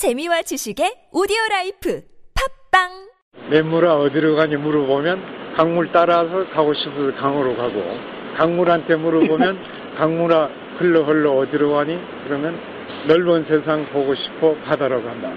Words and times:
재미와 0.00 0.40
지식의 0.40 1.12
오디오 1.12 1.36
라이프 1.50 2.00
팟빵 2.72 2.88
냇물아 3.50 3.96
어디로 3.96 4.34
가니 4.34 4.56
물어보면 4.56 5.54
강물 5.58 5.92
따라서 5.92 6.48
가고 6.54 6.72
싶어서 6.72 7.14
강으로 7.20 7.54
가고 7.54 7.82
강물한테 8.38 8.96
물어보면 8.96 9.58
강물아 10.00 10.48
흘러 10.78 11.04
흘러 11.04 11.32
어디로 11.32 11.74
가니 11.74 11.98
그러면 12.24 12.56
넓은 13.08 13.44
세상 13.44 13.84
보고 13.92 14.14
싶어 14.14 14.54
바다로 14.64 15.04
간다. 15.04 15.34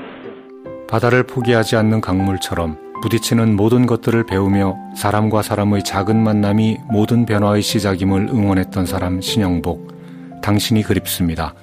바다를 0.87 1.23
포기하지 1.23 1.75
않는 1.75 1.99
강물처럼 1.99 3.01
부딪히는 3.01 3.57
모든 3.57 3.85
것들을 3.85 4.25
배우며 4.25 4.77
사람과 4.95 5.41
사람의 5.41 5.83
작은 5.83 6.15
만남이 6.15 6.77
모든 6.89 7.25
변화의 7.25 7.61
시작임을 7.61 8.29
응원했던 8.29 8.85
사람 8.85 9.19
신영복. 9.19 10.41
당신이 10.41 10.83
그립습니다. 10.83 11.53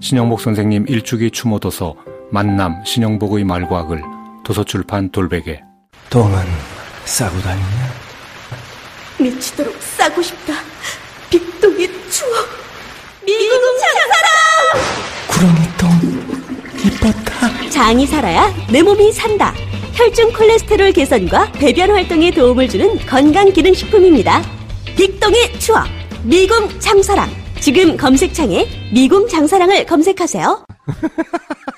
신영복 0.00 0.40
선생님 0.40 0.86
일주기 0.88 1.30
추모도서 1.30 2.17
만남 2.30 2.84
신영복의 2.84 3.44
말과 3.44 3.86
글 3.86 4.02
도서출판 4.44 5.10
돌베개 5.10 5.60
똥은 6.10 6.36
싸고 7.04 7.38
다니냐? 7.40 7.66
미치도록 9.20 9.74
싸고 9.80 10.22
싶다. 10.22 10.54
빅동의 11.30 11.88
추억. 12.10 12.46
미국 13.26 13.60
장사랑! 13.80 15.18
구렁이 15.28 15.68
똥 15.78 16.84
이뻤다. 16.84 17.70
장이 17.70 18.06
살아야 18.06 18.52
내 18.70 18.82
몸이 18.82 19.12
산다. 19.12 19.52
혈중 19.94 20.32
콜레스테롤 20.32 20.92
개선과 20.92 21.52
배변 21.52 21.90
활동에 21.90 22.30
도움을 22.30 22.68
주는 22.68 22.96
건강 23.06 23.52
기능 23.52 23.74
식품입니다. 23.74 24.42
빅동의 24.96 25.58
추억. 25.58 25.86
미궁 26.22 26.78
장사랑. 26.78 27.28
지금 27.60 27.96
검색창에 27.96 28.66
미궁 28.92 29.28
장사랑을 29.28 29.84
검색하세요. 29.86 30.64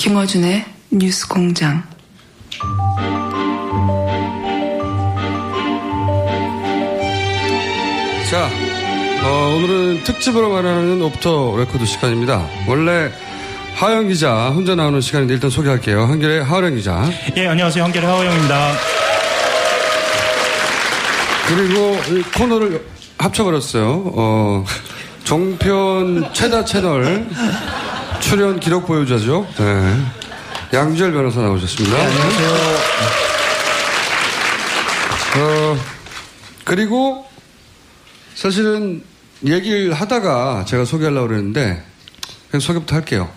김어준의 0.00 0.64
뉴스 0.92 1.28
공장. 1.28 1.82
자, 8.30 8.48
어, 9.22 9.54
오늘은 9.56 10.04
특집으로 10.04 10.48
마련하는 10.54 11.02
오프 11.02 11.32
더 11.32 11.54
레코드 11.58 11.84
시간입니다. 11.84 12.48
원래 12.66 13.12
하어영 13.74 14.08
기자 14.08 14.48
혼자 14.48 14.74
나오는 14.74 15.02
시간인데 15.02 15.34
일단 15.34 15.50
소개할게요. 15.50 16.06
한겨레 16.06 16.44
하어영 16.44 16.76
기자. 16.76 17.04
예, 17.36 17.48
안녕하세요. 17.48 17.84
한겨레 17.84 18.08
하어영입니다. 18.08 18.72
그리고 21.46 21.98
이 22.08 22.22
코너를 22.38 22.86
합쳐버렸어요. 23.18 24.12
어, 24.16 24.64
종편 25.24 26.32
최다 26.32 26.64
채널 26.64 27.28
출연 28.20 28.60
기록 28.60 28.86
보유자죠. 28.86 29.46
네. 29.58 29.96
양지열 30.72 31.12
변호사 31.12 31.40
나오셨습니다. 31.40 31.96
안녕하세요. 31.96 32.50
어, 35.38 35.76
그리고 36.64 37.26
사실은 38.34 39.02
얘기를 39.44 39.92
하다가 39.92 40.64
제가 40.66 40.84
소개하려고 40.84 41.28
그랬는데 41.28 41.82
그냥 42.50 42.60
소개부터 42.60 42.94
할게요. 42.96 43.30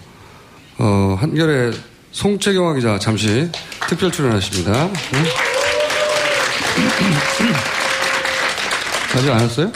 어, 0.78 1.18
한결의 1.20 1.74
송채경화 2.12 2.74
기자 2.76 3.00
잠시 3.00 3.50
특별 3.88 4.12
출연하십니다. 4.12 4.72
네. 4.72 5.24
아직 9.16 9.32
안 9.32 9.42
왔어요? 9.42 9.72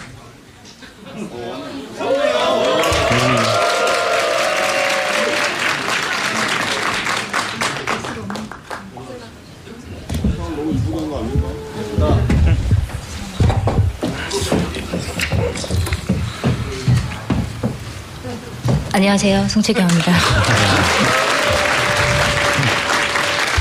안녕하세요. 18.97 19.47
송채경입니다. 19.47 20.11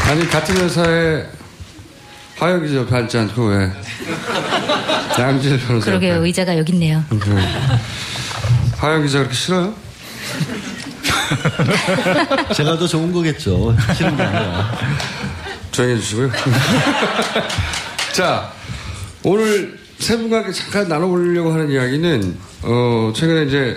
아니 0.09 0.27
같은 0.31 0.57
회사에 0.57 1.27
하영 2.39 2.63
기자 2.63 2.77
옆에 2.77 2.97
앉지 2.97 3.19
않고 3.19 3.49
왜 3.49 3.71
양질 5.19 5.59
변호사 5.61 5.85
그러게요. 5.85 6.15
옆에. 6.15 6.27
의자가 6.27 6.57
여기 6.57 6.73
있네요. 6.73 7.05
네. 7.11 7.19
하영 8.79 9.03
기자 9.03 9.19
그렇게 9.19 9.35
싫어요? 9.35 9.75
제가 12.57 12.79
더 12.79 12.87
좋은 12.87 13.13
거겠죠. 13.13 13.77
싫은 13.95 14.17
게 14.17 14.23
아니라. 14.23 14.73
조용히 15.71 15.97
해주시고요. 15.97 16.31
자, 18.15 18.51
오늘 19.23 19.79
세 19.99 20.17
분과 20.17 20.39
함께 20.39 20.53
잠깐 20.53 20.89
나눠보려고 20.89 21.53
하는 21.53 21.71
이야기는, 21.71 22.39
어, 22.63 23.13
최근에 23.15 23.43
이제 23.45 23.77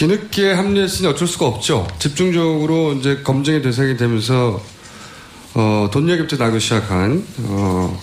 뒤늦게 0.00 0.52
합류했으니 0.52 1.08
어쩔 1.08 1.28
수가 1.28 1.44
없죠. 1.44 1.86
집중적으로 1.98 2.94
이제 2.94 3.20
검증의 3.22 3.60
대상이 3.60 3.98
되면서, 3.98 4.62
어, 5.52 5.90
돈 5.92 6.08
얘기부터 6.08 6.42
나기 6.42 6.58
시작한, 6.58 7.22
어, 7.40 8.02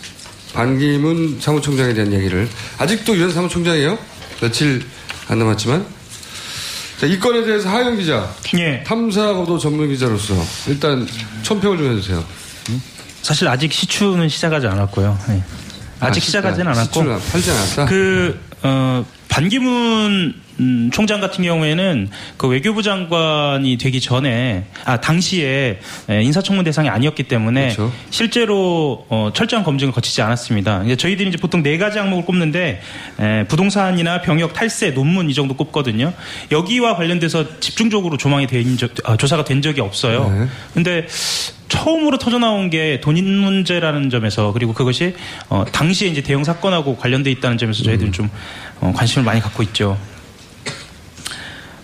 반기문 0.53 1.39
사무총장에 1.41 1.95
대한 1.95 2.13
얘기를. 2.13 2.47
아직도 2.77 3.17
유엔 3.17 3.31
사무총장이에요? 3.31 3.97
며칠 4.39 4.85
안 5.27 5.39
남았지만. 5.39 5.87
자, 7.01 7.07
이 7.07 7.19
건에 7.19 7.43
대해서 7.43 7.67
하영 7.67 7.97
기자. 7.97 8.31
예. 8.59 8.83
탐사 8.85 9.33
보도 9.33 9.57
전문 9.57 9.89
기자로서 9.89 10.35
일단 10.67 11.07
총평을 11.41 11.79
좀 11.79 11.91
해주세요. 11.97 12.23
사실 13.23 13.47
아직 13.47 13.73
시추는 13.73 14.29
시작하지 14.29 14.67
않았고요. 14.67 15.17
예. 15.29 15.43
아직 15.99 16.21
아, 16.21 16.25
시작하지는 16.25 16.67
아, 16.67 16.71
않았고. 16.73 16.93
시추는 16.93 17.19
팔지 17.31 17.51
않았다? 17.51 17.85
그, 17.85 18.39
어, 18.61 19.03
반기문 19.37 20.33
음, 20.59 20.89
총장 20.91 21.21
같은 21.21 21.43
경우에는 21.43 22.09
그 22.37 22.47
외교부 22.47 22.81
장관이 22.81 23.77
되기 23.77 24.01
전에 24.01 24.65
아 24.83 24.99
당시에 24.99 25.79
에, 26.09 26.23
인사청문 26.23 26.65
대상이 26.65 26.89
아니었기 26.89 27.21
때문에 27.21 27.75
그렇죠. 27.75 27.93
실제로 28.09 29.05
어, 29.09 29.29
철저한 29.31 29.63
검증을 29.63 29.93
거치지 29.93 30.23
않았습니다. 30.23 30.85
이제 30.85 30.95
저희들이 30.95 31.29
이제 31.29 31.37
보통 31.37 31.61
네 31.61 31.77
가지 31.77 31.99
항목을 31.99 32.25
꼽는데 32.25 32.81
에, 33.19 33.43
부동산이나 33.47 34.21
병역 34.23 34.53
탈세 34.53 34.95
논문 34.95 35.29
이 35.29 35.35
정도 35.35 35.55
꼽거든요. 35.55 36.13
여기와 36.51 36.95
관련돼서 36.95 37.59
집중적으로 37.59 38.17
조망이 38.17 38.47
된 38.47 38.75
적, 38.75 38.89
아, 39.03 39.17
조사가 39.17 39.43
된 39.43 39.61
적이 39.61 39.81
없어요. 39.81 40.31
네. 40.35 40.47
근데 40.73 41.05
처음으로 41.67 42.17
터져 42.17 42.39
나온 42.39 42.69
게 42.69 42.99
돈인 43.01 43.25
문제라는 43.25 44.09
점에서 44.09 44.53
그리고 44.53 44.73
그것이 44.73 45.15
어, 45.49 45.65
당시에 45.71 46.07
이제 46.07 46.21
대형 46.21 46.43
사건하고 46.43 46.97
관련돼 46.97 47.31
있다는 47.31 47.57
점에서 47.57 47.83
저희들은 47.83 48.11
좀 48.11 48.29
어, 48.79 48.93
관심을 48.95 49.25
많이 49.25 49.41
갖고 49.41 49.63
있죠. 49.63 49.97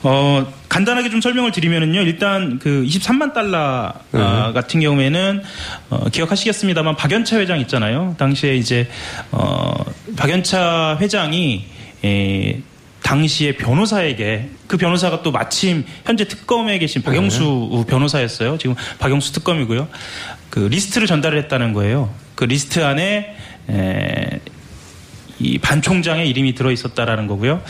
어, 0.03 0.45
간단하게 0.67 1.09
좀 1.09 1.21
설명을 1.21 1.51
드리면은요, 1.51 2.01
일단 2.01 2.59
그 2.59 2.83
23만 2.85 3.33
달러 3.33 3.93
네. 4.11 4.19
아, 4.19 4.51
같은 4.51 4.81
경우에는 4.81 5.41
어, 5.89 6.09
기억하시겠습니다만 6.09 6.97
박연차 6.97 7.39
회장 7.39 7.59
있잖아요. 7.61 8.15
당시에 8.17 8.55
이제 8.55 8.89
어, 9.31 9.73
박연차 10.17 10.97
회장이 10.99 11.65
에, 12.03 12.61
당시에 13.03 13.55
변호사에게 13.57 14.49
그 14.65 14.77
변호사가 14.77 15.21
또 15.21 15.31
마침 15.31 15.85
현재 16.05 16.25
특검에 16.27 16.79
계신 16.79 17.03
박영수 17.03 17.85
변호사였어요. 17.87 18.57
지금 18.57 18.75
박영수 18.97 19.33
특검이고요. 19.33 19.87
그 20.49 20.59
리스트를 20.59 21.05
전달을 21.05 21.37
했다는 21.43 21.73
거예요. 21.73 22.13
그 22.35 22.45
리스트 22.45 22.83
안에 22.83 23.35
에, 23.69 24.39
이반 25.39 25.81
총장의 25.81 26.29
이름이 26.29 26.55
들어 26.55 26.71
있었다라는 26.71 27.27
거고요. 27.27 27.61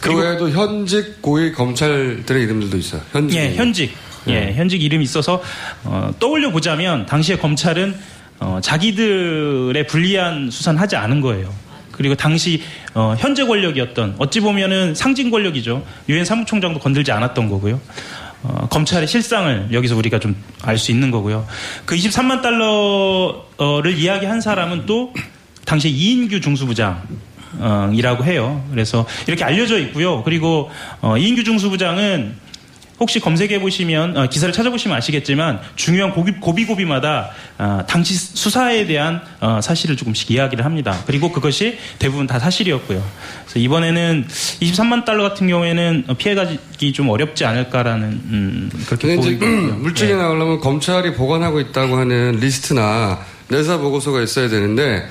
그 0.00 0.14
외에도 0.14 0.50
현직 0.50 1.22
고위 1.22 1.52
검찰들의 1.52 2.42
이름들도 2.42 2.76
있어요. 2.76 3.00
현직. 3.12 3.36
예, 3.36 3.54
현직. 3.54 3.92
예, 4.28 4.52
현직 4.54 4.82
이름이 4.82 5.04
있어서 5.04 5.42
어, 5.84 6.10
떠올려 6.18 6.50
보자면 6.50 7.06
당시에 7.06 7.36
검찰은 7.36 7.94
어, 8.40 8.58
자기들의 8.62 9.86
불리한 9.86 10.50
수사는 10.50 10.78
하지 10.78 10.96
않은 10.96 11.20
거예요. 11.20 11.52
그리고 11.96 12.14
당시 12.14 12.62
어, 12.94 13.14
현재 13.18 13.44
권력이었던 13.44 14.16
어찌 14.18 14.40
보면은 14.40 14.94
상징 14.94 15.30
권력이죠. 15.30 15.84
유엔 16.08 16.24
사무총장도 16.24 16.80
건들지 16.80 17.12
않았던 17.12 17.48
거고요. 17.48 17.80
어, 18.42 18.68
검찰의 18.68 19.08
실상을 19.08 19.68
여기서 19.72 19.96
우리가 19.96 20.18
좀 20.18 20.34
알 20.62 20.78
수 20.78 20.90
있는 20.92 21.10
거고요. 21.10 21.46
그 21.84 21.94
23만 21.96 22.40
달러를 22.42 23.96
이야기한 23.98 24.40
사람은 24.40 24.86
또 24.86 25.12
당시 25.64 25.88
이인규 25.90 26.40
중수부장. 26.40 27.02
어, 27.58 27.88
이라고 27.94 28.24
해요. 28.24 28.64
그래서 28.72 29.06
이렇게 29.28 29.44
알려져 29.44 29.78
있고요. 29.78 30.22
그리고 30.24 30.70
어, 31.00 31.16
이인규 31.16 31.44
중수부장은 31.44 32.34
혹시 33.00 33.18
검색해 33.18 33.60
보시면 33.60 34.16
어, 34.16 34.28
기사를 34.28 34.52
찾아보시면 34.54 34.96
아시겠지만 34.96 35.60
중요한 35.74 36.12
고비, 36.12 36.32
고비고비마다 36.32 37.30
어, 37.58 37.80
당시 37.88 38.14
수사에 38.14 38.86
대한 38.86 39.20
어, 39.40 39.60
사실을 39.60 39.96
조금씩 39.96 40.30
이야기를 40.30 40.64
합니다. 40.64 40.96
그리고 41.06 41.32
그것이 41.32 41.76
대부분 41.98 42.26
다 42.26 42.38
사실이었고요. 42.38 43.02
그래서 43.44 43.58
이번에는 43.58 44.26
23만 44.28 45.04
달러 45.04 45.24
같은 45.24 45.48
경우에는 45.48 46.04
피해가기 46.16 46.92
좀 46.92 47.08
어렵지 47.10 47.44
않을까라는 47.44 48.08
음, 48.08 48.70
그렇게 48.86 49.16
보이고요. 49.16 49.74
물증이 49.78 50.12
네. 50.12 50.16
나오려면 50.16 50.60
검찰이 50.60 51.14
보관하고 51.14 51.60
있다고 51.60 51.96
하는 51.96 52.38
리스트나 52.40 53.18
내사 53.48 53.78
보고서가 53.78 54.22
있어야 54.22 54.48
되는데 54.48 55.06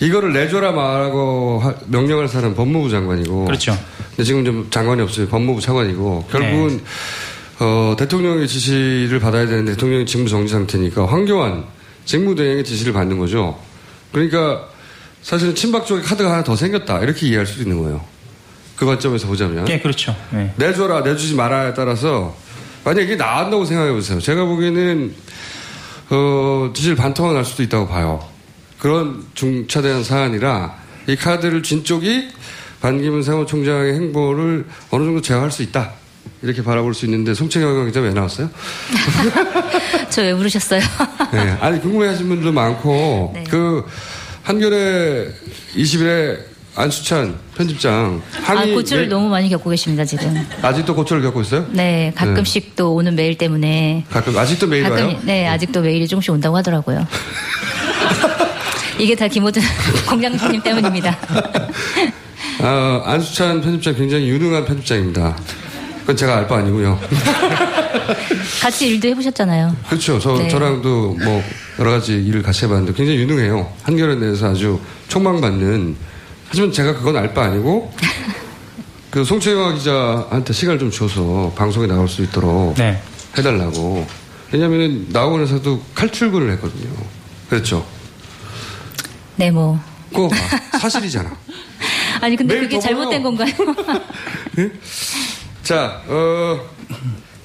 이거를 0.00 0.32
내줘라 0.32 0.72
말하고 0.72 1.60
하- 1.60 1.74
명령할 1.86 2.28
사람은 2.28 2.54
법무부 2.54 2.90
장관이고. 2.90 3.46
그렇죠. 3.46 3.76
근데 4.18 4.26
지금 4.26 4.44
좀 4.44 4.66
장관이 4.68 5.00
없어요. 5.00 5.28
법무부 5.28 5.60
차관이고. 5.60 6.26
결국은 6.28 6.78
네. 6.78 6.84
어, 7.60 7.94
대통령의 7.96 8.48
지시를 8.48 9.20
받아야 9.20 9.46
되는데 9.46 9.74
대통령이 9.74 10.06
직무 10.06 10.28
정지 10.28 10.52
상태니까 10.52 11.06
황교안 11.06 11.64
직무대행의 12.04 12.64
지시를 12.64 12.92
받는 12.92 13.16
거죠. 13.16 13.56
그러니까 14.10 14.66
사실은 15.22 15.54
친박 15.54 15.86
쪽에 15.86 16.02
카드가 16.02 16.32
하나 16.32 16.42
더 16.42 16.56
생겼다 16.56 16.98
이렇게 16.98 17.28
이해할 17.28 17.46
수도 17.46 17.62
있는 17.62 17.80
거예요. 17.80 18.04
그 18.74 18.86
관점에서 18.86 19.28
보자면. 19.28 19.66
네, 19.66 19.78
그렇죠. 19.78 20.16
네. 20.30 20.52
내줘라 20.56 21.02
내주지 21.02 21.36
말아에 21.36 21.74
따라서 21.74 22.36
만약 22.82 23.02
이게 23.02 23.14
나간다고 23.14 23.64
생각해 23.64 23.92
보세요. 23.92 24.20
제가 24.20 24.46
보기에는 24.46 25.14
어, 26.10 26.72
지질 26.74 26.96
반토막 26.96 27.34
날 27.34 27.44
수도 27.44 27.62
있다고 27.62 27.86
봐요. 27.86 28.26
그런 28.80 29.22
중차대한 29.34 30.02
사안이라 30.02 30.74
이 31.06 31.14
카드를 31.14 31.62
쥔 31.62 31.84
쪽이 31.84 32.30
반기문 32.80 33.22
사무총장의 33.22 33.94
행보를 33.94 34.66
어느 34.90 35.04
정도 35.04 35.20
제어할 35.20 35.50
수 35.50 35.62
있다. 35.62 35.92
이렇게 36.42 36.62
바라볼 36.62 36.94
수 36.94 37.04
있는데 37.06 37.34
송채경 37.34 37.86
기자 37.86 38.00
왜 38.00 38.10
나왔어요? 38.12 38.48
저 40.10 40.22
왜 40.22 40.34
부르셨어요? 40.34 40.80
네. 41.32 41.56
아니 41.60 41.80
궁금해하신 41.80 42.28
분도 42.28 42.52
많고 42.52 43.32
네. 43.34 43.44
그 43.50 43.84
한겨레 44.44 45.28
20일에 45.76 46.38
안수찬 46.76 47.34
편집장 47.56 48.22
아, 48.36 48.52
항의 48.52 48.72
고초를 48.74 49.04
매- 49.04 49.08
너무 49.08 49.28
많이 49.28 49.48
겪고 49.48 49.68
계십니다, 49.70 50.04
지금. 50.04 50.32
아직도 50.62 50.94
고초를 50.94 51.22
겪고 51.24 51.40
있어요? 51.40 51.66
네, 51.70 52.12
가끔씩 52.14 52.76
또 52.76 52.94
오는 52.94 53.16
메일 53.16 53.36
때문에. 53.36 54.04
가끔 54.08 54.38
아직도 54.38 54.68
메일 54.68 54.84
가끔, 54.84 55.06
와요? 55.08 55.18
네, 55.24 55.48
아직도 55.48 55.80
메일이 55.80 56.06
조금씩 56.06 56.30
온다고 56.32 56.56
하더라고요. 56.56 57.04
이게 59.00 59.16
다 59.16 59.26
김호준 59.26 59.60
공장장님 60.08 60.62
때문입니다. 60.62 61.18
아, 62.60 63.02
안수찬 63.04 63.60
편집장 63.60 63.94
굉장히 63.94 64.28
유능한 64.28 64.64
편집장입니다. 64.64 65.36
그건 66.00 66.16
제가 66.16 66.36
알 66.36 66.48
바 66.48 66.56
아니고요. 66.58 66.98
같이 68.62 68.88
일도 68.88 69.08
해보셨잖아요. 69.08 69.76
그렇죠. 69.88 70.18
저, 70.18 70.36
네. 70.38 70.48
저랑도 70.48 71.16
뭐 71.22 71.42
여러 71.78 71.90
가지 71.92 72.14
일을 72.14 72.42
같이 72.42 72.64
해봤는데 72.64 72.94
굉장히 72.94 73.18
유능해요. 73.20 73.70
한겨레 73.82 74.16
내에서 74.16 74.50
아주 74.50 74.80
촉망받는. 75.08 75.96
하지만 76.48 76.72
제가 76.72 76.94
그건 76.94 77.16
알 77.16 77.34
바 77.34 77.44
아니고 77.44 77.92
그 79.10 79.22
송채영아 79.24 79.74
기자한테 79.74 80.52
시간을 80.52 80.78
좀 80.78 80.90
줘서 80.90 81.52
방송에 81.56 81.86
나올 81.86 82.08
수 82.08 82.22
있도록 82.22 82.74
네. 82.76 83.00
해달라고. 83.36 84.06
왜냐하면 84.50 85.06
나오고 85.10 85.38
나서도 85.38 85.82
칼출근을 85.94 86.50
했거든요. 86.52 86.90
그렇죠. 87.50 87.86
네, 89.36 89.50
뭐. 89.50 89.78
그거 90.10 90.28
봐. 90.28 90.36
사실이잖아. 90.78 91.30
아니, 92.20 92.36
근데 92.36 92.60
그게 92.60 92.76
더 92.76 92.80
잘못된 92.82 93.22
건가요? 93.22 93.52
자, 95.62 96.02
어, 96.06 96.60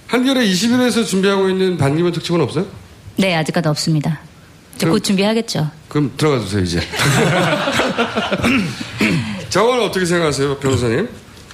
한겨레 0.08 0.46
20일에서 0.46 1.06
준비하고 1.06 1.50
있는 1.50 1.78
반기문 1.78 2.12
특집은 2.12 2.42
없어요? 2.42 2.66
네, 3.18 3.36
아직까지 3.36 3.70
없습니다. 3.70 4.20
저곧 4.78 5.00
준비하겠죠. 5.04 5.70
그럼 5.88 6.12
들어가 6.18 6.40
주세요, 6.40 6.62
이제. 6.64 6.82
저건 9.50 9.82
어떻게 9.82 10.06
생각하세요, 10.06 10.58
변호사님? 10.58 11.08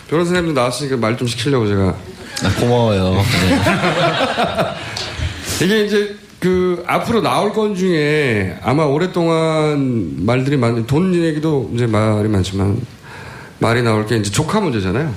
변호사님도 0.10 0.54
나왔으니까 0.54 0.98
말 0.98 1.18
좀 1.18 1.28
시키려고 1.28 1.68
제가. 1.68 1.96
고마워요. 2.60 3.22
이게 5.62 5.86
이제 5.86 6.16
그 6.40 6.82
앞으로 6.88 7.20
나올 7.22 7.52
건 7.52 7.76
중에 7.76 8.58
아마 8.62 8.86
오랫동안 8.86 10.26
말들이 10.26 10.56
많은 10.56 10.88
돈 10.88 11.14
얘기도 11.14 11.70
이제 11.76 11.86
말이 11.86 12.30
많지만 12.30 12.80
말이 13.60 13.82
나올 13.82 14.06
게 14.08 14.18
이제 14.18 14.32
조카 14.32 14.60
문제잖아요. 14.60 15.14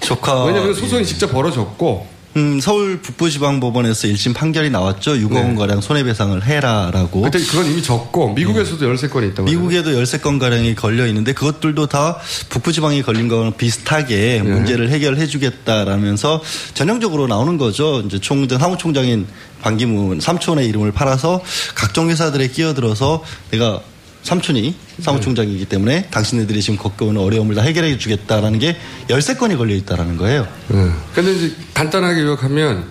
조카. 0.00 0.44
왜냐하면 0.44 0.74
소송이 0.74 1.04
직접 1.04 1.28
벌어졌고 1.28 2.18
음, 2.36 2.60
서울 2.60 3.00
북부지방법원에서 3.00 4.06
1심 4.08 4.34
판결이 4.34 4.70
나왔죠. 4.70 5.12
6억 5.14 5.32
원가량 5.34 5.80
손해배상을 5.80 6.44
해라라고. 6.44 7.22
그때 7.22 7.38
그건 7.40 7.66
이미 7.66 7.82
졌고 7.82 8.34
미국에서도 8.34 8.94
13건이 8.94 9.32
있다고. 9.32 9.44
미국에도 9.44 9.90
13건 9.90 10.38
가량이 10.38 10.74
걸려 10.74 11.06
있는데 11.06 11.32
그것들도 11.32 11.86
다 11.86 12.18
북부지방이 12.50 13.02
걸린 13.02 13.28
거랑 13.28 13.56
비슷하게 13.56 14.42
문제를 14.42 14.90
해결해 14.90 15.26
주겠다라면서 15.26 16.42
전형적으로 16.74 17.26
나오는 17.26 17.56
거죠. 17.56 18.02
이제 18.06 18.20
총장 18.20 18.58
사무총장인 18.58 19.26
반기문 19.62 20.20
삼촌의 20.20 20.68
이름을 20.68 20.92
팔아서 20.92 21.42
각종 21.74 22.10
회사들에 22.10 22.48
끼어들어서 22.48 23.24
내가 23.50 23.80
삼촌이 24.22 24.74
사무총장이기 25.00 25.64
때문에 25.66 26.08
당신네들이 26.10 26.60
지금 26.60 26.78
겪어오는 26.78 27.20
어려움을 27.20 27.54
다 27.54 27.62
해결해 27.62 27.96
주겠다라는 27.98 28.58
게 28.58 28.76
13건이 29.08 29.56
걸려 29.56 29.74
있다라는 29.74 30.16
거예요. 30.16 30.46
네. 30.68 30.90
근데 31.14 31.32
이제 31.32 31.54
간단하게 31.74 32.22
요약하면 32.22 32.90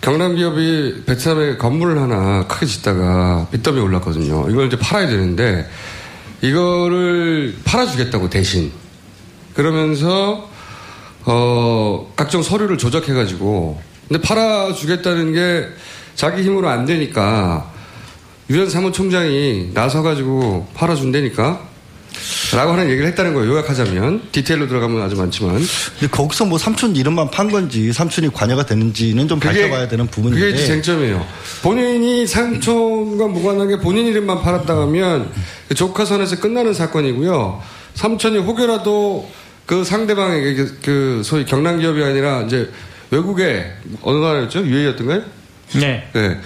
경남 0.00 0.36
기업이 0.36 1.04
베트남에 1.06 1.56
건물을 1.56 1.98
하나 1.98 2.46
크게 2.46 2.66
짓다가 2.66 3.48
빚더미 3.50 3.80
올랐거든요. 3.80 4.50
이걸 4.50 4.66
이제 4.66 4.78
팔아야 4.78 5.08
되는데 5.08 5.68
이거를 6.42 7.56
팔아주겠다고 7.64 8.28
대신 8.28 8.70
그러면서 9.54 10.50
어 11.24 12.12
각종 12.16 12.42
서류를 12.42 12.76
조작해가지고 12.76 13.80
근데 14.08 14.20
팔아주겠다는 14.20 15.32
게 15.32 15.68
자기 16.14 16.42
힘으로 16.42 16.68
안 16.68 16.84
되니까 16.84 17.72
유엔 18.50 18.68
사무총장이 18.68 19.70
나서가지고 19.72 20.68
팔아준다니까 20.74 21.68
라고 22.54 22.72
하는 22.72 22.88
얘기를 22.90 23.06
했다는 23.08 23.34
거예요. 23.34 23.52
요약하자면. 23.54 24.28
디테일로 24.30 24.68
들어가면 24.68 25.02
아주 25.02 25.16
많지만. 25.16 25.56
근데 25.98 26.06
거기서 26.10 26.44
뭐 26.44 26.58
삼촌 26.58 26.94
이름만 26.94 27.28
판 27.30 27.50
건지 27.50 27.92
삼촌이 27.92 28.28
관여가 28.32 28.66
되는지는 28.66 29.26
좀 29.26 29.40
그게- 29.40 29.62
밝혀봐야 29.62 29.88
되는 29.88 30.06
부분인데. 30.06 30.52
그게 30.52 30.64
쟁점이에요. 30.64 31.26
본인이 31.62 32.24
삼촌과 32.26 33.26
무관하게 33.26 33.78
본인 33.78 34.06
이름만 34.06 34.40
팔았다 34.42 34.76
하면 34.82 35.30
그 35.68 35.74
조카선에서 35.74 36.38
끝나는 36.38 36.72
사건이고요. 36.72 37.60
삼촌이 37.94 38.38
혹여라도 38.38 39.28
그 39.66 39.82
상대방에게 39.82 40.54
그- 40.54 40.78
그 40.82 41.22
소위 41.24 41.44
경남 41.44 41.80
기업이 41.80 42.02
아니라 42.04 42.42
이제 42.42 42.70
외국에 43.10 43.66
어느 44.02 44.18
나라였죠? 44.24 44.64
UAE였던가요? 44.64 45.22
네. 45.80 46.08
네. 46.12 46.40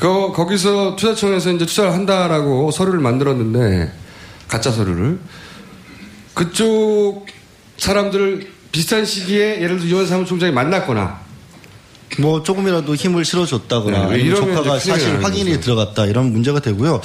그, 0.00 0.32
거기서 0.32 0.96
투자청에서 0.96 1.52
이제 1.52 1.66
투자를 1.66 1.92
한다라고 1.92 2.70
서류를 2.70 3.00
만들었는데, 3.00 3.92
가짜 4.48 4.70
서류를. 4.72 5.18
그쪽 6.34 7.26
사람들을 7.76 8.50
비슷한 8.72 9.04
시기에 9.04 9.60
예를 9.62 9.78
들어 9.78 9.90
유원 9.90 10.06
사무총장이 10.06 10.52
만났거나 10.52 11.20
뭐 12.18 12.42
조금이라도 12.42 12.94
힘을 12.94 13.24
실어줬다거나 13.24 14.08
네, 14.08 14.20
이러면 14.20 14.54
조카가 14.56 14.78
사실 14.80 15.22
확인이 15.22 15.50
거죠. 15.50 15.60
들어갔다 15.60 16.06
이런 16.06 16.32
문제가 16.32 16.60
되고요. 16.60 17.00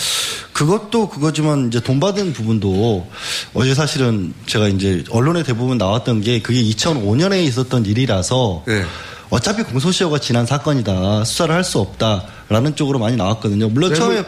그것도 0.54 1.10
그거지만 1.10 1.68
이제 1.68 1.80
돈 1.80 2.00
받은 2.00 2.34
부분도 2.34 3.08
어제 3.54 3.76
사실은 3.76 4.34
제가 4.48 4.68
이제 4.68 5.04
언론에 5.10 5.44
대부분 5.44 5.78
나왔던 5.78 6.22
게 6.22 6.42
그게 6.42 6.62
2005년에 6.64 7.44
있었던 7.46 7.86
일이라서 7.86 8.64
네. 8.68 8.84
어차피 9.30 9.64
공소시효가 9.64 10.20
지난 10.20 10.46
사건이다 10.46 11.24
수사를 11.26 11.54
할 11.54 11.64
수 11.66 11.80
없다라는 11.80 12.76
쪽으로 12.76 13.00
많이 13.00 13.16
나왔거든요. 13.18 13.70
물론 13.70 13.92
뇌물- 13.92 14.16
처음에 14.16 14.28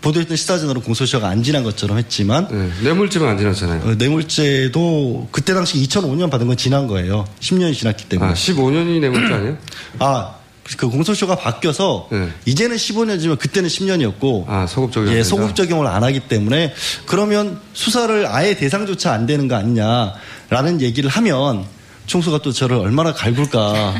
보도했던 0.00 0.36
시사전으로 0.36 0.80
공소시효가 0.80 1.28
안 1.28 1.42
지난 1.42 1.62
것처럼 1.62 1.98
했지만 1.98 2.48
네, 2.50 2.70
뇌물죄만 2.82 3.28
안 3.28 3.38
지났잖아요. 3.38 3.82
어, 3.84 3.94
뇌물죄도 3.96 5.28
그때 5.32 5.52
당시 5.52 5.76
2005년 5.86 6.30
받은 6.30 6.46
건 6.46 6.56
지난 6.56 6.86
거예요. 6.86 7.26
10년이 7.40 7.74
지났기 7.74 8.06
때문에. 8.06 8.30
아, 8.30 8.34
15년이 8.34 9.00
뇌물죄 9.00 9.34
아니에요? 9.34 9.58
아, 9.98 10.34
그 10.76 10.88
공소시효가 10.88 11.36
바뀌어서 11.36 12.08
이제는 12.46 12.76
15년이지만 12.76 13.38
그때는 13.38 13.68
10년이었고 13.68 14.44
아, 14.48 14.66
소급 14.66 14.92
적용. 14.92 15.14
예, 15.14 15.22
소급 15.22 15.54
적용을 15.56 15.86
안 15.86 16.04
하기 16.04 16.20
때문에 16.20 16.74
그러면 17.06 17.60
수사를 17.74 18.26
아예 18.26 18.54
대상조차 18.56 19.12
안 19.12 19.26
되는 19.26 19.46
거 19.48 19.56
아니냐라는 19.56 20.80
얘기를 20.80 21.08
하면 21.10 21.64
총수가 22.08 22.38
또 22.38 22.50
저를 22.50 22.76
얼마나 22.78 23.12
갈굴까. 23.12 23.94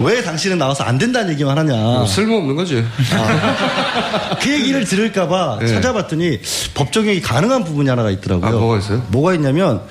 왜 0.00 0.22
당신은 0.22 0.58
나와서 0.58 0.84
안 0.84 0.98
된다는 0.98 1.32
얘기만 1.32 1.56
하냐. 1.58 1.74
뭐 1.74 2.06
쓸모없는 2.06 2.56
거지. 2.56 2.84
그 4.40 4.50
얘기를 4.50 4.84
들을까봐 4.84 5.58
네. 5.60 5.68
찾아봤더니 5.68 6.40
법 6.74 6.92
적용이 6.92 7.20
가능한 7.20 7.64
부분이 7.64 7.88
하나가 7.88 8.10
있더라고요. 8.10 8.48
아, 8.48 8.52
뭐가 8.52 8.78
있어요? 8.78 9.06
뭐가 9.08 9.34
있냐면 9.34 9.82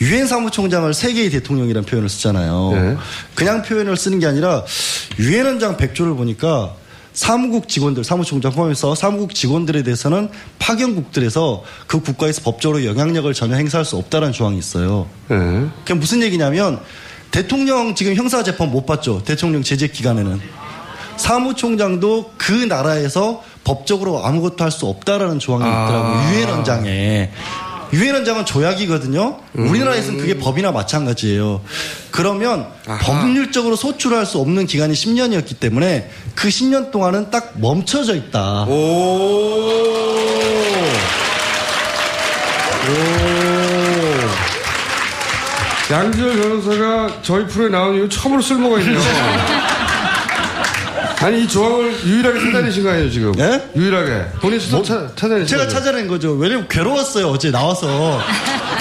유엔 0.00 0.26
사무총장을 0.26 0.92
세계의 0.94 1.30
대통령이라는 1.30 1.86
표현을 1.86 2.08
쓰잖아요. 2.08 2.70
네. 2.72 2.96
그냥 3.34 3.62
표현을 3.62 3.96
쓰는 3.96 4.18
게 4.18 4.26
아니라 4.26 4.64
유엔 5.18 5.46
원장 5.46 5.76
100조를 5.76 6.16
보니까 6.16 6.72
사무국 7.12 7.68
직원들, 7.68 8.04
사무총장 8.04 8.52
포함해서 8.52 8.94
사무국 8.94 9.34
직원들에 9.34 9.82
대해서는 9.82 10.28
파견국들에서 10.58 11.64
그 11.86 12.00
국가에서 12.00 12.42
법적으로 12.42 12.84
영향력을 12.84 13.32
전혀 13.34 13.56
행사할 13.56 13.84
수 13.84 13.96
없다는 13.96 14.32
조항이 14.32 14.58
있어요. 14.58 15.08
네. 15.28 15.66
그게 15.80 15.94
무슨 15.94 16.22
얘기냐면 16.22 16.80
대통령 17.30 17.94
지금 17.94 18.14
형사재판 18.14 18.70
못 18.70 18.86
받죠. 18.86 19.22
대통령 19.24 19.62
재직 19.62 19.92
기간에는. 19.92 20.40
사무총장도 21.16 22.32
그 22.38 22.52
나라에서 22.52 23.42
법적으로 23.64 24.24
아무것도 24.24 24.64
할 24.64 24.70
수 24.70 24.86
없다라는 24.86 25.40
조항이 25.40 25.64
있더라고요. 25.64 26.32
유엔 26.32 26.48
원장에. 26.48 27.30
유엔 27.92 28.14
원장은 28.14 28.44
조약이거든요. 28.44 29.38
우리나라에서는 29.54 30.18
그게 30.18 30.38
법이나 30.38 30.72
마찬가지예요. 30.72 31.62
그러면 32.10 32.66
법률적으로 33.02 33.76
소출할 33.76 34.26
수 34.26 34.38
없는 34.38 34.66
기간이 34.66 34.92
10년이었기 34.94 35.58
때문에 35.58 36.10
그 36.34 36.48
10년 36.48 36.90
동안은 36.90 37.30
딱 37.30 37.52
멈춰져 37.56 38.14
있다. 38.14 38.66
양지열 45.90 46.36
변호사가 46.36 47.22
저희 47.22 47.46
프로에 47.46 47.70
나온 47.70 47.94
이후 47.96 48.08
처음으로 48.08 48.42
쓸모가 48.42 48.78
있네요. 48.80 49.00
아니 51.20 51.42
이 51.44 51.48
조항을 51.48 51.92
유일하게 52.06 52.40
찾아내신 52.40 52.82
거 52.84 52.90
아니에요 52.90 53.10
지금? 53.10 53.32
유일하게 53.74 54.26
본인 54.40 54.60
스스로 54.60 54.82
찾- 54.82 55.16
찾아내신 55.16 55.38
뭐, 55.38 55.46
제가 55.46 55.64
거죠? 55.64 55.74
찾아낸 55.74 56.06
거죠. 56.08 56.32
왜냐면 56.32 56.68
괴로웠어요. 56.68 57.28
어제 57.28 57.50
나와서. 57.50 58.20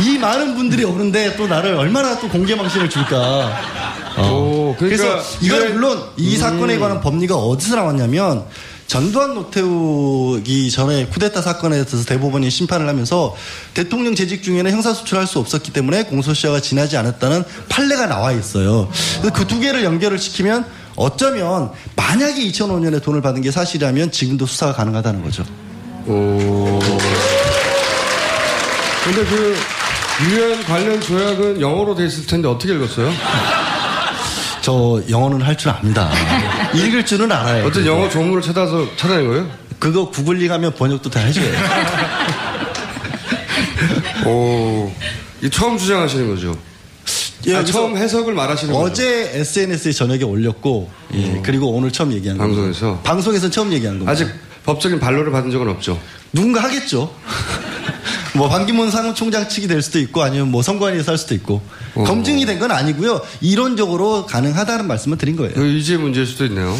이 0.04 0.18
많은 0.20 0.56
분들이 0.56 0.84
오는데 0.84 1.36
또 1.36 1.48
나를 1.48 1.74
얼마나 1.74 2.20
또 2.20 2.30
공개망신을 2.30 2.90
줄까. 2.90 3.52
어. 4.18 4.76
그러니까 4.78 5.04
그래서 5.04 5.24
이건 5.42 5.62
이게- 5.64 5.70
물론 5.74 6.04
이 6.18 6.36
음. 6.36 6.40
사건에 6.40 6.78
관한 6.78 7.02
법리가 7.02 7.36
어디서 7.36 7.76
나왔냐면 7.76 8.44
전두환 8.86 9.34
노태우기 9.34 10.72
전에 10.72 11.08
쿠데타 11.08 11.42
사건에 11.42 11.84
대해서 11.84 12.06
대법원이 12.06 12.50
심판을 12.50 12.88
하면서 12.88 13.36
대통령 13.74 14.16
재직 14.16 14.44
중에는 14.44 14.72
형사 14.72 14.94
소출할 14.94 15.26
수 15.28 15.40
없었기 15.40 15.74
때문에 15.74 16.04
공소시효가 16.04 16.62
지나지 16.62 16.98
않았다는 16.98 17.44
판례가 17.68 18.06
나와 18.06 18.32
있어요. 18.32 18.90
그래서 19.22 19.34
그두 19.34 19.60
개를 19.60 19.84
연결을 19.84 20.20
시키면 20.20 20.66
어쩌면 20.98 21.72
만약에 21.96 22.42
2005년에 22.50 23.02
돈을 23.02 23.22
받은 23.22 23.42
게 23.42 23.52
사실이라면 23.52 24.12
지금도 24.12 24.46
수사가 24.46 24.74
가능하다는 24.74 25.24
거죠. 25.24 25.46
오. 26.08 26.80
근데 29.06 29.24
그 29.26 29.56
유엔 30.30 30.64
관련 30.66 31.00
조약은 31.00 31.62
영어로 31.62 31.96
돼 31.96 32.08
있을 32.08 32.26
텐데 32.26 32.48
어떻게 32.50 32.74
읽었어요? 32.74 33.12
저 34.62 35.02
영어는 35.10 35.42
할 35.44 35.56
줄 35.56 35.70
압니다. 35.70 36.12
읽을 36.74 37.06
줄은 37.06 37.32
알아요. 37.32 37.66
어떤 37.68 37.86
영어 37.86 38.10
조문을 38.10 38.42
찾아서 38.42 38.86
찾아낸 38.98 39.28
거예요? 39.28 39.48
그거 39.80 40.10
구글링하면 40.10 40.74
번역도 40.74 41.10
다 41.10 41.20
해줘요. 41.22 41.54
오. 44.26 44.92
이 45.42 45.50
처음 45.50 45.78
주장하시는 45.78 46.28
거죠? 46.36 46.58
예, 47.48 47.56
아, 47.56 47.64
처음 47.64 47.96
해석을 47.98 48.34
말하시는 48.34 48.74
거죠? 48.74 48.86
어제 48.86 49.32
SNS에 49.34 49.92
저녁에 49.94 50.24
올렸고, 50.24 50.90
예, 51.14 51.42
그리고 51.44 51.72
오늘 51.72 51.92
처음 51.92 52.12
얘기한 52.12 52.38
거예요. 52.38 52.54
방송에서? 52.54 53.00
방송에서 53.04 53.50
처음 53.50 53.72
얘기한 53.72 54.00
겁니다. 54.00 54.12
아직 54.12 54.28
법적인 54.66 55.00
반론을 55.00 55.32
받은 55.32 55.50
적은 55.52 55.70
없죠? 55.70 55.98
누군가 56.34 56.62
하겠죠. 56.64 57.14
뭐 58.38 58.48
반기문 58.50 58.92
사무총장 58.92 59.48
측이 59.50 59.68
될 59.68 59.82
수도 59.82 60.00
있고 60.00 60.22
아니면 60.22 60.50
뭐 60.52 60.62
선관위에서 60.62 61.12
할 61.12 61.18
수도 61.18 61.34
있고 61.36 61.62
어. 61.96 62.04
검증이 62.04 62.46
된 62.46 62.58
건 62.58 62.72
아니고요. 62.72 63.22
이론적으로 63.40 64.26
가능하다는 64.26 64.88
말씀을 64.88 65.20
드린 65.20 65.36
거예요. 65.36 65.52
의지의 65.56 66.00
문제일 66.00 66.26
수도 66.26 66.44
있네요. 66.46 66.76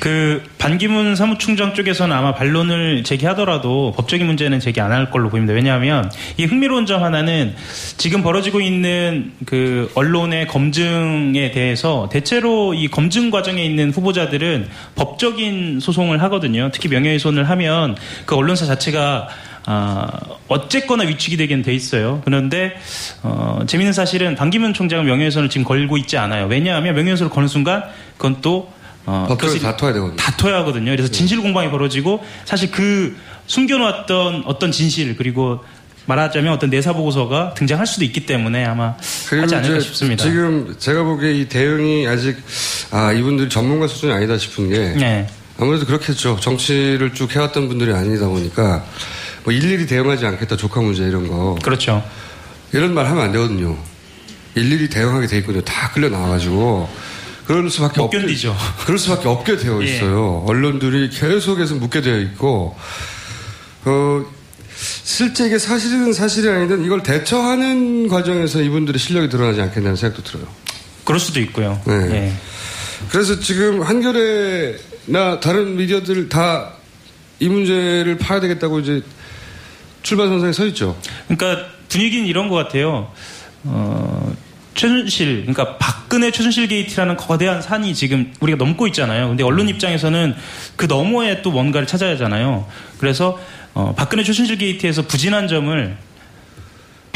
그 0.00 0.42
반기문 0.58 1.16
사무총장 1.16 1.72
쪽에서는 1.72 2.14
아마 2.14 2.34
반론을 2.34 3.04
제기하더라도 3.04 3.94
법적인 3.96 4.26
문제는 4.26 4.60
제기 4.60 4.82
안 4.82 4.88
할 4.92 5.10
걸로 5.10 5.30
보입니다. 5.30 5.54
왜냐하면 5.54 6.10
이 6.36 6.44
흥미로운 6.44 6.84
점 6.86 7.02
하나는 7.04 7.54
지금 7.96 8.22
벌어지고 8.22 8.60
있는 8.60 9.32
그 9.46 9.90
언론의 9.94 10.46
검증에 10.48 11.50
대해서 11.52 12.08
대체로 12.12 12.74
이 12.74 12.88
검증 12.88 13.30
과정에 13.30 13.64
있는 13.64 13.90
후보자들은 13.90 14.68
법적인 14.94 15.80
소송을 15.80 16.20
하거든요. 16.24 16.70
특히 16.72 16.88
명예훼손을 16.90 17.48
하면 17.48 17.96
그 18.26 18.34
언론사 18.34 18.66
자체가 18.66 19.28
아, 19.70 20.08
어쨌거나 20.48 21.04
위축이 21.04 21.36
되긴 21.36 21.60
돼 21.60 21.74
있어요. 21.74 22.22
그런데 22.24 22.72
어, 23.22 23.60
재밌는 23.66 23.92
사실은 23.92 24.34
반기문 24.34 24.72
총장은 24.72 25.04
명예훼손을 25.04 25.50
지금 25.50 25.64
걸고 25.64 25.98
있지 25.98 26.16
않아요. 26.16 26.46
왜냐하면 26.46 26.94
명예훼손을 26.94 27.30
거는 27.30 27.48
순간 27.48 27.82
그건 28.16 28.38
또 28.40 28.72
어, 29.04 29.26
법적으로 29.28 29.60
다퉈야 29.60 29.92
되거든요. 29.92 30.16
다퉈야 30.16 30.56
하거든요. 30.60 30.90
그래서 30.90 31.10
진실 31.10 31.42
공방이 31.42 31.70
벌어지고 31.70 32.24
사실 32.46 32.70
그 32.70 33.14
숨겨놓았던 33.46 34.44
어떤 34.46 34.72
진실 34.72 35.14
그리고 35.18 35.62
말하자면 36.06 36.50
어떤 36.54 36.70
내사 36.70 36.94
보고서가 36.94 37.52
등장할 37.52 37.86
수도 37.86 38.06
있기 38.06 38.24
때문에 38.24 38.64
아마 38.64 38.96
하지 39.28 39.54
않을까 39.54 39.80
싶습니다. 39.80 40.24
지금 40.24 40.74
제가 40.78 41.02
보기에 41.02 41.32
이 41.32 41.46
대응이 41.46 42.08
아직 42.08 42.38
아 42.90 43.12
이분들이 43.12 43.50
전문가 43.50 43.86
수준이 43.86 44.14
아니다 44.14 44.38
싶은 44.38 44.70
게 44.70 44.78
네. 44.94 45.26
아무래도 45.58 45.84
그렇겠죠. 45.84 46.38
정치를 46.40 47.12
쭉 47.12 47.34
해왔던 47.36 47.68
분들이 47.68 47.92
아니다 47.92 48.28
보니까 48.28 48.86
뭐 49.48 49.52
일일이 49.54 49.86
대응하지 49.86 50.26
않겠다 50.26 50.58
조카 50.58 50.82
문제 50.82 51.04
이런 51.04 51.26
거. 51.26 51.56
그렇죠. 51.62 52.04
이런 52.74 52.92
말 52.92 53.06
하면 53.06 53.24
안 53.24 53.32
되거든요. 53.32 53.78
일일이 54.54 54.90
대응하게 54.90 55.26
돼 55.26 55.38
있거든요. 55.38 55.62
다 55.64 55.90
끌려 55.90 56.10
나와가지고 56.10 56.86
그럴 57.46 57.70
수밖에 57.70 57.98
못 57.98 58.04
없게 58.08 58.18
견디죠. 58.18 58.54
그럴 58.84 58.98
수밖에 58.98 59.26
없게 59.26 59.56
되어 59.56 59.80
예. 59.82 59.86
있어요. 59.86 60.44
언론들이 60.46 61.08
계속해서 61.08 61.76
묻게 61.76 62.02
되어 62.02 62.18
있고 62.18 62.76
어, 63.86 64.26
실제 64.76 65.46
이게 65.46 65.58
사실이든 65.58 66.12
사실이 66.12 66.46
아니든 66.46 66.84
이걸 66.84 67.02
대처하는 67.02 68.08
과정에서 68.08 68.60
이분들의 68.60 68.98
실력이 68.98 69.30
드러나지 69.30 69.62
않겠다는 69.62 69.96
생각도 69.96 70.24
들어요. 70.24 70.46
그럴 71.04 71.18
수도 71.18 71.40
있고요. 71.40 71.80
네. 71.86 71.94
예. 71.94 72.32
그래서 73.10 73.40
지금 73.40 73.80
한겨레나 73.80 75.40
다른 75.40 75.76
미디어들 75.76 76.28
다 76.28 76.74
이 77.40 77.48
문제를 77.48 78.18
파야 78.18 78.40
되겠다고 78.40 78.80
이제 78.80 79.00
출발선상에 80.02 80.52
서 80.52 80.66
있죠. 80.66 80.96
그러니까 81.28 81.66
분위기는 81.88 82.26
이런 82.26 82.48
것 82.48 82.54
같아요. 82.56 83.12
어, 83.64 84.32
최순실, 84.74 85.40
그러니까 85.46 85.76
박근혜 85.78 86.30
최순실 86.30 86.68
게이트라는 86.68 87.16
거대한 87.16 87.60
산이 87.60 87.94
지금 87.94 88.32
우리가 88.40 88.56
넘고 88.62 88.86
있잖아요. 88.88 89.28
근데 89.28 89.42
언론 89.42 89.68
입장에서는 89.68 90.34
그 90.76 90.86
너머에 90.86 91.42
또 91.42 91.50
뭔가를 91.50 91.86
찾아야 91.86 92.12
하잖아요. 92.12 92.66
그래서 92.98 93.40
어, 93.74 93.94
박근혜 93.96 94.22
최순실 94.22 94.58
게이트에서 94.58 95.02
부진한 95.02 95.48
점을 95.48 95.96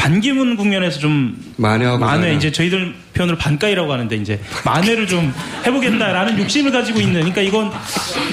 반기문 0.03 0.57
국면에서 0.57 0.99
좀 0.99 1.33
만회하고 1.55 1.99
만회 1.99 2.35
이제 2.35 2.51
저희들 2.51 2.93
표현으로 3.13 3.37
반까이라고 3.37 3.93
하는데 3.93 4.13
이제 4.17 4.37
만회를 4.65 5.07
좀 5.07 5.33
해보겠다라는 5.65 6.39
욕심을 6.39 6.73
가지고 6.73 6.99
있는 6.99 7.21
그러니까 7.21 7.41
이건 7.41 7.71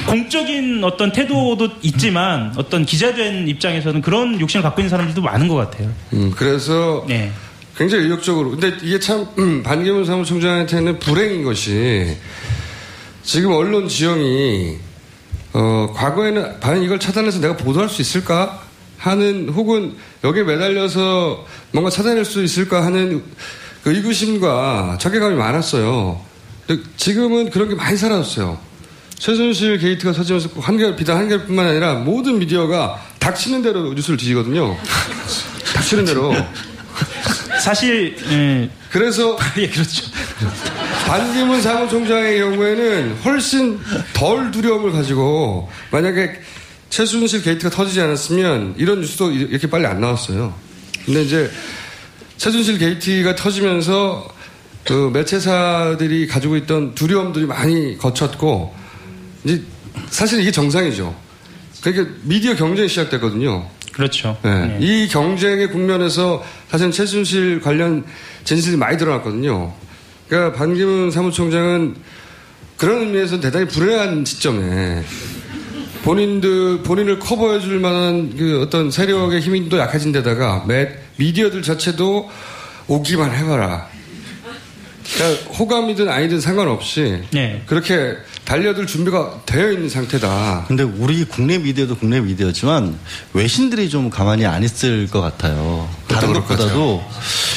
공적인 0.04 0.82
어떤 0.82 1.12
태도도 1.12 1.68
있지만 1.82 2.52
어떤 2.56 2.84
기자된 2.84 3.46
입장에서는 3.46 4.02
그런 4.02 4.40
욕심을 4.40 4.64
갖고 4.64 4.80
있는 4.80 4.90
사람들도 4.90 5.22
많은 5.22 5.46
것 5.46 5.54
같아요. 5.54 5.92
음, 6.12 6.32
그래서 6.36 7.04
네. 7.06 7.30
굉장히 7.76 8.04
의욕적으로. 8.04 8.50
근데 8.50 8.76
이게 8.82 8.98
참 8.98 9.28
음, 9.38 9.62
반기문 9.62 10.04
사무총장한테는 10.04 10.98
불행인 10.98 11.44
것이 11.44 12.16
지금 13.22 13.52
언론 13.52 13.86
지형이 13.86 14.76
어, 15.52 15.92
과거에는 15.94 16.58
과연 16.58 16.82
이걸 16.82 16.98
차단해서 16.98 17.38
내가 17.40 17.56
보도할 17.56 17.88
수 17.88 18.02
있을까 18.02 18.60
하는 19.00 19.48
혹은 19.48 19.96
여기에 20.22 20.44
매달려서 20.44 21.46
뭔가 21.72 21.90
차단할 21.90 22.26
수 22.26 22.44
있을까 22.44 22.84
하는 22.84 23.22
그 23.82 23.94
의구심과 23.94 24.98
자괴감이 25.00 25.36
많았어요. 25.36 26.20
근데 26.66 26.82
지금은 26.98 27.48
그런 27.48 27.70
게 27.70 27.74
많이 27.74 27.96
사라졌어요. 27.96 28.58
최순실 29.18 29.78
게이트가 29.78 30.12
터지면서 30.12 30.50
꼭 30.50 30.68
한결, 30.68 30.96
비단 30.96 31.16
한결뿐만 31.16 31.66
아니라 31.66 31.94
모든 31.94 32.38
미디어가 32.38 33.02
닥치는 33.18 33.62
대로 33.62 33.92
뉴스를 33.94 34.18
뒤지거든요. 34.18 34.76
닥치는 35.74 36.04
대로. 36.04 36.34
사실 37.62 38.16
예. 38.30 38.70
그래서 38.90 39.38
예 39.56 39.66
그렇죠. 39.68 40.10
반기문 41.06 41.62
사무총장의 41.62 42.38
경우에는 42.38 43.16
훨씬 43.24 43.80
덜 44.12 44.50
두려움을 44.50 44.92
가지고 44.92 45.70
만약에 45.90 46.40
최순실 46.90 47.42
게이트가 47.42 47.70
터지지 47.70 48.00
않았으면 48.00 48.74
이런 48.76 49.00
뉴스도 49.00 49.30
이렇게 49.30 49.70
빨리 49.70 49.86
안 49.86 50.00
나왔어요. 50.00 50.54
근데 51.06 51.22
이제 51.22 51.50
최순실 52.36 52.78
게이트가 52.78 53.36
터지면서 53.36 54.28
그 54.84 55.10
매체사들이 55.12 56.26
가지고 56.26 56.56
있던 56.56 56.94
두려움들이 56.94 57.46
많이 57.46 57.96
거쳤고 57.96 58.74
이제 59.44 59.62
사실 60.08 60.40
이게 60.40 60.50
정상이죠. 60.50 61.14
그러니까 61.80 62.14
미디어 62.22 62.54
경쟁이 62.56 62.88
시작됐거든요. 62.88 63.68
그렇죠. 63.92 64.36
네. 64.42 64.78
이 64.80 65.08
경쟁의 65.08 65.70
국면에서 65.70 66.44
사실 66.70 66.90
최순실 66.90 67.60
관련 67.60 68.04
진실이 68.44 68.76
많이 68.76 68.98
드러났거든요. 68.98 69.72
그러니까 70.28 70.56
반기문 70.58 71.10
사무총장은 71.10 71.96
그런 72.76 73.02
의미에서 73.02 73.40
대단히 73.40 73.66
불행한 73.66 74.24
시점에 74.24 75.04
본인들 76.02 76.82
본인을 76.82 77.18
커버해줄 77.18 77.78
만한 77.80 78.36
그 78.36 78.62
어떤 78.62 78.90
세력의 78.90 79.40
힘이 79.40 79.68
또 79.68 79.78
약해진 79.78 80.12
데다가 80.12 80.64
매, 80.66 80.88
미디어들 81.16 81.62
자체도 81.62 82.30
오기만 82.88 83.34
해봐라. 83.34 83.88
그러니까 85.14 85.52
호감이든 85.52 86.08
아니든 86.08 86.40
상관없이 86.40 87.22
네. 87.32 87.62
그렇게 87.66 88.16
달려들 88.44 88.86
준비가 88.86 89.42
되어 89.44 89.72
있는 89.72 89.88
상태다. 89.88 90.66
근데 90.68 90.82
우리 90.82 91.24
국내 91.24 91.58
미디어도 91.58 91.96
국내 91.96 92.20
미디어지만 92.20 92.98
외신들이 93.32 93.90
좀 93.90 94.08
가만히 94.08 94.46
안 94.46 94.62
있을 94.62 95.08
것 95.08 95.20
같아요. 95.20 95.88
다른 96.14 96.30
어떤 96.30 96.42
것 96.42 96.48
것보다도 96.48 97.04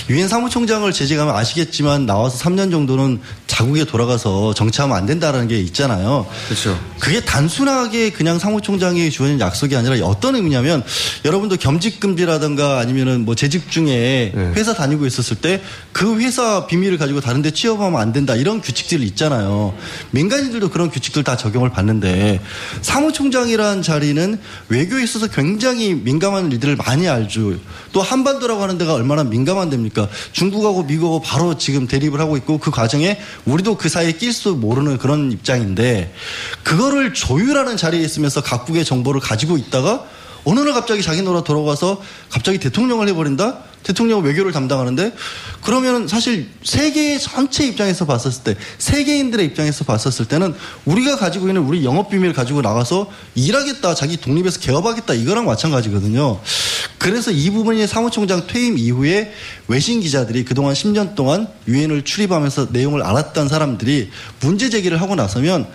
유엔 0.10 0.27
사무총장을 0.27 0.91
재직하면 0.91 1.36
아시겠지만 1.36 2.05
나와서 2.05 2.38
3년 2.38 2.72
정도는 2.72 3.22
자국에 3.48 3.86
돌아가서 3.86 4.53
정치하면 4.53 4.98
안 4.98 5.05
된다라는 5.05 5.48
게 5.48 5.60
있잖아요. 5.60 6.25
그렇죠. 6.48 6.77
그게 7.00 7.22
단순하게 7.24 8.12
그냥 8.12 8.39
사무총장이 8.39 9.12
주어진 9.12 9.39
약속이 9.39 9.75
아니라 9.75 10.05
어떤 10.05 10.36
의미냐면 10.36 10.83
여러분도 11.24 11.57
겸직 11.57 12.00
금지라든가 12.00 12.79
아니면은 12.79 13.25
뭐 13.25 13.36
재직 13.36 13.69
중에 13.72 14.31
네. 14.33 14.51
회사 14.55 14.74
다니고 14.74 15.05
있었을 15.05 15.38
때 15.38 15.62
그 15.93 16.19
회사 16.19 16.65
비밀을 16.65 16.98
가지고 16.98 17.22
다른데 17.22 17.51
취업하면 17.51 18.01
안 18.01 18.12
된다 18.12 18.36
이런 18.36 18.62
규칙들이 18.62 19.05
있잖아요. 19.05 19.74
민간인들도 20.12 20.69
그런 20.69 20.89
규칙들 20.89 21.24
다 21.24 21.38
적용을 21.38 21.69
받는데 21.69 22.41
사무총장이라는 22.81 23.83
자리는 23.83 24.39
외교에 24.69 25.03
있어서 25.03 25.27
굉장히 25.27 25.93
민감한 25.93 26.51
일들을 26.51 26.75
많이 26.75 27.07
알죠. 27.07 27.53
또 27.91 28.01
한반도 28.01 28.42
라고 28.47 28.62
하는 28.62 28.77
데가 28.77 28.93
얼마나 28.93 29.23
민감한 29.23 29.69
데입니까? 29.69 30.07
중국하고 30.31 30.83
미국하고 30.83 31.21
바로 31.21 31.57
지금 31.57 31.88
대립을 31.88 32.19
하고 32.19 32.38
있고 32.38 32.57
그 32.57 32.71
과정에 32.71 33.19
우리도 33.45 33.77
그 33.77 33.89
사이에 33.89 34.13
낄 34.13 34.33
수 34.33 34.51
모르는 34.51 34.97
그런 34.97 35.31
입장인데 35.31 36.13
그거를 36.63 37.13
조율하는 37.13 37.77
자리에 37.77 38.01
있으면서 38.01 38.41
각국의 38.41 38.86
정보를 38.86 39.21
가지고 39.21 39.58
있다가 39.58 40.06
어느 40.45 40.60
날 40.60 40.73
갑자기 40.73 41.01
자기 41.01 41.21
나라 41.21 41.43
돌아가서 41.43 42.01
갑자기 42.29 42.60
대통령을 42.60 43.08
해버린다? 43.10 43.60
대통령 43.84 44.23
외교를 44.23 44.51
담당하는데 44.51 45.13
그러면 45.62 46.08
사실 46.08 46.49
세계 46.63 47.17
전체 47.17 47.65
입장에서 47.67 48.06
봤었을 48.06 48.43
때 48.43 48.56
세계인들의 48.77 49.45
입장에서 49.45 49.84
봤었을 49.84 50.25
때는 50.25 50.53
우리가 50.86 51.17
가지고 51.17 51.49
있는 51.49 51.62
우리 51.63 51.84
영업 51.84 52.10
비밀을 52.10 52.34
가지고 52.34 52.62
나가서 52.62 53.12
일하겠다 53.36 53.93
자기 53.93 54.17
독립해서 54.17 54.60
개업하겠다 54.60 55.13
이거랑 55.13 55.45
마찬가지거든요. 55.45 56.39
그래서 56.97 57.32
이 57.32 57.49
부분이 57.49 57.86
사무총장 57.86 58.47
퇴임 58.47 58.77
이후에 58.77 59.34
외신 59.67 59.99
기자들이 59.99 60.45
그동안 60.45 60.73
10년 60.73 61.15
동안 61.15 61.47
유엔을 61.67 62.03
출입하면서 62.03 62.69
내용을 62.71 63.03
알았던 63.03 63.49
사람들이 63.49 64.10
문제 64.39 64.69
제기를 64.69 65.01
하고 65.01 65.15
나서면 65.15 65.67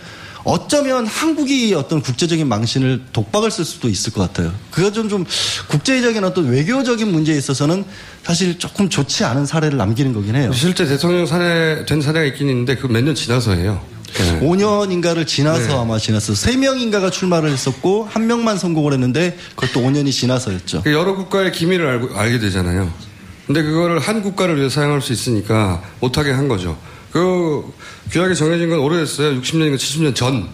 어쩌면 0.48 1.06
한국이 1.06 1.74
어떤 1.74 2.00
국제적인 2.00 2.48
망신을 2.48 3.02
독박을 3.12 3.50
쓸 3.50 3.64
수도 3.66 3.88
있을 3.88 4.12
것 4.14 4.22
같아요. 4.22 4.50
그거 4.70 4.90
좀, 4.90 5.08
좀 5.10 5.26
국제적인 5.68 6.24
어떤 6.24 6.48
외교적인 6.48 7.06
문제에 7.12 7.36
있어서는 7.36 7.84
사실 8.24 8.58
조금 8.58 8.88
좋지 8.88 9.24
않은 9.24 9.44
사례를 9.44 9.76
남기는 9.76 10.12
거긴 10.14 10.36
해요. 10.36 10.50
실제 10.54 10.86
대통령 10.86 11.26
사례 11.26 11.84
된 11.84 12.00
사례가 12.00 12.24
있긴 12.26 12.48
있는데 12.48 12.76
그 12.76 12.86
몇 12.88 13.02
년 13.04 13.14
지나서예요. 13.14 13.80
네. 14.14 14.40
5년인가를 14.40 15.26
지나서 15.26 15.66
네. 15.68 15.74
아마 15.74 15.98
지났어. 15.98 16.34
세 16.34 16.56
명인가가 16.56 17.10
출마를 17.10 17.50
했었고 17.50 18.08
한 18.10 18.26
명만 18.26 18.56
성공을 18.56 18.94
했는데 18.94 19.36
그것도 19.54 19.80
5년이 19.86 20.10
지나서였죠. 20.12 20.82
그 20.82 20.92
여러 20.94 21.14
국가의 21.14 21.52
기밀을 21.52 21.86
알고, 21.86 22.16
알게 22.18 22.38
되잖아요. 22.38 22.90
근데 23.46 23.62
그거를 23.62 23.98
한 23.98 24.22
국가를 24.22 24.56
위해 24.56 24.70
사용할 24.70 25.02
수 25.02 25.12
있으니까 25.12 25.82
못하게 26.00 26.30
한 26.32 26.48
거죠. 26.48 26.78
그 27.18 27.72
규약이 28.12 28.36
정해진 28.36 28.70
건 28.70 28.78
오래됐어요. 28.78 29.40
60년인가 29.40 29.76
70년 29.76 30.14
전. 30.14 30.48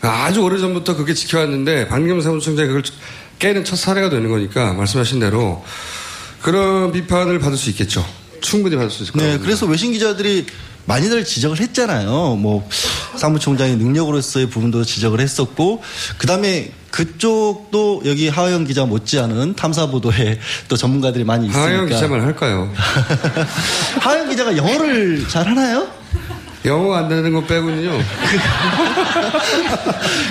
아주 0.00 0.42
오래 0.42 0.58
전부터 0.58 0.96
그게 0.96 1.14
지켜왔는데 1.14 1.86
반기문 1.86 2.20
사무총장이 2.20 2.66
그걸 2.66 2.82
깨는 3.38 3.64
첫 3.64 3.76
사례가 3.76 4.10
되는 4.10 4.28
거니까 4.28 4.72
말씀하신 4.72 5.20
대로 5.20 5.64
그런 6.40 6.90
비판을 6.90 7.38
받을 7.38 7.56
수 7.56 7.70
있겠죠. 7.70 8.04
충분히 8.42 8.76
받을 8.76 8.90
수 8.90 9.02
있을 9.04 9.14
거예요. 9.14 9.32
네, 9.32 9.38
그래서 9.38 9.64
외신 9.66 9.92
기자들이 9.92 10.46
많이들 10.84 11.24
지적을 11.24 11.60
했잖아요. 11.60 12.36
뭐 12.36 12.68
사무총장의 13.16 13.76
능력으로서의 13.76 14.50
부분도 14.50 14.84
지적을 14.84 15.20
했었고 15.20 15.82
그다음에 16.18 16.72
그쪽도 16.90 18.02
여기 18.04 18.28
하영 18.28 18.64
기자 18.64 18.84
못지않은 18.84 19.54
탐사 19.54 19.86
보도에 19.86 20.38
또 20.68 20.76
전문가들이 20.76 21.24
많이 21.24 21.46
있으니까 21.46 21.66
하영 21.66 21.86
기자만 21.86 22.20
할까요? 22.20 22.70
하영 24.00 24.28
기자가 24.28 24.56
영어를 24.56 25.26
잘 25.28 25.48
하나요? 25.48 25.86
영어 26.64 26.94
안 26.94 27.08
되는 27.08 27.32
거 27.32 27.42
빼고는요. 27.44 27.90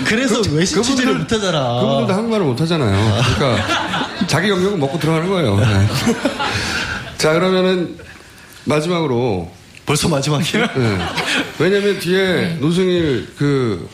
그래서 0.05 0.41
외신 0.51 0.81
취재를 0.81 1.15
못하잖아. 1.15 1.81
그분들도 1.81 2.13
한국말을 2.13 2.45
못하잖아요. 2.45 3.21
그러니까 3.35 4.07
자기 4.27 4.49
영역은 4.49 4.79
먹고 4.79 4.97
들어가는 4.97 5.29
거예요. 5.29 5.59
네. 7.21 7.27
자 7.27 7.33
그러면은 7.33 7.97
마지막으로 8.65 9.51
벌써 9.85 10.07
마지막이에요? 10.09 10.65
네. 10.75 10.97
왜냐면 11.59 11.99
뒤에 11.99 12.57
노승일 12.59 13.27
그 13.37 13.87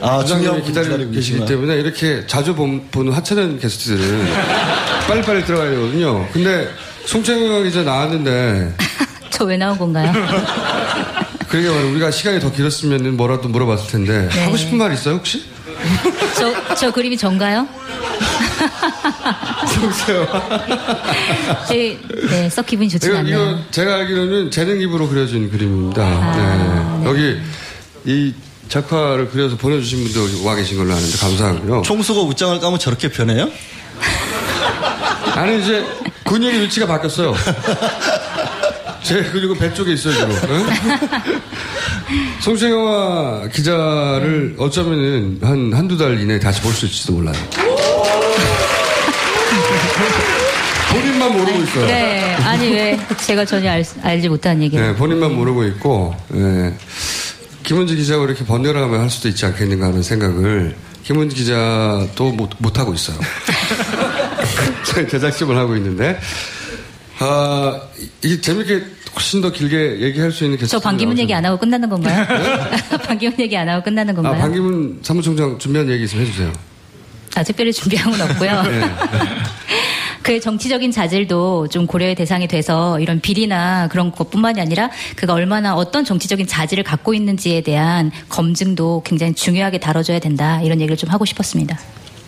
아, 0.00 0.18
부장님이 0.18 0.62
기다리고 0.62 1.10
계시기. 1.10 1.44
때문에 1.46 1.76
이렇게 1.76 2.26
자주 2.26 2.54
본- 2.54 2.86
보는 2.90 3.12
하찮은 3.12 3.58
게스트들은 3.58 4.26
빨리빨리 5.08 5.44
들어가야 5.44 5.70
되거든요. 5.70 6.26
근데 6.32 6.68
송창영 7.06 7.62
기자 7.64 7.82
나왔는데 7.82 8.74
저 9.30 9.44
왜 9.44 9.56
나온 9.56 9.76
건가요? 9.78 10.12
그러게 11.48 11.68
말해 11.68 11.82
우리가 11.90 12.10
시간이 12.10 12.40
더 12.40 12.50
길었으면 12.52 13.16
뭐라도 13.16 13.48
물어봤을 13.48 13.86
텐데 13.90 14.28
네. 14.30 14.44
하고 14.44 14.56
싶은 14.56 14.76
말 14.78 14.92
있어요 14.92 15.14
혹시? 15.16 15.44
저, 16.36 16.74
저 16.74 16.90
그림이 16.92 17.16
전가요? 17.16 17.68
제, 21.68 21.98
네, 22.28 22.48
썩 22.50 22.66
기분이 22.66 22.88
좋지 22.88 23.06
이거, 23.06 23.18
않네요. 23.18 23.36
이거 23.36 23.58
제가 23.70 23.94
알기로는 23.96 24.50
재능 24.50 24.78
기부로 24.78 25.08
그려진 25.08 25.50
그림입니다. 25.50 26.02
아, 26.02 27.00
네. 27.02 27.08
여기 27.08 27.40
이 28.04 28.34
작화를 28.68 29.28
그려서 29.30 29.56
보내주신 29.56 30.04
분도 30.04 30.46
와 30.46 30.54
계신 30.54 30.78
걸로 30.78 30.92
아는데 30.92 31.16
감사하고요. 31.18 31.82
총수가 31.82 32.20
웃장을 32.22 32.60
까면 32.60 32.78
저렇게 32.78 33.08
변해요? 33.10 33.50
아니 35.34 35.60
이제 35.62 35.84
근육의 36.24 36.60
위치가 36.62 36.86
바뀌었어요. 36.86 37.34
제 39.02 39.22
근육은 39.22 39.58
배 39.58 39.72
쪽에 39.74 39.92
있어요 39.92 40.14
지금. 40.14 40.66
응? 42.14 42.34
송채영화 42.40 43.48
기자를 43.52 44.54
어쩌면은 44.58 45.38
한 45.42 45.72
한두 45.72 45.96
달 45.98 46.20
이내에 46.20 46.38
다시 46.38 46.60
볼 46.62 46.72
수 46.72 46.86
있을지도 46.86 47.14
몰라요. 47.14 47.34
본인만 50.92 51.36
모르고 51.36 51.58
있어요. 51.62 51.86
네, 51.86 52.34
아니 52.36 52.70
왜 52.70 52.98
제가 53.26 53.44
전혀 53.44 53.70
알, 53.70 53.84
알지 54.02 54.28
못한 54.28 54.62
얘기를. 54.62 54.86
네, 54.86 54.94
본인만 54.94 55.34
모르고 55.34 55.64
있고, 55.64 56.14
예. 56.34 56.74
김은지 57.64 57.96
기자가 57.96 58.24
이렇게 58.24 58.44
번갈아가며 58.44 59.00
할 59.00 59.10
수도 59.10 59.28
있지 59.28 59.44
않겠는가 59.46 59.86
하는 59.86 60.02
생각을 60.02 60.76
김은지 61.02 61.34
기자도 61.36 62.32
못, 62.32 62.50
못하고 62.58 62.92
있어요. 62.94 63.16
제작심을 65.10 65.56
하고 65.56 65.74
있는데, 65.76 66.18
아, 67.18 67.80
이게 68.22 68.40
재밌게 68.40 68.82
훨씬 69.14 69.40
더 69.40 69.50
길게 69.50 70.00
얘기할 70.00 70.32
수 70.32 70.44
있는 70.44 70.58
저 70.66 70.78
반기문 70.80 71.18
얘기 71.18 71.32
안 71.32 71.44
하고 71.44 71.56
끝나는 71.56 71.88
건가요? 71.88 72.26
네? 72.28 72.98
반기문 72.98 73.38
얘기 73.40 73.56
안 73.56 73.68
하고 73.68 73.82
끝나는 73.82 74.14
건가요? 74.14 74.34
아, 74.34 74.38
반기문 74.38 74.98
사무총장 75.02 75.58
준비한 75.58 75.88
얘기 75.88 76.04
있으면 76.04 76.26
해주세요. 76.26 76.52
아, 77.36 77.42
특별히 77.42 77.72
준비한 77.72 78.10
건 78.10 78.20
없고요. 78.30 78.62
네. 78.62 78.80
그의 80.22 80.40
정치적인 80.40 80.90
자질도 80.90 81.68
좀 81.68 81.86
고려의 81.86 82.14
대상이 82.14 82.48
돼서 82.48 82.98
이런 82.98 83.20
비리나 83.20 83.88
그런 83.88 84.10
것뿐만이 84.10 84.58
아니라 84.58 84.90
그가 85.16 85.34
얼마나 85.34 85.74
어떤 85.76 86.02
정치적인 86.04 86.46
자질을 86.46 86.82
갖고 86.82 87.12
있는지에 87.12 87.60
대한 87.60 88.10
검증도 88.30 89.02
굉장히 89.04 89.34
중요하게 89.34 89.80
다뤄줘야 89.80 90.20
된다. 90.20 90.62
이런 90.62 90.80
얘기를 90.80 90.96
좀 90.96 91.10
하고 91.10 91.26
싶었습니다. 91.26 91.78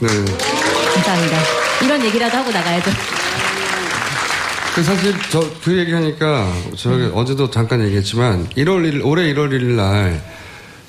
네. 0.01 0.09
감사합니다. 0.09 1.39
이런 1.85 2.05
얘기라도 2.05 2.37
하고 2.37 2.51
나가야죠. 2.51 2.91
그 4.77 4.83
사실 4.83 5.15
저 5.31 5.41
그 5.65 5.77
얘기하니까 5.79 6.53
저기 6.77 7.11
어제도 7.15 7.51
잠깐 7.51 7.83
얘기했지만 7.85 8.47
1월 8.51 8.85
1일 8.85 9.05
올해 9.05 9.33
1월 9.33 9.49
1일 9.51 9.75
날 9.75 10.21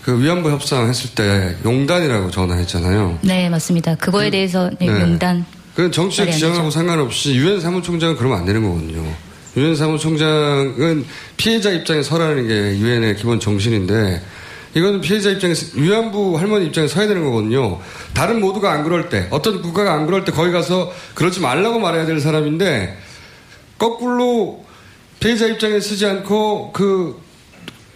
그 0.04 0.24
위안부 0.24 0.50
협상 0.50 0.88
했을 0.88 1.10
때 1.16 1.58
용단이라고 1.66 2.32
전화했잖아요. 2.32 3.20
네, 3.24 3.50
맞습니다. 3.50 3.96
그거에 3.96 4.30
대해서 4.30 4.70
네, 4.80 4.86
네. 4.90 5.02
용단. 5.02 5.46
그 5.76 5.92
정치적 5.92 6.32
지향하고 6.32 6.72
상관없이 6.72 7.36
유엔 7.36 7.60
사무총장은 7.60 8.16
그러면 8.16 8.38
안 8.40 8.46
되는 8.46 8.64
거거든요. 8.64 9.04
유엔 9.58 9.76
사무총장은 9.76 11.06
피해자 11.36 11.72
입장에 11.72 12.04
서라는 12.04 12.48
게 12.48 12.54
유엔의 12.80 13.18
기본 13.18 13.42
정신인데 13.42 14.22
이거는 14.76 15.02
피해자 15.02 15.30
입장에서 15.30 15.78
위안부 15.78 16.40
할머니 16.40 16.68
입장에 16.68 16.88
서야 16.88 17.06
되는 17.08 17.26
거거든요. 17.26 17.82
다른 18.14 18.40
모두가 18.40 18.72
안 18.72 18.86
그럴 18.86 19.10
때 19.10 19.28
어떤 19.30 19.62
국가가 19.62 19.94
안 19.94 20.06
그럴 20.06 20.24
때 20.24 20.32
거기 20.32 20.54
가서 20.54 20.94
그러지 21.16 21.42
말라고 21.42 21.80
말해야 21.80 22.06
될 22.06 22.22
사람인데 22.22 22.98
거꾸로 23.78 24.66
피해자 25.20 25.46
입장에 25.48 25.80
서지 25.80 26.06
않고 26.06 26.72
그, 26.74 27.20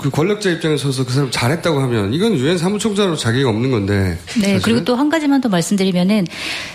그 0.01 0.09
권력자 0.09 0.49
입장에 0.49 0.77
서서 0.77 1.05
그 1.05 1.13
사람 1.13 1.29
잘했다고 1.31 1.79
하면 1.81 2.13
이건 2.13 2.35
유엔 2.37 2.57
사무총장으로 2.57 3.15
자격이 3.15 3.43
없는 3.45 3.71
건데 3.71 4.17
네, 4.35 4.41
사실은. 4.41 4.59
그리고 4.61 4.83
또 4.85 4.95
한 4.95 5.09
가지만 5.09 5.41
더 5.41 5.49
말씀드리면은 5.49 6.27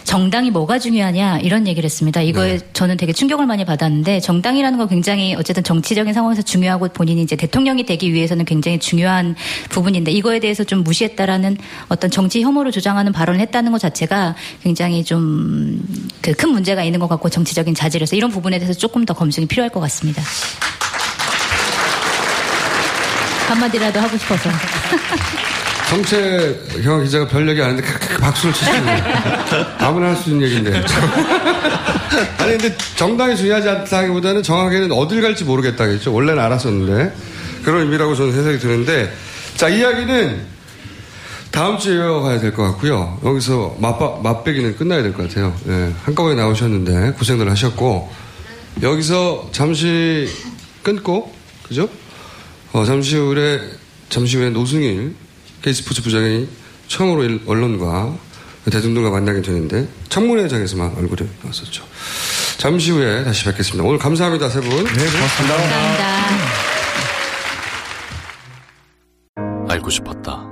정당이 0.05 0.51
뭐가 0.51 0.79
중요하냐 0.79 1.39
이런 1.41 1.67
얘기를 1.67 1.85
했습니다. 1.85 2.23
이거에 2.23 2.59
네. 2.59 2.69
저는 2.73 2.97
되게 2.97 3.13
충격을 3.13 3.47
많이 3.47 3.65
받았는데 3.65 4.21
정당이라는 4.21 4.79
건 4.79 4.89
굉장히 4.89 5.35
어쨌든 5.35 5.63
정치적인 5.63 6.13
상황에서 6.13 6.43
중요하고 6.43 6.89
본인이 6.89 7.23
이제 7.23 7.37
대통령이 7.37 7.85
되기 7.87 8.13
위해서는 8.13 8.45
굉장히 8.45 8.79
중요한 8.79 9.37
부분인데 9.69 10.11
이거에 10.13 10.41
대해서 10.41 10.65
좀 10.65 10.83
무시했다라는 10.83 11.57
어떤 11.89 12.11
정치 12.11 12.43
혐오를 12.43 12.73
조장하는 12.73 13.13
발언을 13.13 13.41
했다는 13.41 13.73
것 13.73 13.79
자체가 13.81 14.35
굉장히 14.63 15.05
좀 15.05 15.81
그 16.23 16.33
큰 16.37 16.51
문제가 16.51 16.83
있는 16.83 17.01
것 17.01 17.09
같고 17.09 17.31
정치적인 17.31 17.75
자질에서 17.75 18.15
이런 18.17 18.31
부분에 18.31 18.59
대해서 18.59 18.77
조금 18.79 19.05
더 19.05 19.15
검증이 19.15 19.47
필요할 19.47 19.71
것 19.71 19.81
같습니다. 19.81 20.23
한마디라도 23.47 24.01
하고 24.01 24.17
싶어서. 24.17 24.51
정체 25.89 26.59
경화 26.83 27.03
기자가 27.03 27.29
별 27.29 27.49
얘기 27.49 27.63
안 27.63 27.77
크크 27.81 28.19
박수를 28.19 28.53
치시는 28.53 28.89
아무나 29.79 30.09
할 30.09 30.17
수 30.17 30.31
있는 30.31 30.47
얘기인데. 30.47 30.73
아니 32.39 32.59
근데 32.59 32.77
정당이 32.97 33.37
중요하지 33.37 33.69
않다기보다는 33.69 34.43
정확하게는 34.43 34.91
어딜 34.93 35.23
갈지 35.23 35.45
모르겠다겠죠. 35.45 36.13
원래는 36.13 36.43
알았었는데 36.43 37.15
그런 37.65 37.83
의미라고 37.83 38.15
저는 38.17 38.33
생각이 38.33 38.59
드는데 38.59 39.13
자 39.57 39.69
이야기는 39.69 40.57
다음 41.53 41.79
주에 41.79 41.95
이어가야 41.97 42.41
될 42.41 42.53
것 42.53 42.63
같고요. 42.65 43.19
여기서 43.25 43.77
맛바, 43.79 44.19
맛배기는 44.23 44.77
끝나야 44.77 45.03
될 45.03 45.13
것 45.13 45.29
같아요. 45.29 45.55
예, 45.69 45.93
한꺼번에 46.05 46.35
나오셨는데 46.35 47.13
고생들 47.13 47.49
하셨고 47.51 48.11
여기서 48.83 49.49
잠시 49.53 50.29
끊고 50.83 51.33
그죠? 51.63 51.89
어, 52.77 52.85
잠시 52.85 53.17
후에 53.17 53.59
잠시 54.11 54.37
후에 54.37 54.51
노승일 54.51 55.15
K스포츠 55.63 56.03
부장이 56.03 56.47
처음으로 56.89 57.25
일- 57.25 57.41
언론과 57.47 58.15
대중들과 58.71 59.09
만나게 59.11 59.41
되는데 59.41 59.89
청문회장에서만 60.11 60.95
얼굴이 60.99 61.27
나왔었죠. 61.43 61.85
잠시 62.59 62.91
후에 62.91 63.25
다시 63.25 63.45
뵙겠습니다. 63.47 63.83
오늘 63.83 63.99
감사합니다 63.99 64.51
세 64.51 64.61
분. 64.61 64.69
네, 64.85 64.85
고맙습니다. 64.85 65.57
알고 69.71 69.89
싶었다. 69.89 70.45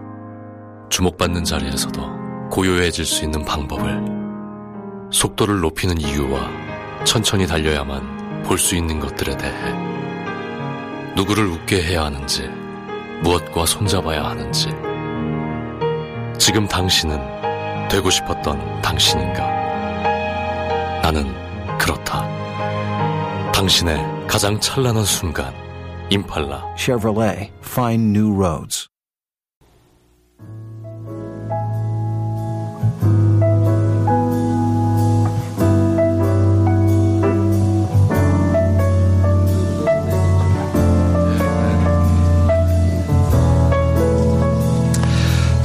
주목받는 0.90 1.44
자리에서도 1.44 2.48
고요해질 2.50 3.04
수 3.04 3.22
있는 3.24 3.44
방법을. 3.44 4.00
속도를 5.12 5.60
높이는 5.60 6.00
이유와 6.00 7.04
천천히 7.04 7.46
달려야만 7.46 8.42
볼 8.44 8.58
수 8.58 8.74
있는 8.76 8.98
것들에 8.98 9.36
대해. 9.36 9.52
누구를 11.16 11.46
웃게 11.46 11.80
해야 11.80 12.04
하는지, 12.04 12.48
무엇과 13.22 13.66
손잡아야 13.66 14.24
하는지. 14.24 14.68
지금 16.38 16.66
당신은 16.66 17.88
되고 17.88 18.10
싶었던 18.10 18.82
당신인가? 18.82 19.42
나는 21.02 21.32
그렇다. 21.78 22.24
당신의 23.52 24.26
가장 24.26 24.58
찬란한 24.58 25.04
순간, 25.04 25.54
임팔라. 26.10 26.74
Chevrolet, 26.76 27.52
find 27.62 28.18
new 28.18 28.34
roads. 28.34 28.88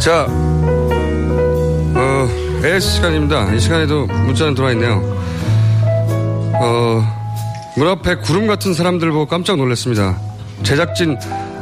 자, 0.10 0.26
어, 1.96 2.28
AS 2.66 2.96
시간입니다. 2.96 3.54
이 3.54 3.60
시간에도 3.60 4.08
문자는 4.08 4.56
들어와 4.56 4.72
있네요. 4.72 5.04
어, 6.60 7.04
문 7.78 7.88
앞에 7.88 8.16
구름 8.16 8.48
같은 8.48 8.74
사람들 8.74 9.12
보고 9.12 9.28
깜짝 9.28 9.58
놀랐습니다. 9.58 10.18
제작진 10.64 11.16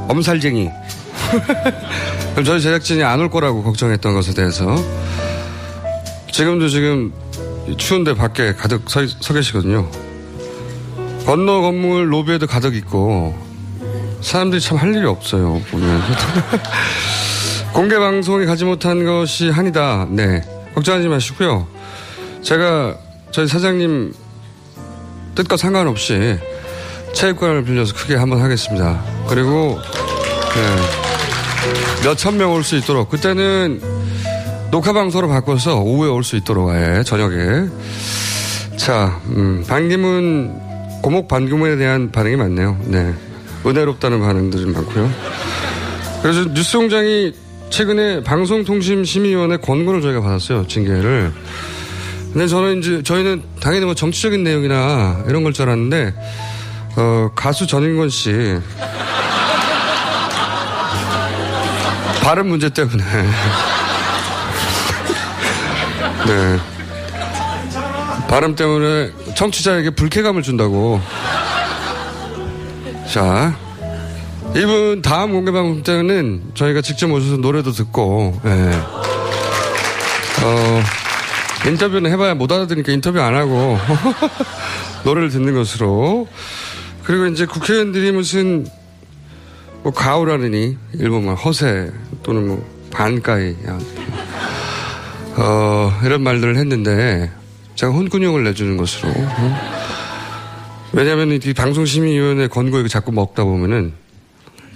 엄살쟁이. 0.08 0.70
그럼 2.32 2.46
저희 2.46 2.62
제작진이 2.62 3.04
안 3.04 3.20
올 3.20 3.30
거라고 3.30 3.64
걱정했던 3.64 4.14
것에 4.14 4.34
대해서 4.34 4.82
지금도 6.32 6.70
지금 6.70 7.12
추운데 7.76 8.14
밖에 8.14 8.54
가득 8.54 8.90
서, 8.90 9.06
서 9.06 9.34
계시거든요. 9.34 9.92
건너 11.26 11.60
건물 11.60 12.14
로비에도 12.14 12.48
가득 12.48 12.76
있고 12.78 13.38
사람들이 14.22 14.62
참 14.62 14.78
할 14.78 14.96
일이 14.96 15.06
없어요 15.06 15.62
보면 15.70 16.02
공개 17.78 18.00
방송에 18.00 18.46
가지 18.48 18.66
못한 18.66 19.06
것이 19.06 19.52
한이다. 19.52 20.08
네 20.10 20.42
걱정하지 20.74 21.08
마시고요. 21.10 21.68
제가 22.42 22.98
저희 23.30 23.46
사장님 23.48 24.14
뜻과 25.36 25.58
상관없이 25.58 26.40
체육관을 27.14 27.66
빌려서 27.66 27.94
크게 27.94 28.16
한번 28.16 28.42
하겠습니다. 28.42 29.00
그리고 29.30 29.80
네, 30.56 32.04
몇천 32.04 32.38
명 32.38 32.52
올 32.52 32.64
수 32.64 32.76
있도록 32.78 33.10
그때는 33.12 33.80
녹화 34.72 34.92
방송으로 34.92 35.28
바꿔서 35.30 35.80
오후에 35.80 36.10
올 36.10 36.24
수 36.24 36.36
있도록 36.36 36.70
아예 36.72 37.04
저녁에 37.04 37.68
자 38.76 39.22
음, 39.28 39.64
반기문 39.68 40.52
고목 41.04 41.28
반기문에 41.28 41.76
대한 41.76 42.12
반응이 42.12 42.38
많네요. 42.38 42.76
네 42.86 43.14
은혜롭다는 43.68 44.20
반응들이 44.20 44.66
많고요. 44.66 45.12
그래서 46.24 46.46
뉴스공장이 46.46 47.46
최근에 47.70 48.24
방송통신심의위원회 48.24 49.58
권고를 49.58 50.02
저희가 50.02 50.22
받았어요 50.22 50.66
징계를. 50.68 51.32
근데 52.34 52.48
저는 52.48 52.80
이제 52.80 53.04
저희는 53.04 53.44
당연히 53.60 53.86
뭐 53.86 53.94
정치적인 53.96 54.44
내용이나 54.44 55.24
이런 55.28 55.44
걸 55.44 55.54
줄 55.54 55.64
알았는데 55.64 56.14
어, 56.98 57.30
가수 57.36 57.68
전인권 57.68 58.10
씨. 58.10 58.32
발음 62.24 62.48
문제 62.48 62.70
때문에. 62.70 63.04
네. 66.28 66.58
발음 68.28 68.56
때문에 68.56 69.12
청취자에게 69.36 69.92
불쾌감을 69.92 70.42
준다고. 70.42 71.00
자 73.12 73.56
이분 74.58 75.04
다음 75.04 75.34
공개 75.34 75.52
방송 75.52 75.84
때는 75.84 76.42
저희가 76.56 76.82
직접 76.82 77.12
오셔서 77.12 77.38
노래도 77.38 77.72
듣고 77.72 78.42
예. 78.44 78.50
어, 80.44 80.82
인터뷰는 81.68 82.12
해봐야 82.12 82.34
못 82.34 82.52
알아들으니까 82.52 82.92
인터뷰 82.92 83.20
안 83.22 83.36
하고 83.36 83.78
노래를 85.06 85.30
듣는 85.30 85.54
것으로 85.54 86.28
그리고 87.04 87.28
이제 87.28 87.46
국회의원들이 87.46 88.12
무슨 88.12 88.66
뭐 89.84 89.94
가오라느니 89.94 90.76
일본 90.96 91.28
말 91.28 91.36
허세 91.36 91.92
또는 92.24 92.48
뭐 92.48 92.66
반가이 92.90 93.56
어, 95.36 96.00
이런 96.04 96.24
말들을 96.24 96.58
했는데 96.58 97.32
제가 97.76 97.94
혼근육을 97.94 98.44
내주는 98.44 98.76
것으로 98.76 99.12
어? 99.16 99.78
왜냐하면 100.94 101.34
이 101.34 101.54
방송심의위원회 101.54 102.48
권고 102.48 102.80
이거 102.80 102.88
자꾸 102.88 103.12
먹다 103.12 103.44
보면은 103.44 104.07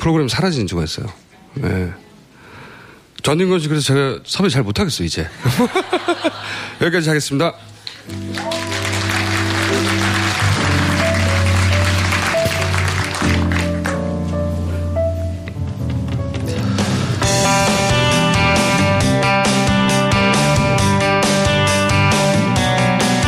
프로그램 0.01 0.27
사라지는 0.27 0.67
수가 0.67 0.83
있어요. 0.83 1.05
네. 1.53 1.93
전인권 3.21 3.59
씨 3.59 3.67
그래서 3.67 3.85
제가 3.85 4.19
섭외 4.25 4.49
잘 4.49 4.63
못하겠어요 4.63 5.05
이제. 5.05 5.27
여기까지 6.81 7.07
하겠습니다. 7.07 7.53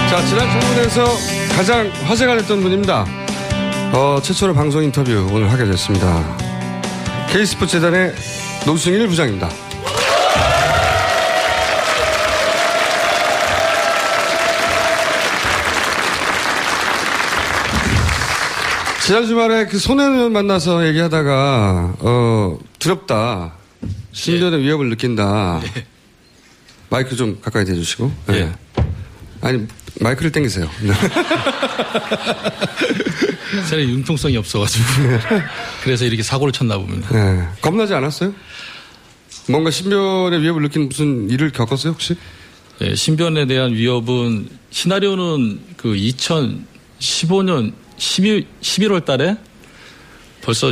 자, 0.10 0.26
지난 0.28 0.60
청문회에서 0.60 1.06
가장 1.56 1.92
화제가 2.08 2.36
됐던 2.38 2.64
분입니다. 2.64 3.06
어, 3.94 4.20
최초로 4.24 4.56
방송 4.56 4.84
인터뷰 4.84 5.30
오늘 5.32 5.52
하게 5.52 5.66
됐습니다. 5.66 6.43
K스포츠 7.34 7.72
재단의 7.72 8.14
노승일 8.64 9.08
부장입니다. 9.08 9.50
지난 19.04 19.26
주말에 19.26 19.66
그 19.66 19.80
손해는 19.80 20.32
만나서 20.32 20.86
얘기하다가 20.86 21.96
어 22.02 22.60
두렵다. 22.78 23.54
신변의 24.12 24.62
위협을 24.62 24.90
느낀다. 24.90 25.60
마이크 26.92 27.16
좀 27.16 27.40
가까이 27.42 27.66
대주시고. 27.66 28.12
네. 28.28 28.52
아니 29.42 29.66
마이크를 30.02 30.32
당기세요 30.32 30.70
저는 33.70 33.90
융통성이 33.90 34.38
없어가지고 34.38 34.86
그래서 35.84 36.06
이렇게 36.06 36.24
사고를 36.24 36.52
쳤나 36.52 36.78
봅니다. 36.78 37.10
네. 37.12 37.48
겁나지 37.62 37.94
않았어요? 37.94 38.34
뭔가 39.50 39.72
신변의 39.72 40.42
위협을 40.42 40.62
느낀 40.62 40.88
무슨 40.88 41.30
일을 41.30 41.52
겪었어요 41.52 41.94
혹시? 41.94 42.16
네, 42.80 42.96
신변에 42.96 43.46
대한 43.46 43.74
위협은 43.74 44.50
시나리오는 44.72 45.60
그 45.78 45.94
2015년 45.94 47.74
12, 47.98 48.48
11월 48.62 49.06
달에 49.06 49.38
벌써 50.42 50.72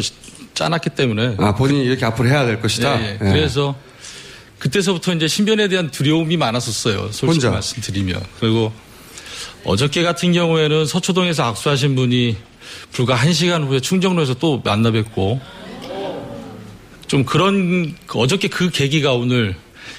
짜놨기 0.54 0.92
때문에 0.92 1.36
아 1.38 1.54
본인이 1.56 1.84
이렇게 1.86 2.06
앞으로 2.06 2.30
해야 2.30 2.46
될 2.46 2.60
것이다. 2.62 2.98
네, 2.98 3.14
예. 3.14 3.18
그래서 3.18 3.76
그때서부터 4.60 5.14
이제 5.14 5.28
신변에 5.28 5.68
대한 5.68 5.90
두려움이 5.90 6.38
많았었어요. 6.38 7.12
솔직히 7.12 7.26
혼자? 7.26 7.52
말씀드리면. 7.52 8.22
그리고 8.40 8.72
어저께 9.64 10.04
같은 10.04 10.34
경우에는 10.34 10.86
서초동에서 10.86 11.44
악수하신 11.44 11.96
분이 11.96 12.38
불과 12.92 13.16
한 13.16 13.34
시간 13.34 13.64
후에 13.64 13.80
충정로에서 13.80 14.36
또 14.36 14.62
만나 14.64 14.92
뵙고 14.92 15.40
좀 17.08 17.26
그런 17.26 17.94
그 18.06 18.20
어저께 18.20 18.48
그 18.48 18.70
계기가 18.70 19.14
오늘 19.14 19.56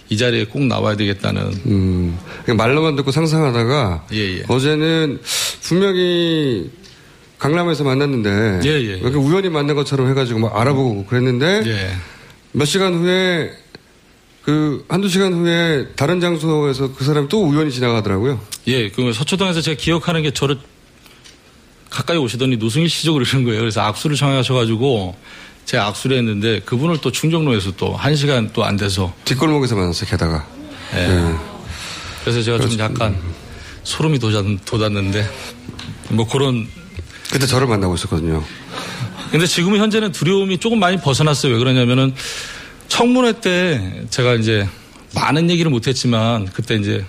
이 0.08 0.16
자리에 0.16 0.44
꼭 0.44 0.64
나와야 0.64 0.96
되겠다는 0.96 1.42
음, 1.66 2.18
말로만 2.46 2.96
듣고 2.96 3.10
상상하다가 3.10 4.06
예, 4.12 4.38
예. 4.38 4.44
어제는 4.48 5.20
분명히 5.62 6.70
강남에서 7.38 7.84
만났는데 7.84 8.60
예, 8.64 8.68
예, 8.68 8.74
예. 8.74 8.96
이렇게 8.98 9.16
우연히 9.16 9.48
만난 9.48 9.74
것처럼 9.74 10.08
해가지고 10.08 10.40
막 10.40 10.56
알아보고 10.56 11.06
그랬는데 11.06 11.62
예. 11.66 11.90
몇 12.52 12.64
시간 12.66 12.94
후에 12.94 13.50
그 14.42 14.84
한두 14.88 15.08
시간 15.08 15.32
후에 15.32 15.88
다른 15.96 16.20
장소에서 16.20 16.94
그 16.94 17.04
사람이 17.04 17.28
또 17.28 17.44
우연히 17.44 17.70
지나가더라고요. 17.70 18.40
예, 18.66 18.90
그 18.90 19.12
서초동에서 19.12 19.60
제가 19.60 19.76
기억하는 19.78 20.22
게 20.22 20.30
저를 20.30 20.58
가까이 21.92 22.16
오시더니 22.16 22.56
노승일 22.56 22.88
씨죠 22.88 23.12
그러시는 23.12 23.44
거예요. 23.44 23.60
그래서 23.60 23.82
악수를 23.82 24.16
청하셔가지고 24.16 25.14
제가 25.66 25.86
악수를 25.88 26.16
했는데 26.16 26.60
그분을 26.60 26.98
또 27.02 27.12
충정로에서 27.12 27.72
또 27.76 27.94
한 27.94 28.16
시간 28.16 28.50
또 28.52 28.64
안 28.64 28.76
돼서 28.78 29.12
뒷골목에서 29.26 29.76
만났어요. 29.76 30.08
게다가. 30.10 30.46
예. 30.94 31.00
예. 31.00 31.34
그래서 32.24 32.42
제가 32.42 32.58
좀 32.60 32.78
약간 32.78 33.16
소름이 33.84 34.18
돋았, 34.18 34.42
돋았는데 34.64 35.28
뭐 36.10 36.26
그런 36.26 36.66
그때 37.30 37.46
저를 37.46 37.66
만나고 37.66 37.94
있었거든요. 37.94 38.42
근데 39.30 39.46
지금은 39.46 39.78
현재는 39.78 40.12
두려움이 40.12 40.58
조금 40.58 40.78
많이 40.78 40.96
벗어났어요. 40.98 41.52
왜 41.52 41.58
그러냐면은 41.58 42.14
청문회 42.88 43.40
때 43.40 44.04
제가 44.10 44.34
이제 44.34 44.66
많은 45.14 45.50
얘기를 45.50 45.70
못했지만 45.70 46.46
그때 46.52 46.74
이제 46.74 47.04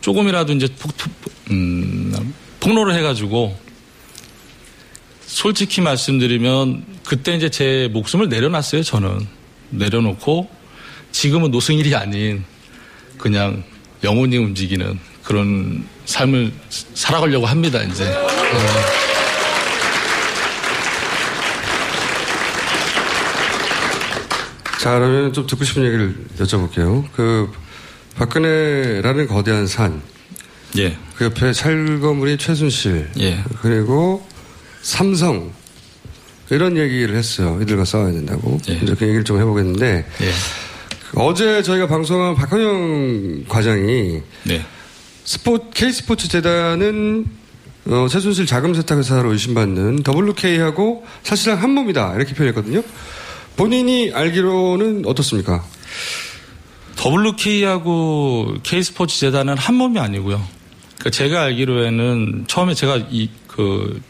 조금이라도 0.00 0.52
이제 0.54 0.68
폭, 0.78 0.92
음, 1.50 2.34
폭로를 2.60 2.94
해가지고 2.94 3.56
솔직히 5.30 5.80
말씀드리면 5.80 6.84
그때 7.06 7.36
이제 7.36 7.48
제 7.48 7.88
목숨을 7.92 8.28
내려놨어요. 8.28 8.82
저는 8.82 9.26
내려놓고 9.70 10.50
지금은 11.12 11.52
노승일이 11.52 11.94
아닌 11.94 12.44
그냥 13.16 13.62
영혼이 14.02 14.36
움직이는 14.36 14.98
그런 15.22 15.86
삶을 16.04 16.52
살아가려고 16.68 17.46
합니다. 17.46 17.80
이제. 17.80 18.04
네. 18.04 18.12
자, 24.80 24.94
그러면 24.98 25.32
좀 25.32 25.46
듣고 25.46 25.64
싶은 25.64 25.84
얘기를 25.84 26.16
여쭤볼게요. 26.40 27.04
그, 27.12 27.52
박근혜라는 28.16 29.28
거대한 29.28 29.68
산. 29.68 30.02
예. 30.76 30.96
그 31.14 31.26
옆에 31.26 31.52
찰거물이 31.52 32.36
최순실. 32.38 33.10
예. 33.20 33.44
그리고 33.62 34.28
삼성. 34.82 35.52
이런 36.50 36.76
얘기를 36.76 37.14
했어요. 37.14 37.58
이들과 37.62 37.84
싸워야 37.84 38.12
된다고. 38.12 38.58
이제 38.62 38.94
그 38.98 39.04
얘기를 39.04 39.24
좀 39.24 39.38
해보겠는데. 39.38 40.06
예. 40.22 40.30
어제 41.14 41.62
저희가 41.62 41.86
방송한 41.86 42.34
박헌영 42.34 43.44
과장이. 43.48 44.20
네. 44.44 44.64
스포, 45.24 45.70
K스포츠 45.70 46.28
재단은 46.28 47.26
어, 47.86 48.06
최순실 48.08 48.46
자금 48.46 48.74
세탁 48.74 48.98
회사로 48.98 49.32
의심받는 49.32 50.02
WK하고 50.06 51.04
사실상 51.22 51.62
한 51.62 51.70
몸이다. 51.70 52.14
이렇게 52.16 52.34
표현했거든요. 52.34 52.82
본인이 53.56 54.10
알기로는 54.12 55.04
어떻습니까? 55.06 55.64
WK하고 56.98 58.54
K스포츠 58.62 59.18
재단은 59.20 59.56
한 59.56 59.74
몸이 59.76 59.98
아니고요. 59.98 60.42
그러니까 60.98 61.10
제가 61.10 61.42
알기로에는 61.42 62.44
처음에 62.48 62.74
제가 62.74 62.96
이 63.10 63.28
그 63.60 64.00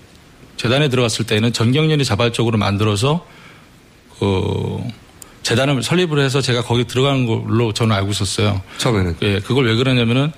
재단에 0.61 0.91
들어갔을 0.91 1.25
때는 1.25 1.55
전경련이 1.55 2.05
자발적으로 2.05 2.59
만들어서 2.59 3.27
그 4.19 4.79
재단을 5.43 5.83
설립을 5.83 6.19
해서 6.19 6.43
제가 6.43 6.65
거기 6.65 6.85
들어가는 6.85 7.25
걸로 7.25 7.73
저는 7.73 7.97
알고 7.97 8.11
있었어요. 8.11 8.61
처음에는. 8.77 9.17
예, 9.23 9.39
그걸 9.39 9.65
왜 9.65 9.75
그러냐면은 9.75 10.31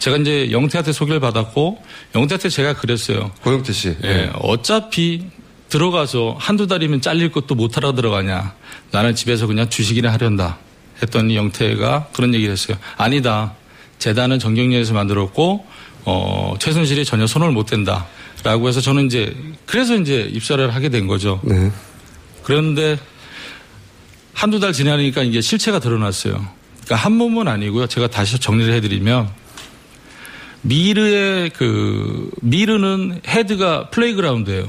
제가 0.00 0.16
이제 0.16 0.50
영태한테 0.50 0.90
소개를 0.90 1.20
받았고 1.20 1.80
영태한테 2.16 2.48
제가 2.48 2.72
그랬어요. 2.72 3.30
고영태 3.44 3.72
씨. 3.72 3.94
예, 4.02 4.32
어차피 4.40 5.26
들어가서 5.68 6.34
한두 6.40 6.66
달이면 6.66 7.00
잘릴 7.00 7.30
거 7.30 7.42
또 7.42 7.54
뭐하러 7.54 7.94
들어가냐. 7.94 8.54
나는 8.90 9.14
집에서 9.14 9.46
그냥 9.46 9.70
주식이나 9.70 10.12
하련다. 10.12 10.58
했더니 11.02 11.36
영태가 11.36 12.08
그런 12.12 12.34
얘기를 12.34 12.50
했어요. 12.50 12.76
아니다. 12.96 13.54
재단은 14.00 14.40
전경련에서 14.40 14.92
만들었고, 14.92 15.64
어, 16.04 16.54
최순실이 16.58 17.04
전혀 17.04 17.28
손을 17.28 17.52
못 17.52 17.66
댄다. 17.66 18.08
라고 18.44 18.68
해서 18.68 18.80
저는 18.80 19.06
이제, 19.06 19.34
그래서 19.66 19.96
이제 19.96 20.28
입사를 20.32 20.74
하게 20.74 20.88
된 20.88 21.06
거죠. 21.06 21.40
네. 21.44 21.70
그런데 22.42 22.98
한두 24.32 24.60
달 24.60 24.72
지나니까 24.72 25.22
이게 25.22 25.40
실체가 25.40 25.80
드러났어요. 25.80 26.34
그러니까 26.84 26.94
한 26.96 27.12
몸은 27.12 27.48
아니고요. 27.48 27.88
제가 27.88 28.06
다시 28.08 28.38
정리를 28.38 28.72
해드리면 28.74 29.28
미르의 30.62 31.50
그 31.50 32.30
미르는 32.42 33.20
헤드가 33.26 33.90
플레이그라운드예요. 33.90 34.68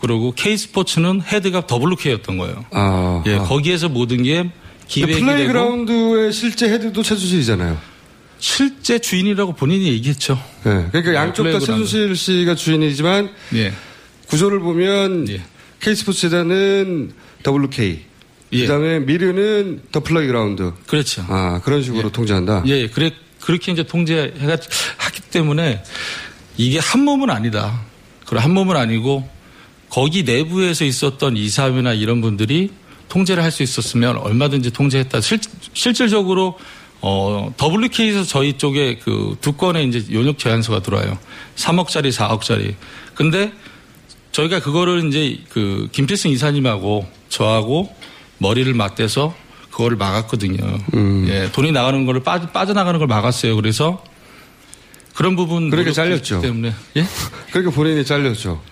그리고 0.00 0.32
K 0.32 0.56
스포츠는 0.56 1.22
헤드가 1.22 1.62
더블루K였던 1.70 2.36
거예요. 2.38 2.64
아. 2.72 3.22
예, 3.26 3.36
거기에서 3.36 3.88
모든 3.88 4.24
게 4.24 4.50
기획이 4.88 5.12
되고 5.14 5.26
플레이그라운드의 5.26 6.32
실제 6.32 6.68
헤드도 6.68 7.02
최순실이잖아요. 7.02 7.78
실제 8.42 8.98
주인이라고 8.98 9.52
본인이 9.54 9.86
얘기했죠. 9.92 10.34
네. 10.64 10.88
그러니까 10.90 11.14
양쪽 11.14 11.44
다. 11.44 11.60
최순실 11.60 12.16
씨가 12.16 12.56
주인이지만 12.56 13.30
예. 13.54 13.72
구조를 14.26 14.58
보면 14.58 15.28
K스포츠 15.80 16.22
재단은 16.22 17.12
더블루K. 17.46 18.00
그다음에 18.50 18.98
미르는 18.98 19.82
더 19.92 20.00
플레이그라운드. 20.00 20.72
그렇죠. 20.88 21.24
아 21.28 21.60
그런 21.64 21.84
식으로 21.84 22.10
통제한다. 22.10 22.64
예, 22.66 22.88
그래 22.88 23.12
그렇게 23.40 23.70
이제 23.70 23.84
통제해가 23.84 24.56
하기 24.98 25.20
때문에 25.30 25.84
이게 26.56 26.80
한 26.80 27.04
몸은 27.04 27.30
아니다. 27.30 27.80
그리고 28.26 28.42
한 28.42 28.50
몸은 28.52 28.76
아니고 28.76 29.28
거기 29.88 30.24
내부에서 30.24 30.84
있었던 30.84 31.36
이사회나 31.36 31.92
이런 31.92 32.20
분들이 32.20 32.70
통제를 33.08 33.42
할 33.44 33.52
수 33.52 33.62
있었으면 33.62 34.16
얼마든지 34.16 34.72
통제했다. 34.72 35.20
실, 35.20 35.38
실질적으로 35.74 36.58
어, 37.04 37.52
WK에서 37.60 38.24
저희 38.24 38.56
쪽에 38.58 38.96
그 38.98 39.36
두 39.40 39.52
건의 39.52 39.88
이제 39.88 40.04
용역 40.12 40.38
제안서가 40.38 40.80
들어와요. 40.82 41.18
3억짜리, 41.56 42.12
4억짜리. 42.12 42.74
근데 43.14 43.52
저희가 44.30 44.60
그거를 44.60 45.08
이제 45.08 45.40
그 45.50 45.88
김필승 45.92 46.30
이사님하고 46.30 47.06
저하고 47.28 47.94
머리를 48.38 48.72
맞대서 48.72 49.34
그거를 49.70 49.96
막았거든요. 49.96 50.78
음. 50.94 51.26
예, 51.28 51.50
돈이 51.52 51.72
나가는 51.72 52.04
거를 52.06 52.22
빠져, 52.22 52.46
빠져나가는 52.50 52.98
걸 52.98 53.08
막았어요. 53.08 53.56
그래서 53.56 54.02
그런 55.14 55.34
부분 55.36 55.70
그렇게 55.70 55.92
잘렸죠. 55.92 56.40
때문에 56.40 56.72
예? 56.96 57.04
그렇게 57.52 57.70
본인이 57.74 58.04
잘렸죠. 58.04 58.62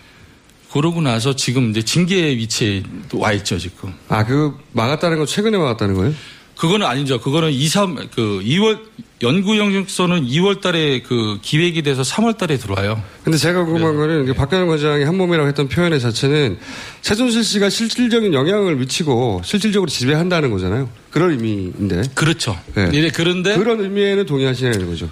그러고 0.72 1.00
나서 1.02 1.34
지금 1.34 1.70
이제 1.70 1.82
징계 1.82 2.28
위치에 2.36 2.82
와 3.14 3.32
있죠 3.32 3.58
지금. 3.58 3.92
아, 4.08 4.24
그 4.24 4.56
막았다는 4.72 5.18
건 5.18 5.26
최근에 5.26 5.58
막았다는 5.58 5.94
거예요? 5.96 6.14
그거는 6.60 6.86
아니죠. 6.86 7.18
그거는 7.18 7.52
2, 7.52 7.68
3, 7.68 7.96
그 8.14 8.42
2월 8.44 8.78
연구 9.22 9.56
영역서는 9.56 10.26
2월 10.26 10.60
달에 10.60 11.00
그 11.00 11.38
기획이 11.40 11.80
돼서 11.80 12.02
3월 12.02 12.36
달에 12.36 12.58
들어와요. 12.58 13.02
근데 13.24 13.38
제가 13.38 13.60
네. 13.60 13.64
궁금한 13.64 13.96
거는 13.96 14.24
이게 14.24 14.34
박근혜 14.34 14.66
과장이 14.66 15.04
한 15.04 15.16
몸이라고 15.16 15.48
했던 15.48 15.68
표현의 15.68 16.00
자체는 16.00 16.58
최순실 17.00 17.44
씨가 17.44 17.70
실질적인 17.70 18.34
영향을 18.34 18.76
미치고 18.76 19.40
실질적으로 19.42 19.88
지배한다는 19.88 20.50
거잖아요. 20.50 20.90
그런 21.10 21.30
의미인데. 21.30 22.02
그렇죠. 22.14 22.58
네. 22.74 22.90
예, 22.92 23.08
그런데 23.08 23.56
그런 23.56 23.80
의미에는 23.80 24.26
동의하시냐는 24.26 24.86
거죠. 24.86 25.08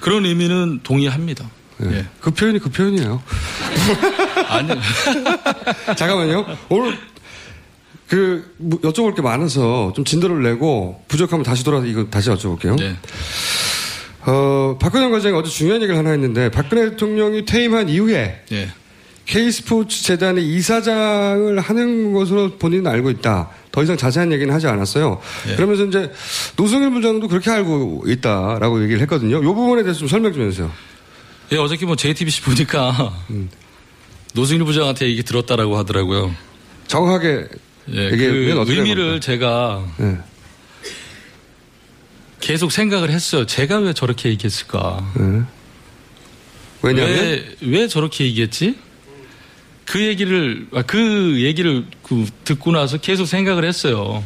그런 0.00 0.24
의미는 0.24 0.80
동의합니다. 0.82 1.50
네. 1.76 1.98
예. 1.98 2.06
그 2.20 2.30
표현이 2.30 2.58
그 2.58 2.70
표현이에요. 2.70 3.22
아니. 4.48 4.70
잠깐만요. 5.94 6.46
오늘 6.70 6.98
그 8.08 8.56
뭐 8.58 8.78
여쭤볼 8.80 9.14
게 9.14 9.22
많아서 9.22 9.92
좀 9.94 10.04
진도를 10.04 10.42
내고 10.42 11.02
부족하면 11.08 11.44
다시 11.44 11.64
돌아서 11.64 11.86
이거 11.86 12.06
다시 12.06 12.30
여쭤볼게요. 12.30 12.78
네. 12.78 12.96
어, 14.26 14.76
박근혜 14.80 15.08
과장이 15.08 15.36
어제 15.36 15.48
중요한 15.50 15.80
얘기를 15.82 15.96
하나 15.98 16.10
했는데 16.10 16.50
박근혜 16.50 16.90
대통령이 16.90 17.44
퇴임한 17.44 17.88
이후에 17.88 18.42
예. 18.52 18.68
K스포츠 19.26 20.04
재단의 20.04 20.46
이사장을 20.46 21.58
하는 21.58 22.12
것으로 22.12 22.56
본인은 22.58 22.86
알고 22.90 23.10
있다. 23.10 23.50
더 23.72 23.82
이상 23.82 23.96
자세한 23.96 24.32
얘기는 24.32 24.52
하지 24.52 24.66
않았어요. 24.68 25.20
예. 25.50 25.56
그러면서 25.56 25.84
이제 25.84 26.12
노승일 26.56 26.90
부장도 26.90 27.28
그렇게 27.28 27.50
알고 27.50 28.04
있다라고 28.06 28.82
얘기를 28.82 29.00
했거든요. 29.02 29.38
이 29.38 29.44
부분에 29.44 29.82
대해서 29.82 29.98
좀 30.00 30.08
설명 30.08 30.32
좀 30.32 30.46
해주세요. 30.46 30.70
예, 31.52 31.56
어저께 31.56 31.86
뭐 31.86 31.94
JTBC 31.96 32.42
보니까 32.42 33.12
노승일 34.34 34.64
부장한테 34.64 35.06
얘기 35.08 35.22
들었다라고 35.22 35.76
하더라고요. 35.78 36.34
정확하게 36.88 37.46
예, 37.92 38.10
그 38.10 38.64
의미를 38.68 39.20
제가 39.20 39.84
네. 39.98 40.18
계속 42.40 42.72
생각을 42.72 43.10
했어요. 43.10 43.46
제가 43.46 43.78
왜 43.78 43.92
저렇게 43.92 44.28
얘기했을까? 44.30 45.12
네. 45.16 45.42
왜냐면 46.82 47.10
왜, 47.10 47.56
왜 47.62 47.88
저렇게 47.88 48.24
얘기했지? 48.24 48.76
그 49.84 50.02
얘기를 50.02 50.66
아, 50.74 50.82
그 50.82 51.40
얘기를 51.40 51.86
그 52.02 52.26
듣고 52.44 52.72
나서 52.72 52.98
계속 52.98 53.26
생각을 53.26 53.64
했어요. 53.64 54.22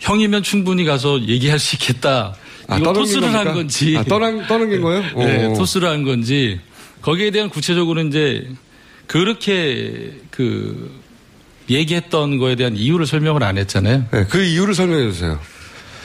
형이면 0.00 0.42
충분히 0.42 0.84
가서 0.84 1.20
얘기할 1.22 1.58
수 1.58 1.76
있겠다. 1.76 2.34
아, 2.68 2.78
이거 2.78 2.92
토스를 2.92 3.32
한? 3.34 3.54
건지. 3.54 3.96
아, 3.96 4.04
떠넘, 4.04 4.46
떠넘긴 4.46 4.80
거예요? 4.82 5.02
네, 5.16 5.46
오. 5.46 5.54
토스를 5.54 5.88
한 5.88 6.02
건지. 6.02 6.60
거기에 7.00 7.30
대한 7.30 7.48
구체적으로 7.48 8.00
이제 8.02 8.48
그렇게 9.06 10.20
그 10.30 11.01
얘기했던 11.70 12.38
거에 12.38 12.56
대한 12.56 12.76
이유를 12.76 13.06
설명을 13.06 13.42
안 13.42 13.58
했잖아요. 13.58 14.04
네, 14.10 14.26
그 14.28 14.42
이유를 14.42 14.74
설명해 14.74 15.12
주세요. 15.12 15.38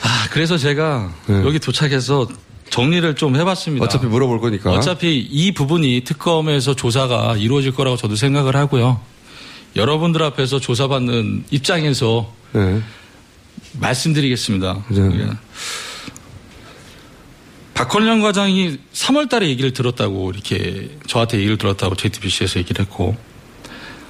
아, 0.02 0.28
그래서 0.30 0.56
제가 0.56 1.12
네. 1.26 1.42
여기 1.44 1.58
도착해서 1.58 2.28
정리를 2.70 3.14
좀 3.14 3.36
해봤습니다. 3.36 3.84
어차피 3.84 4.06
물어볼 4.06 4.40
거니까. 4.40 4.70
어차피 4.70 5.18
이 5.18 5.52
부분이 5.52 6.02
특검에서 6.04 6.74
조사가 6.74 7.36
이루어질 7.36 7.72
거라고 7.72 7.96
저도 7.96 8.14
생각을 8.14 8.56
하고요. 8.56 9.00
여러분들 9.76 10.22
앞에서 10.22 10.60
조사받는 10.60 11.44
입장에서 11.50 12.32
네. 12.52 12.80
말씀드리겠습니다. 13.80 14.84
네. 14.88 15.20
예. 15.20 15.28
박헌령 17.74 18.22
과장이 18.22 18.78
3월 18.92 19.28
달에 19.28 19.48
얘기를 19.48 19.72
들었다고 19.72 20.32
이렇게 20.32 20.90
저한테 21.06 21.38
얘기를 21.38 21.58
들었다고 21.58 21.94
JTBC에서 21.94 22.58
얘기를 22.58 22.84
했고, 22.84 23.16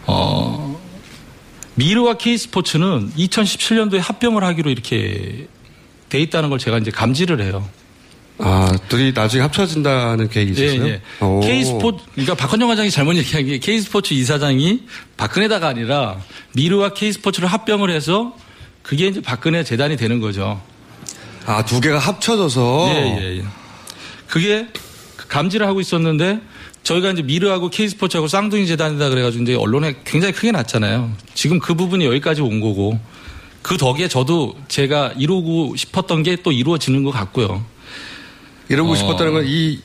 어, 0.07 0.78
미르와 1.79 2.15
K스포츠는 2.15 3.13
2017년도에 3.17 4.01
합병을 4.01 4.43
하기로 4.43 4.69
이렇게 4.69 5.47
돼 6.09 6.19
있다는 6.19 6.51
걸 6.51 6.59
제가 6.59 6.79
이제 6.79 6.91
감지를 6.91 7.41
해요. 7.41 7.69
아, 8.39 8.77
둘이 8.89 9.13
나중에 9.13 9.43
합쳐진다는 9.43 10.29
계획이 10.29 10.53
있었어요? 10.53 10.89
예, 10.89 10.93
예. 10.93 11.25
오. 11.25 11.41
K스포츠, 11.41 12.05
그러니까 12.13 12.35
박헌영 12.35 12.69
과장이 12.69 12.91
잘못 12.91 13.17
얘기한 13.17 13.47
게 13.47 13.59
K스포츠 13.59 14.13
이사장이 14.15 14.83
박근혜다가 15.17 15.69
아니라 15.69 16.19
미르와 16.55 16.95
K스포츠를 16.95 17.49
합병을 17.49 17.91
해서 17.91 18.37
그게 18.83 19.07
이제 19.07 19.21
박근혜 19.21 19.63
재단이 19.63 19.97
되는 19.97 20.21
거죠. 20.21 20.61
아, 21.47 21.65
두 21.65 21.81
개가 21.81 21.99
합쳐져서? 21.99 22.91
예, 22.91 23.19
예, 23.21 23.39
예. 23.39 23.45
그게 24.27 24.67
감지를 25.29 25.67
하고 25.67 25.81
있었는데 25.81 26.41
저희가 26.89 27.11
이제 27.11 27.23
미르하고 27.23 27.69
K스포츠하고 27.69 28.29
쌍둥이 28.29 28.67
재단이다 28.67 29.11
그래가지고 29.11 29.43
이제 29.43 29.55
언론에 29.55 29.97
굉장히 30.05 30.33
크게 30.33 30.53
났잖아요. 30.53 31.13
지금 31.35 31.59
그 31.59 31.75
부분이 31.75 32.07
여기까지 32.07 32.41
온 32.41 32.61
거고 32.61 32.99
그 33.61 33.77
덕에 33.77 34.09
저도 34.09 34.57
제가 34.69 35.13
이루고 35.19 35.77
싶었던 35.77 36.23
게 36.23 36.39
또 36.43 36.51
이루어지는 36.51 37.05
것 37.05 37.11
같고요. 37.11 37.63
이러고 38.71 38.93
어. 38.93 38.95
싶었다는 38.95 39.35
건 39.35 39.45
이, 39.47 39.81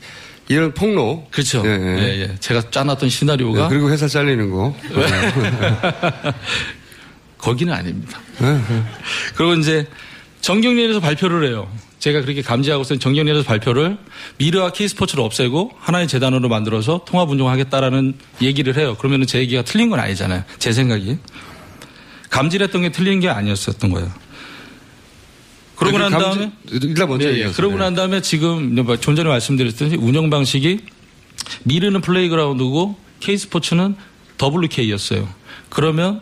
이런 0.48 0.72
폭로. 0.72 1.26
그렇죠. 1.30 1.62
예, 1.66 1.70
예, 1.70 1.98
예. 1.98 2.20
예. 2.22 2.36
제가 2.40 2.70
짜놨던 2.70 3.10
시나리오가 3.10 3.64
네, 3.64 3.68
그리고 3.68 3.90
회사 3.90 4.08
잘리는 4.08 4.50
거. 4.50 4.74
거기는 7.36 7.74
아닙니다. 7.74 8.18
네, 8.38 8.54
네. 8.54 8.82
그리고 9.34 9.54
이제 9.54 9.86
정경련에서 10.40 11.00
발표를 11.00 11.48
해요. 11.48 11.68
제가 12.04 12.20
그렇게 12.20 12.42
감지하고서 12.42 12.98
정경련에서 12.98 13.44
발표를 13.44 13.96
미르와 14.36 14.72
K스포츠를 14.72 15.24
없애고 15.24 15.72
하나의 15.78 16.06
재단으로 16.06 16.50
만들어서 16.50 17.00
통합 17.06 17.30
운영하겠다라는 17.30 18.12
얘기를 18.42 18.76
해요. 18.76 18.94
그러면 18.98 19.26
제 19.26 19.38
얘기가 19.38 19.62
틀린 19.62 19.88
건 19.88 20.00
아니잖아요. 20.00 20.44
제 20.58 20.74
생각이. 20.74 21.16
감지를 22.28 22.66
했던 22.66 22.82
게 22.82 22.92
틀린 22.92 23.20
게 23.20 23.30
아니었었던 23.30 23.90
거예요. 23.90 24.12
그러고 25.76 25.96
난그 25.96 26.18
감지- 26.18 26.22
다음에 26.22 26.52
일단 26.72 27.08
먼저 27.08 27.32
예, 27.32 27.38
예. 27.38 27.50
그러고 27.52 27.78
난 27.78 27.94
다음에 27.94 28.20
지금 28.20 28.74
뭐좀 28.74 29.16
전에 29.16 29.26
말씀드렸듯이 29.26 29.96
운영 29.96 30.28
방식이 30.28 30.80
미르는 31.62 32.02
플레이그라운드고 32.02 32.98
K스포츠는 33.20 33.96
WK였어요. 34.42 35.26
그러면 35.70 36.20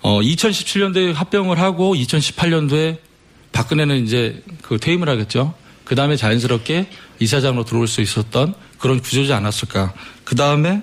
어 0.00 0.20
2017년도에 0.22 1.12
합병을 1.12 1.58
하고 1.58 1.94
2018년도에 1.94 3.11
박근혜는 3.52 4.04
이제 4.04 4.42
그 4.62 4.78
퇴임을 4.78 5.08
하겠죠. 5.08 5.54
그 5.84 5.94
다음에 5.94 6.16
자연스럽게 6.16 6.88
이사장으로 7.18 7.64
들어올 7.64 7.86
수 7.86 8.00
있었던 8.00 8.54
그런 8.78 9.00
구조지 9.00 9.32
않았을까. 9.32 9.92
그 10.24 10.34
다음에 10.34 10.82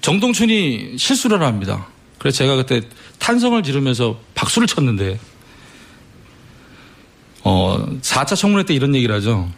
정동춘이 0.00 0.96
실수를 0.98 1.42
합니다. 1.42 1.86
그래서 2.18 2.38
제가 2.38 2.56
그때 2.56 2.82
탄성을 3.18 3.62
지르면서 3.62 4.20
박수를 4.34 4.68
쳤는데 4.68 5.18
어, 7.42 7.86
4차 8.02 8.36
청문회 8.36 8.64
때 8.64 8.74
이런 8.74 8.94
얘기를 8.94 9.14
하죠. 9.16 9.50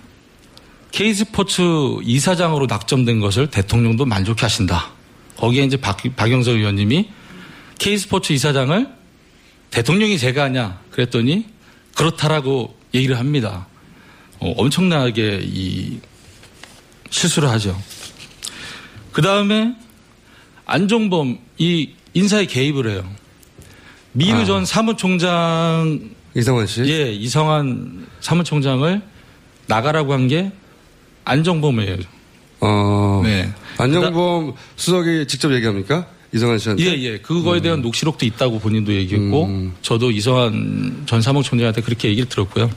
K스포츠 0.93 1.63
이사장으로 2.03 2.67
낙점된 2.67 3.21
것을 3.21 3.49
대통령도 3.49 4.05
만족해 4.05 4.43
하신다. 4.43 4.91
거기에 5.37 5.65
이제 5.65 5.77
박, 5.77 5.99
박영석 6.17 6.55
의원님이 6.57 7.09
K스포츠 7.79 8.33
이사장을 8.33 8.87
대통령이 9.71 10.19
제가 10.19 10.45
하냐 10.45 10.79
그랬더니 10.91 11.47
그렇다라고 11.95 12.75
얘기를 12.95 13.19
합니다. 13.19 13.67
어, 14.41 14.51
엄청나게 14.57 15.41
이 15.43 16.01
실수를 17.11 17.49
하죠. 17.51 17.81
그 19.13 19.23
다음에 19.23 19.75
안종범 20.67 21.39
이 21.59 21.91
인사에 22.15 22.47
개입을 22.47 22.91
해요. 22.91 23.05
미르 24.13 24.39
아. 24.39 24.45
전 24.45 24.65
사무총장 24.65 26.11
이성환 26.35 26.67
씨? 26.67 26.83
예, 26.85 27.13
이성환 27.13 28.07
사무총장을 28.21 29.03
나가라고 29.67 30.13
한 30.13 30.29
게 30.29 30.51
안정범이에요. 31.25 31.99
어. 32.61 33.21
네. 33.25 33.53
안정범 33.79 34.55
수석이 34.77 35.27
직접 35.29 35.53
얘기합니까? 35.53 36.07
이성환 36.35 36.59
씨한테? 36.59 36.85
예, 36.85 37.03
예. 37.03 37.19
그거에 37.19 37.61
대한 37.61 37.83
녹취록도 37.83 38.25
있다고 38.25 38.59
본인도 38.59 38.93
얘기했고, 38.95 39.45
음. 39.45 39.75
저도 39.83 40.11
이성환 40.11 41.03
전 41.07 41.21
사무총장한테 41.21 41.83
그렇게 41.83 42.09
얘기를 42.09 42.29
들었고요. 42.29 42.71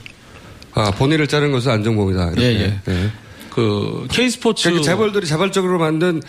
아, 0.74 0.90
본인을 0.90 1.26
자른 1.26 1.52
것은 1.52 1.72
안정범이다. 1.72 2.32
이렇게. 2.32 2.42
예, 2.42 2.60
예. 2.60 2.80
네. 2.84 3.10
그 3.50 4.06
K스포츠 4.10 4.64
그러니까 4.64 4.90
재벌들이 4.90 5.26
자발적으로 5.26 5.78
만든 5.78 6.20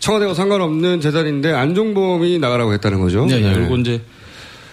청와대와 0.00 0.34
상관없는 0.34 1.00
재단인데 1.00 1.50
안종범이 1.50 2.38
나가라고 2.38 2.74
했다는 2.74 3.00
거죠. 3.00 3.24
네, 3.24 3.42
예. 3.42 3.54
그리고 3.54 3.76
이제 3.78 4.02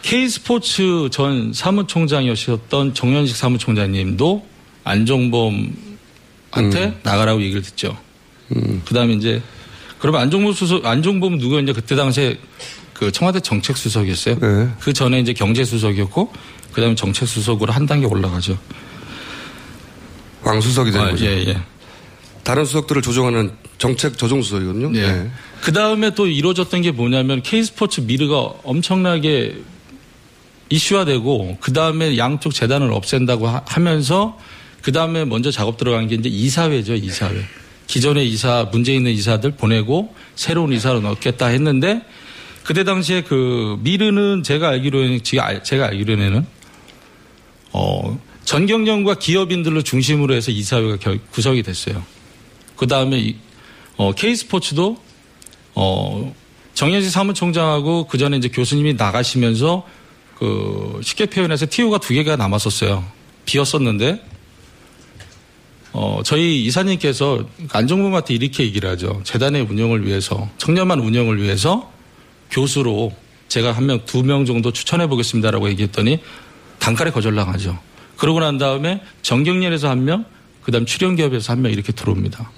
K스포츠 0.01 1.07
전 1.09 1.53
사무총장이셨던 1.53 2.93
정현식 2.93 3.38
사무총장님도 3.38 4.45
안종범한테 4.84 5.74
음. 6.57 6.99
나가라고 7.03 7.41
얘기를 7.41 7.62
듣죠. 7.62 7.95
그 8.49 8.93
다음에 8.93 9.14
이제 9.14 9.41
그러면 10.02 10.22
안종범 10.22 10.54
수석, 10.54 10.86
안종범 10.86 11.38
누구였냐 11.38 11.74
그때 11.74 11.95
당시에 11.95 12.38
그 12.93 13.12
청와대 13.12 13.39
정책 13.39 13.78
수석이었어요. 13.78 14.39
네. 14.39 14.70
그 14.80 14.93
전에 14.93 15.20
이제 15.20 15.32
경제 15.34 15.64
수석이었고 15.64 16.34
그 16.74 16.82
다음에 16.82 16.95
정책 16.95 17.28
수석으로 17.28 17.72
한 17.72 17.86
단계 17.86 18.08
올라가죠. 18.08 18.58
왕수석이 20.43 20.91
되는 20.91 21.06
아, 21.08 21.12
거죠. 21.12 21.26
예, 21.26 21.45
예. 21.47 21.58
다른 22.43 22.66
수석들을 22.66 23.02
조정하는 23.04 23.52
정책 23.78 24.18
조정 24.18 24.41
수석이거든요. 24.41 24.91
예. 24.97 25.02
네. 25.08 25.32
그 25.62 25.72
다음에 25.72 26.16
또 26.16 26.26
이루어졌던 26.26 26.82
게 26.82 26.91
뭐냐면 26.91 27.43
K스포츠 27.43 28.02
미르가 28.02 28.38
엄청나게 28.64 29.58
이슈화되고 30.70 31.58
그 31.62 31.74
다음에 31.74 32.18
양쪽 32.18 32.54
재단을 32.54 32.91
없앤다고 32.91 33.47
하- 33.47 33.62
하면서 33.68 34.39
그 34.82 34.91
다음에 34.91 35.26
먼저 35.26 35.52
작업 35.52 35.78
들어간 35.78 36.08
게 36.08 36.16
이제 36.16 36.28
이사회죠, 36.30 36.95
이사회. 36.95 37.45
기존의 37.91 38.29
이사, 38.29 38.69
문제 38.71 38.93
있는 38.95 39.11
이사들 39.11 39.51
보내고 39.51 40.15
새로운 40.35 40.71
이사로 40.71 41.01
넣겠다 41.01 41.47
했는데 41.47 42.01
그때 42.63 42.85
당시에 42.85 43.21
그 43.23 43.77
미르는 43.81 44.43
제가 44.43 44.69
알기로는, 44.69 45.23
제가, 45.23 45.87
알기로는 45.87 46.45
어, 47.73 48.17
전경련과 48.45 49.15
기업인들을 49.15 49.83
중심으로 49.83 50.33
해서 50.33 50.51
이사회가 50.51 50.97
결- 50.97 51.19
구성이 51.31 51.63
됐어요. 51.63 52.01
그 52.77 52.87
다음에 52.87 53.35
어, 53.97 54.13
K스포츠도 54.13 54.97
어, 55.75 56.33
정현식 56.73 57.11
사무총장하고 57.11 58.07
그 58.07 58.17
전에 58.17 58.37
이제 58.37 58.47
교수님이 58.47 58.93
나가시면서 58.93 59.85
그 60.39 61.01
쉽게 61.03 61.25
표현해서 61.25 61.65
TO가 61.69 61.97
두 61.97 62.13
개가 62.13 62.37
남았었어요. 62.37 63.03
비었었는데 63.45 64.23
어, 65.93 66.21
저희 66.23 66.63
이사님께서 66.65 67.45
안종범한테 67.73 68.33
이렇게 68.33 68.63
얘기를 68.63 68.89
하죠. 68.91 69.21
재단의 69.23 69.63
운영을 69.63 70.05
위해서 70.05 70.49
청년만 70.57 70.99
운영을 70.99 71.41
위해서 71.41 71.91
교수로 72.49 73.13
제가 73.49 73.73
한 73.73 73.85
명, 73.85 73.99
두 74.05 74.23
명 74.23 74.45
정도 74.45 74.71
추천해 74.71 75.07
보겠습니다라고 75.07 75.69
얘기했더니 75.69 76.19
단칼에 76.79 77.11
거절당하죠. 77.11 77.77
그러고 78.17 78.39
난 78.39 78.57
다음에 78.57 79.01
정경련에서 79.21 79.89
한 79.89 80.05
명, 80.05 80.25
그 80.62 80.72
다음 80.72 80.86
출연기업에서 80.86 81.53
한 81.53 81.62
명 81.62 81.72
이렇게 81.72 81.91
들어옵니다. 81.91 82.51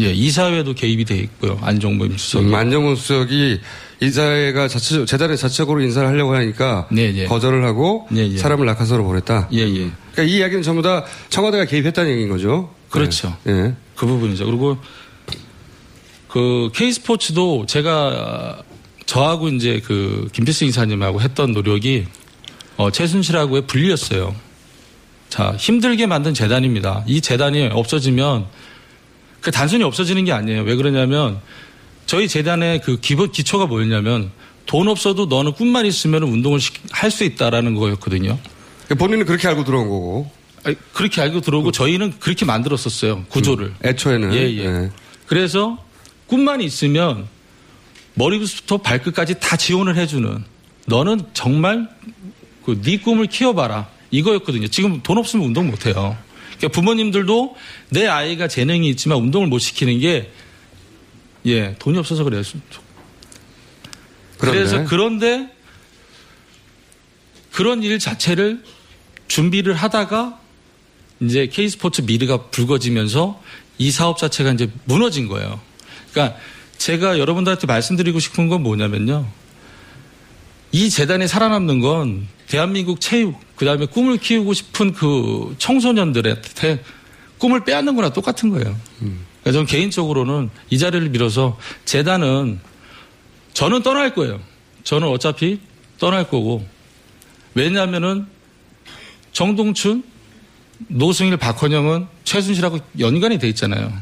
예, 0.00 0.12
이사회도 0.12 0.74
개입이 0.74 1.04
돼 1.04 1.16
있고요. 1.18 1.58
안종범 1.62 2.16
수석이. 2.16 2.46
음, 2.46 2.54
안정훈 2.54 2.96
수석이 2.96 3.60
이사회가 4.00 4.68
자체, 4.68 5.04
재단에 5.04 5.36
자체적으로 5.36 5.80
인사를 5.82 6.08
하려고 6.08 6.34
하니까 6.34 6.88
거절을 7.26 7.64
하고 7.64 8.06
사람을 8.38 8.66
낙하산으로 8.66 9.04
보냈다. 9.04 9.48
예, 9.52 9.58
예. 9.58 9.90
그러니까 10.12 10.22
이 10.22 10.36
이야기는 10.38 10.62
전부 10.62 10.80
다 10.82 11.04
청와대가 11.28 11.64
개입했다는 11.64 12.10
얘기인 12.12 12.28
거죠. 12.28 12.72
그렇죠. 12.88 13.36
예. 13.48 13.74
그 13.96 14.06
부분이죠. 14.06 14.46
그리고 14.46 14.78
그 16.28 16.70
K스포츠도 16.74 17.66
제가 17.66 18.62
저하고 19.06 19.48
이제 19.48 19.80
그 19.84 20.28
김필승 20.32 20.68
이사님하고 20.68 21.20
했던 21.20 21.52
노력이 21.52 22.06
어, 22.76 22.90
최순실하고의 22.90 23.66
분리였어요. 23.66 24.34
자, 25.30 25.54
힘들게 25.56 26.06
만든 26.06 26.34
재단입니다. 26.34 27.04
이 27.06 27.20
재단이 27.20 27.68
없어지면 27.68 28.46
그 29.40 29.50
단순히 29.50 29.84
없어지는 29.84 30.24
게 30.24 30.32
아니에요. 30.32 30.62
왜 30.62 30.74
그러냐면 30.74 31.40
저희 32.04 32.28
재단의 32.28 32.82
그 32.82 32.98
기본 33.00 33.30
기초가 33.30 33.66
뭐였냐면 33.66 34.32
돈 34.66 34.88
없어도 34.88 35.26
너는 35.26 35.52
꿈만 35.52 35.86
있으면 35.86 36.24
운동을 36.24 36.58
할 36.90 37.10
수 37.10 37.24
있다라는 37.24 37.74
거였거든요. 37.76 38.38
본인은 38.98 39.24
그렇게 39.24 39.46
알고 39.48 39.64
들어온 39.64 39.88
거고. 39.88 40.30
아니, 40.64 40.76
그렇게 40.92 41.22
알고 41.22 41.40
들어오고 41.40 41.72
저희는 41.72 42.14
그렇게 42.18 42.44
만들었었어요. 42.44 43.24
구조를. 43.28 43.66
음, 43.68 43.74
애초에는. 43.84 44.34
예, 44.34 44.58
예. 44.58 44.90
그래서 45.26 45.78
꿈만 46.26 46.60
있으면 46.60 47.26
머리부터 48.14 48.78
발끝까지 48.78 49.36
다 49.40 49.56
지원을 49.56 49.96
해주는 49.96 50.44
너는 50.86 51.22
정말 51.32 51.88
그 52.64 52.80
네 52.82 52.98
꿈을 52.98 53.26
키워봐라 53.26 53.88
이거였거든요. 54.10 54.68
지금 54.68 55.02
돈 55.02 55.18
없으면 55.18 55.46
운동 55.46 55.70
못 55.70 55.86
해요. 55.86 56.16
그러니까 56.58 56.68
부모님들도 56.68 57.56
내 57.90 58.06
아이가 58.06 58.48
재능이 58.48 58.88
있지만 58.90 59.18
운동을 59.18 59.48
못 59.48 59.58
시키는 59.58 59.98
게 60.00 60.30
예, 61.46 61.74
돈이 61.78 61.98
없어서 61.98 62.24
그래요. 62.24 62.42
그런데. 64.38 64.58
그래서 64.58 64.84
그런데 64.84 65.48
그런 67.52 67.82
일 67.82 67.98
자체를 67.98 68.62
준비를 69.28 69.74
하다가 69.74 70.38
이제 71.20 71.46
K스포츠 71.46 72.02
미르가 72.02 72.48
불거지면서 72.50 73.42
이 73.78 73.90
사업 73.90 74.18
자체가 74.18 74.52
이제 74.52 74.70
무너진 74.84 75.28
거예요. 75.28 75.60
그러니까 76.12 76.38
제가 76.78 77.18
여러분들한테 77.18 77.66
말씀드리고 77.66 78.18
싶은 78.20 78.48
건 78.48 78.62
뭐냐면요. 78.62 79.26
이 80.72 80.88
재단에 80.88 81.26
살아남는 81.26 81.80
건 81.80 82.26
대한민국 82.50 83.00
체육, 83.00 83.36
그 83.54 83.64
다음에 83.64 83.86
꿈을 83.86 84.18
키우고 84.18 84.54
싶은 84.54 84.92
그 84.92 85.54
청소년들한테 85.58 86.82
꿈을 87.38 87.64
빼앗는 87.64 87.94
거나 87.94 88.12
똑같은 88.12 88.50
거예요. 88.50 88.76
그러니까 88.98 89.52
저는 89.52 89.66
개인적으로는 89.66 90.50
이 90.68 90.76
자리를 90.76 91.12
빌어서 91.12 91.56
재단은 91.84 92.58
저는 93.54 93.84
떠날 93.84 94.14
거예요. 94.14 94.40
저는 94.82 95.06
어차피 95.06 95.60
떠날 96.00 96.28
거고 96.28 96.66
왜냐하면은 97.54 98.26
정동춘, 99.32 100.02
노승일, 100.88 101.36
박헌영은 101.36 102.08
최순실하고 102.24 102.80
연관이 102.98 103.38
돼 103.38 103.48
있잖아요. 103.50 103.92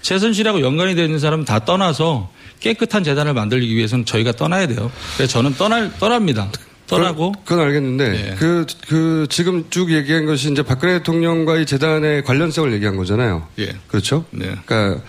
최순실하고 0.00 0.62
연관이 0.62 0.94
되어 0.94 1.04
있는 1.04 1.18
사람은 1.18 1.44
다 1.44 1.66
떠나서 1.66 2.32
깨끗한 2.60 3.04
재단을 3.04 3.34
만들기 3.34 3.76
위해서는 3.76 4.06
저희가 4.06 4.32
떠나야 4.32 4.66
돼요. 4.66 4.90
그래서 5.16 5.30
저는 5.30 5.56
떠날 5.56 5.92
떠납니다. 5.98 6.50
떠나고 6.88 7.32
그건, 7.32 7.44
그건 7.44 7.66
알겠는데 7.66 8.36
그, 8.38 8.66
그 8.88 9.26
지금 9.30 9.64
쭉 9.70 9.92
얘기한 9.92 10.26
것이 10.26 10.50
이제 10.50 10.62
박근혜 10.62 10.94
대통령과의 10.98 11.66
재단의 11.66 12.24
관련성을 12.24 12.72
얘기한 12.72 12.96
거잖아요. 12.96 13.46
예. 13.58 13.76
그렇죠? 13.88 14.24
그러니까 14.30 15.00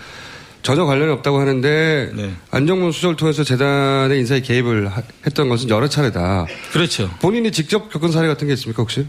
전혀 0.62 0.84
관련이 0.84 1.10
없다고 1.12 1.40
하는데 1.40 2.12
안정문 2.50 2.92
수석을 2.92 3.16
통해서 3.16 3.44
재단의 3.44 4.18
인사에 4.18 4.40
개입을 4.42 4.88
하- 4.88 5.02
했던 5.26 5.48
것은 5.48 5.70
여러 5.70 5.88
차례다. 5.88 6.46
그렇죠. 6.72 7.10
본인이 7.20 7.50
직접 7.50 7.88
겪은 7.90 8.12
사례 8.12 8.28
같은 8.28 8.46
게 8.46 8.52
있습니까 8.52 8.82
혹시? 8.82 9.06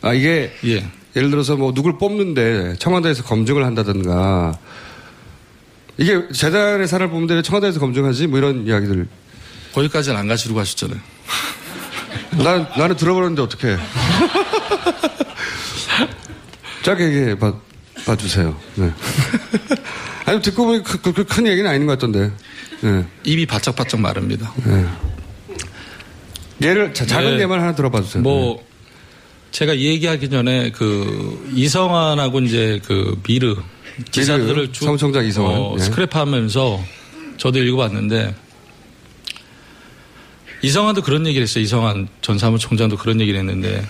아 0.00 0.12
이게 0.14 0.52
예. 0.64 0.86
예를 1.16 1.30
들어서 1.30 1.56
뭐 1.56 1.74
누굴 1.74 1.98
뽑는데 1.98 2.76
청와대에서 2.78 3.24
검증을 3.24 3.64
한다든가 3.64 4.56
이게 5.96 6.28
재단의 6.32 6.86
사람을 6.86 7.10
뽑는데 7.10 7.34
왜 7.34 7.42
청와대에서 7.42 7.80
검증하지? 7.80 8.28
뭐 8.28 8.38
이런 8.38 8.64
이야기들. 8.68 9.08
거기까지는 9.74 10.16
안 10.16 10.28
가시려고 10.28 10.60
하셨잖아요. 10.60 10.98
난, 12.42 12.66
나는 12.76 12.96
들어버렸는데 12.96 13.42
어떡해. 13.42 13.76
짧게 16.82 17.04
얘기해 17.04 17.38
봐, 17.38 17.54
봐주세요. 18.06 18.56
네. 18.76 18.90
아니, 20.24 20.40
듣고 20.42 20.66
보니 20.66 20.82
그, 20.82 21.00
그, 21.00 21.24
큰 21.24 21.46
얘기는 21.46 21.68
아닌 21.68 21.86
것 21.86 21.92
같던데. 21.92 22.30
네. 22.80 23.04
입이 23.24 23.46
바짝바짝 23.46 24.00
마릅니다. 24.00 24.52
네. 24.64 24.86
예를, 26.62 26.94
자, 26.94 27.06
작은 27.06 27.36
네. 27.36 27.42
예만 27.42 27.60
하나 27.60 27.74
들어봐 27.74 28.02
주세요. 28.02 28.22
뭐 28.22 28.64
제가 29.50 29.74
이 29.74 29.86
얘기하기 29.86 30.28
전에 30.30 30.70
그 30.70 31.50
이성환하고 31.54 32.40
이제 32.40 32.80
그 32.84 33.18
미르 33.22 33.56
기사들을 34.10 34.72
쭉 34.72 34.84
사무총장 34.84 35.24
이성환. 35.24 35.54
어, 35.56 35.76
예. 35.78 35.82
스크랩하면서 35.82 36.80
저도 37.38 37.58
읽어봤는데 37.60 38.34
이성환도 40.62 41.02
그런 41.02 41.26
얘기를 41.26 41.42
했어요. 41.46 41.62
이성환 41.62 42.08
전 42.20 42.38
사무총장도 42.38 42.96
그런 42.96 43.20
얘기를 43.20 43.38
했는데 43.38 43.84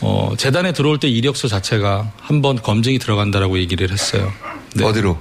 어, 0.00 0.34
재단에 0.36 0.72
들어올 0.72 0.98
때 0.98 1.08
이력서 1.08 1.48
자체가 1.48 2.12
한 2.20 2.42
번 2.42 2.56
검증이 2.60 2.98
들어간다라고 2.98 3.58
얘기를 3.58 3.90
했어요. 3.90 4.32
네. 4.74 4.84
어디로? 4.84 5.18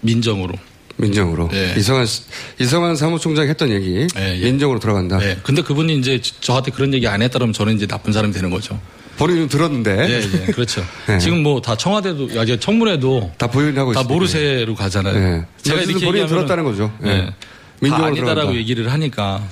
민정으로. 0.00 0.54
민정으로. 0.96 1.50
예. 1.52 1.74
이성환, 1.76 2.06
씨- 2.06 2.22
이성환 2.60 2.96
사무총장이 2.96 3.48
했던 3.48 3.70
얘기. 3.70 4.06
민정으로 4.42 4.78
들어간다. 4.78 5.18
네. 5.18 5.38
근데 5.42 5.62
그분이 5.62 5.96
이제 5.98 6.20
저- 6.20 6.34
저한테 6.40 6.70
그런 6.70 6.92
얘기 6.94 7.06
안 7.06 7.22
했다면 7.22 7.52
저는 7.52 7.76
이제 7.76 7.86
나쁜 7.86 8.12
사람이 8.12 8.32
되는 8.32 8.50
거죠. 8.50 8.78
본인은 9.16 9.48
들었는데. 9.48 9.90
예, 10.08 10.42
예. 10.48 10.52
그렇죠. 10.52 10.84
네. 11.06 11.18
지금 11.18 11.42
뭐 11.42 11.60
다 11.60 11.76
청와대도, 11.76 12.28
아, 12.40 12.44
청문회도 12.58 13.32
다 13.38 13.46
부인하고 13.46 13.92
다 13.92 14.00
있으니까. 14.00 14.14
모르쇠로 14.14 14.74
가잖아요. 14.74 15.14
네. 15.14 15.46
제가 15.62 15.80
이렇게 15.82 16.06
얘기하면은- 16.06 16.28
들었다는 16.28 16.64
거죠. 16.64 16.92
예. 17.04 17.32
네. 17.90 17.90
다 17.90 18.06
아니다라고. 18.06 18.54
얘기를 18.56 18.90
하니까 18.92 19.42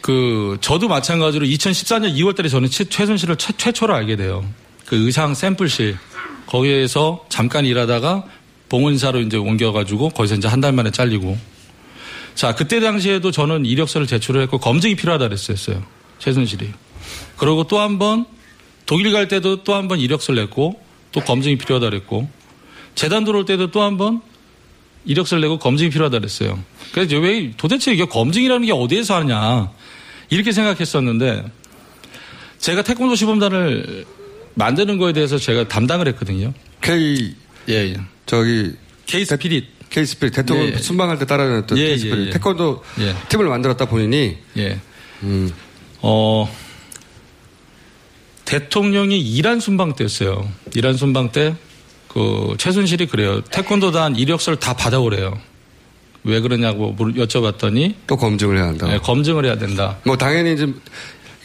그 0.00 0.56
저도 0.60 0.88
마찬가지로 0.88 1.46
2014년 1.46 2.14
2월달에 2.16 2.50
저는 2.50 2.70
최, 2.70 2.84
최순실을 2.84 3.36
최, 3.36 3.52
최초로 3.56 3.94
알게 3.94 4.16
돼요. 4.16 4.44
그 4.86 4.96
의상 4.96 5.34
샘플실 5.34 5.98
거기에서 6.46 7.26
잠깐 7.28 7.66
일하다가 7.66 8.24
봉은사로 8.68 9.20
이제 9.20 9.36
옮겨가지고 9.36 10.10
거기서 10.10 10.36
이제 10.36 10.48
한 10.48 10.60
달 10.60 10.72
만에 10.72 10.90
잘리고 10.90 11.36
자 12.34 12.54
그때 12.54 12.80
당시에도 12.80 13.30
저는 13.30 13.66
이력서를 13.66 14.06
제출을 14.06 14.40
했고 14.42 14.58
검증이 14.58 14.94
필요하다 14.94 15.28
그랬었어요 15.28 15.82
최순실이 16.18 16.70
그리고 17.36 17.64
또 17.64 17.78
한 17.80 17.98
번 17.98 18.26
독일 18.86 19.12
갈 19.12 19.28
때도 19.28 19.62
또 19.64 19.74
한 19.74 19.88
번 19.88 20.00
이력서를 20.00 20.40
냈고 20.42 20.80
또 21.12 21.20
검증이 21.20 21.56
필요하다 21.58 21.90
그랬고 21.90 22.28
재단 22.94 23.24
들어올 23.24 23.44
때도 23.44 23.70
또 23.70 23.80
한 23.82 23.96
번 23.98 24.20
이력서를 25.04 25.40
내고 25.40 25.58
검증이 25.58 25.90
필요하다 25.90 26.18
그랬어요. 26.18 26.58
그래서 26.92 27.16
왜 27.18 27.52
도대체 27.56 27.92
이게 27.92 28.04
검증이라는 28.04 28.66
게 28.66 28.72
어디에서 28.72 29.16
하냐 29.16 29.70
이렇게 30.30 30.52
생각했었는데 30.52 31.44
제가 32.58 32.82
태권도 32.82 33.14
시범단을 33.14 34.04
만드는 34.54 34.98
거에 34.98 35.12
대해서 35.12 35.38
제가 35.38 35.68
담당을 35.68 36.08
했거든요. 36.08 36.52
K 36.80 37.34
예, 37.68 37.74
예. 37.74 37.96
저기 38.26 38.72
K 39.06 39.24
스피릿 39.24 39.64
K 39.90 40.04
스피릿 40.04 40.34
대통령 40.34 40.66
예, 40.66 40.72
예. 40.72 40.76
순방할 40.78 41.18
때 41.18 41.26
따라다녔던 41.26 41.78
예, 41.78 41.82
K 41.82 41.92
예, 41.92 41.98
스피릿 41.98 42.26
예. 42.26 42.30
태권도 42.30 42.84
예. 43.00 43.14
팀을 43.28 43.46
만들었다 43.46 43.86
본인이 43.86 44.36
예. 44.56 44.78
음. 45.22 45.50
어, 46.00 46.48
대통령이 48.44 49.20
이란 49.20 49.60
순방 49.60 49.94
때였어요. 49.94 50.50
이란 50.74 50.96
순방 50.96 51.32
때, 51.32 51.54
그, 52.18 52.56
최순실이 52.58 53.06
그래요. 53.06 53.40
태권도단 53.42 54.16
이력서를 54.16 54.58
다 54.58 54.74
받아오래요. 54.74 55.38
왜 56.24 56.40
그러냐고 56.40 56.92
물- 56.92 57.14
여쭤봤더니. 57.14 57.94
또 58.08 58.16
검증을 58.16 58.56
해야 58.56 58.66
한다. 58.66 58.88
네, 58.88 58.98
검증을 58.98 59.44
해야 59.44 59.56
된다. 59.56 59.98
뭐 60.04 60.16
당연히 60.16 60.54
이제 60.54 60.66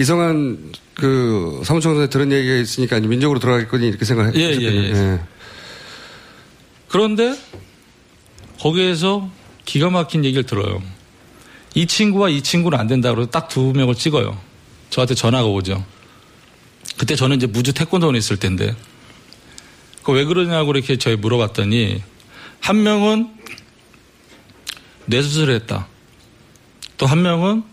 이성한 0.02 0.72
그 0.96 1.62
사무총장에 1.64 2.08
들은 2.08 2.32
얘기가 2.32 2.56
있으니까 2.56 3.00
민족으로 3.00 3.40
돌아가겠거니 3.40 3.88
이렇게 3.88 4.04
생각했거든요. 4.06 4.44
예, 4.44 4.74
예, 4.74 4.90
예. 4.94 5.20
그런데 6.88 7.36
거기에서 8.60 9.30
기가 9.66 9.90
막힌 9.92 10.26
얘기를 10.26 10.44
들어요. 10.44 10.82
이 11.76 11.86
친구와 11.86 12.30
이 12.30 12.42
친구는 12.42 12.80
안 12.80 12.88
된다 12.88 13.14
그래서 13.14 13.30
딱 13.30 13.48
두 13.48 13.74
명을 13.74 13.96
찍어요. 13.96 14.38
저한테 14.90 15.14
전화가 15.16 15.48
오죠. 15.48 15.84
그때 16.98 17.16
저는 17.16 17.38
이제 17.38 17.48
무주 17.48 17.74
태권도원에 17.74 18.18
있을 18.18 18.38
텐데. 18.38 18.76
그왜 20.04 20.26
그러냐고 20.26 20.72
이렇게 20.72 20.98
저희 20.98 21.16
물어봤더니 21.16 22.02
한 22.62 22.84
명은 22.84 23.30
뇌수술을 25.06 25.56
했다. 25.56 25.88
또 26.98 27.06
한 27.06 27.22
명은 27.22 27.64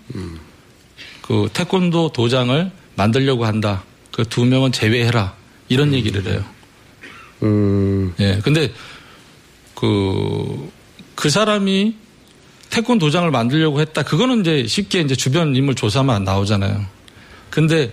그 1.23 1.49
태권도 1.53 2.11
도장을 2.13 2.71
만들려고 2.97 3.45
한다. 3.47 3.85
그 4.11 4.25
두 4.25 4.45
명은 4.45 4.73
제외해라. 4.73 5.35
이런 5.69 5.95
얘기를 5.95 6.27
해요. 6.27 6.45
음. 7.43 8.13
예. 8.19 8.41
근데 8.43 8.73
그, 9.75 10.71
그 11.15 11.31
사람이 11.31 11.95
태권 12.71 12.99
도장을 12.99 13.31
만들려고 13.31 13.81
했다. 13.81 14.03
그거는 14.03 14.41
이제 14.41 14.67
쉽게 14.67 15.01
이제 15.01 15.15
주변 15.15 15.55
인물 15.55 15.75
조사만 15.75 16.25
나오잖아요. 16.25 16.85
근데 17.51 17.93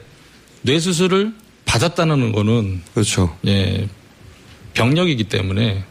뇌수술을 0.63 1.33
받았다는 1.65 2.31
거는. 2.31 2.81
그렇죠. 2.93 3.37
예. 3.45 3.87
병력이기 4.77 5.25
때문에. 5.25 5.83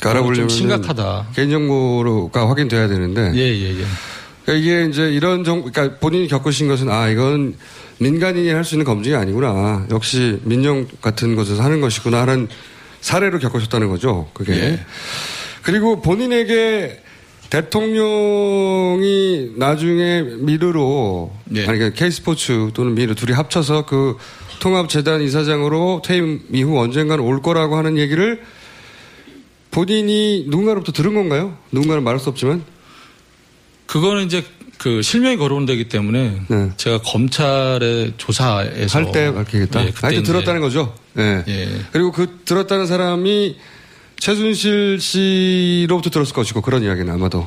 좀 0.00 0.10
알아보려면 0.10 0.48
심각하다. 0.48 1.28
개인정보가 1.34 2.48
확인돼야 2.48 2.88
되는데. 2.88 3.32
예, 3.34 3.40
예, 3.40 3.70
예. 3.80 3.84
그러니까 4.44 4.62
이게 4.62 4.86
이제 4.90 5.10
이런 5.10 5.44
정, 5.44 5.62
그러니까 5.64 5.98
본인이 5.98 6.28
겪으신 6.28 6.68
것은 6.68 6.90
아 6.90 7.08
이건 7.08 7.54
민간인이 7.98 8.48
할 8.50 8.64
수 8.64 8.74
있는 8.74 8.84
검증이 8.84 9.14
아니구나. 9.14 9.86
역시 9.90 10.38
민영 10.42 10.86
같은 11.00 11.36
곳에서 11.36 11.62
하는 11.62 11.80
것이구나 11.80 12.22
하는 12.22 12.48
사례로 13.00 13.38
겪으셨다는 13.38 13.88
거죠. 13.88 14.28
그게. 14.34 14.52
예. 14.54 14.80
그리고 15.62 16.02
본인에게 16.02 17.00
대통령이 17.50 19.52
나중에 19.56 20.22
미르로 20.22 21.32
예. 21.54 21.60
아니 21.66 21.78
그러니까 21.78 21.98
K스포츠 21.98 22.70
또는 22.74 22.94
미르 22.94 23.14
둘이 23.14 23.32
합쳐서 23.32 23.86
그 23.86 24.16
통합재단 24.60 25.22
이사장으로 25.22 26.02
퇴임 26.04 26.42
이후 26.52 26.78
언젠가는 26.78 27.22
올 27.22 27.42
거라고 27.42 27.76
하는 27.76 27.98
얘기를 27.98 28.42
본인이 29.70 30.44
누군가로부터 30.48 30.92
들은 30.92 31.14
건가요? 31.14 31.56
누군가는 31.72 32.02
말할 32.02 32.20
수 32.20 32.28
없지만 32.28 32.62
그거는 33.86 34.24
이제 34.24 34.44
그 34.78 35.02
실명이 35.02 35.36
거론되기 35.36 35.88
때문에 35.88 36.42
제가 36.76 36.98
검찰의 36.98 38.14
조사에서 38.16 38.98
네. 38.98 39.04
할때 39.04 39.32
밝히겠다. 39.32 39.84
예, 39.84 39.88
이제 40.12 40.22
들었다는 40.22 40.60
거죠. 40.60 40.94
예. 41.16 41.44
그리고 41.92 42.12
그 42.12 42.40
들었다는 42.44 42.86
사람이 42.86 43.56
최순실 44.18 45.00
씨로부터 45.00 46.10
들었을 46.10 46.34
것이고 46.34 46.60
그런 46.60 46.82
이야기는 46.82 47.12
아마도 47.12 47.46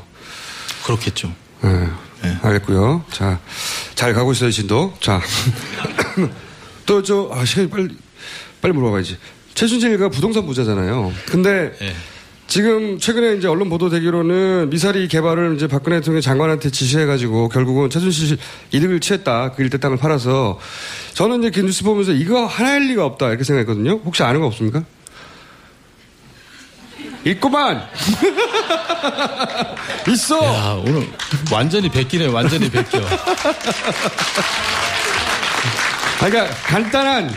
그렇겠죠. 0.85 1.33
예. 1.63 2.37
알겠고요. 2.41 3.03
자, 3.11 3.39
잘 3.95 4.13
가고 4.13 4.31
있어요, 4.31 4.51
진도. 4.51 4.93
자. 4.99 5.21
또 6.87 7.03
저, 7.03 7.29
아, 7.31 7.45
시간이 7.45 7.69
빨리, 7.69 7.89
빨리 8.59 8.73
물어봐야지. 8.73 9.17
최순실가 9.53 10.09
부동산 10.09 10.47
부자잖아요. 10.47 11.13
근데 11.27 11.71
예. 11.81 11.93
지금 12.47 12.97
최근에 12.97 13.35
이제 13.35 13.47
언론 13.47 13.69
보도되기로는 13.69 14.69
미사리 14.69 15.07
개발을 15.07 15.55
이제 15.55 15.67
박근혜 15.67 15.99
대통령 15.99 16.19
이 16.19 16.21
장관한테 16.21 16.71
지시해가지고 16.71 17.49
결국은 17.49 17.89
최순실 17.89 18.37
이득을 18.71 19.01
취했다. 19.01 19.51
그 19.51 19.61
일대 19.61 19.77
땅을 19.77 19.97
팔아서 19.97 20.59
저는 21.13 21.39
이제 21.39 21.51
그 21.51 21.59
뉴스 21.59 21.83
보면서 21.83 22.13
이거 22.13 22.45
하나일 22.45 22.87
리가 22.87 23.05
없다. 23.05 23.27
이렇게 23.29 23.43
생각했거든요. 23.43 23.99
혹시 24.05 24.23
아는 24.23 24.39
거 24.39 24.47
없습니까? 24.47 24.83
있구만! 27.25 27.85
있어! 30.07 30.45
야, 30.45 30.81
오늘 30.85 31.05
완전히 31.51 31.89
베끼네, 31.89 32.27
완전히 32.27 32.69
베껴. 32.69 33.01
아, 36.19 36.29
그러니까 36.29 36.53
간단한, 36.63 37.31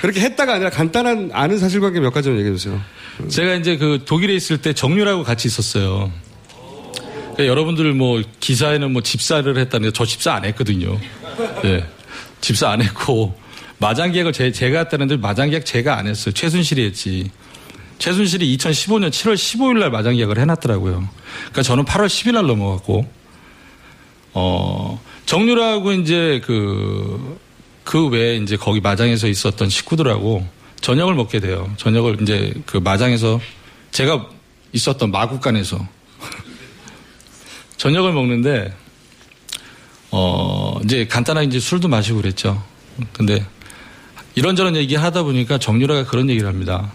그렇게 0.00 0.20
했다가 0.20 0.54
아니라 0.54 0.70
간단한 0.70 1.30
아는 1.32 1.58
사실관계 1.58 2.00
몇 2.00 2.10
가지만 2.10 2.38
얘기해 2.38 2.56
주세요. 2.56 2.80
제가 3.28 3.54
이제 3.54 3.76
그 3.76 4.02
독일에 4.04 4.34
있을 4.34 4.58
때 4.58 4.72
정유라고 4.72 5.22
같이 5.24 5.48
있었어요. 5.48 6.12
그러니까 7.38 7.46
여러분들 7.46 7.92
뭐 7.94 8.22
기사에는 8.40 8.92
뭐 8.92 9.02
집사를 9.02 9.56
했다는데 9.56 9.92
저 9.92 10.04
집사 10.04 10.34
안 10.34 10.44
했거든요. 10.44 10.98
예. 11.64 11.86
집사 12.40 12.70
안 12.70 12.82
했고 12.82 13.34
마장 13.78 14.10
계약을 14.12 14.32
제, 14.32 14.50
제가 14.50 14.80
했다는데 14.80 15.16
마장 15.18 15.50
계약 15.50 15.64
제가 15.64 15.96
안 15.96 16.06
했어요. 16.06 16.32
최순실이 16.32 16.84
했지. 16.84 17.30
최순실이 17.98 18.56
2015년 18.56 19.10
7월 19.10 19.34
15일 19.34 19.78
날 19.78 19.90
마장 19.90 20.16
계약을 20.16 20.38
해놨더라고요. 20.38 21.08
그러니까 21.38 21.62
저는 21.62 21.84
8월 21.84 22.06
10일 22.06 22.34
날 22.34 22.46
넘어갔고 22.46 23.08
어 24.34 25.00
정유라하고 25.26 25.92
이제 25.92 26.40
그 26.44 27.38
그 27.88 28.06
외에 28.08 28.36
이제 28.36 28.58
거기 28.58 28.82
마장에서 28.82 29.28
있었던 29.28 29.70
식구들하고 29.70 30.46
저녁을 30.82 31.14
먹게 31.14 31.40
돼요. 31.40 31.72
저녁을 31.78 32.20
이제 32.20 32.52
그 32.66 32.76
마장에서 32.76 33.40
제가 33.92 34.28
있었던 34.74 35.10
마국간에서 35.10 35.88
저녁을 37.78 38.12
먹는데 38.12 38.74
어 40.10 40.78
이제 40.84 41.06
간단하게 41.06 41.46
이제 41.46 41.58
술도 41.58 41.88
마시고 41.88 42.18
그랬죠. 42.18 42.62
근데 43.14 43.42
이런저런 44.34 44.76
얘기 44.76 44.94
하다 44.94 45.22
보니까 45.22 45.56
정유라가 45.56 46.04
그런 46.04 46.28
얘기를 46.28 46.46
합니다. 46.46 46.92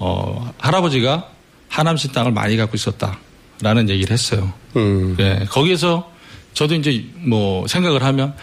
어 0.00 0.52
할아버지가 0.58 1.28
하남시 1.68 2.08
땅을 2.08 2.32
많이 2.32 2.56
갖고 2.56 2.74
있었다라는 2.74 3.88
얘기를 3.88 4.12
했어요. 4.12 4.52
음. 4.74 5.16
예, 5.20 5.46
거기에서 5.48 6.10
저도 6.54 6.74
이제 6.74 7.04
뭐 7.18 7.68
생각을 7.68 8.02
하면 8.02 8.34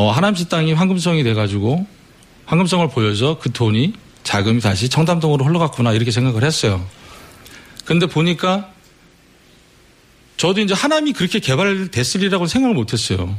어, 0.00 0.10
하남시 0.10 0.48
땅이 0.48 0.72
황금성이 0.72 1.22
돼가지고 1.24 1.86
황금성을 2.46 2.88
보여서 2.88 3.38
그 3.38 3.52
돈이 3.52 3.92
자금이 4.22 4.62
다시 4.62 4.88
청담동으로 4.88 5.44
흘러갔구나 5.44 5.92
이렇게 5.92 6.10
생각을 6.10 6.42
했어요. 6.42 6.82
근데 7.84 8.06
보니까 8.06 8.72
저도 10.38 10.62
이제 10.62 10.72
하남이 10.72 11.12
그렇게 11.12 11.38
개발됐으리라고 11.38 12.46
생각을 12.46 12.74
못했어요. 12.74 13.36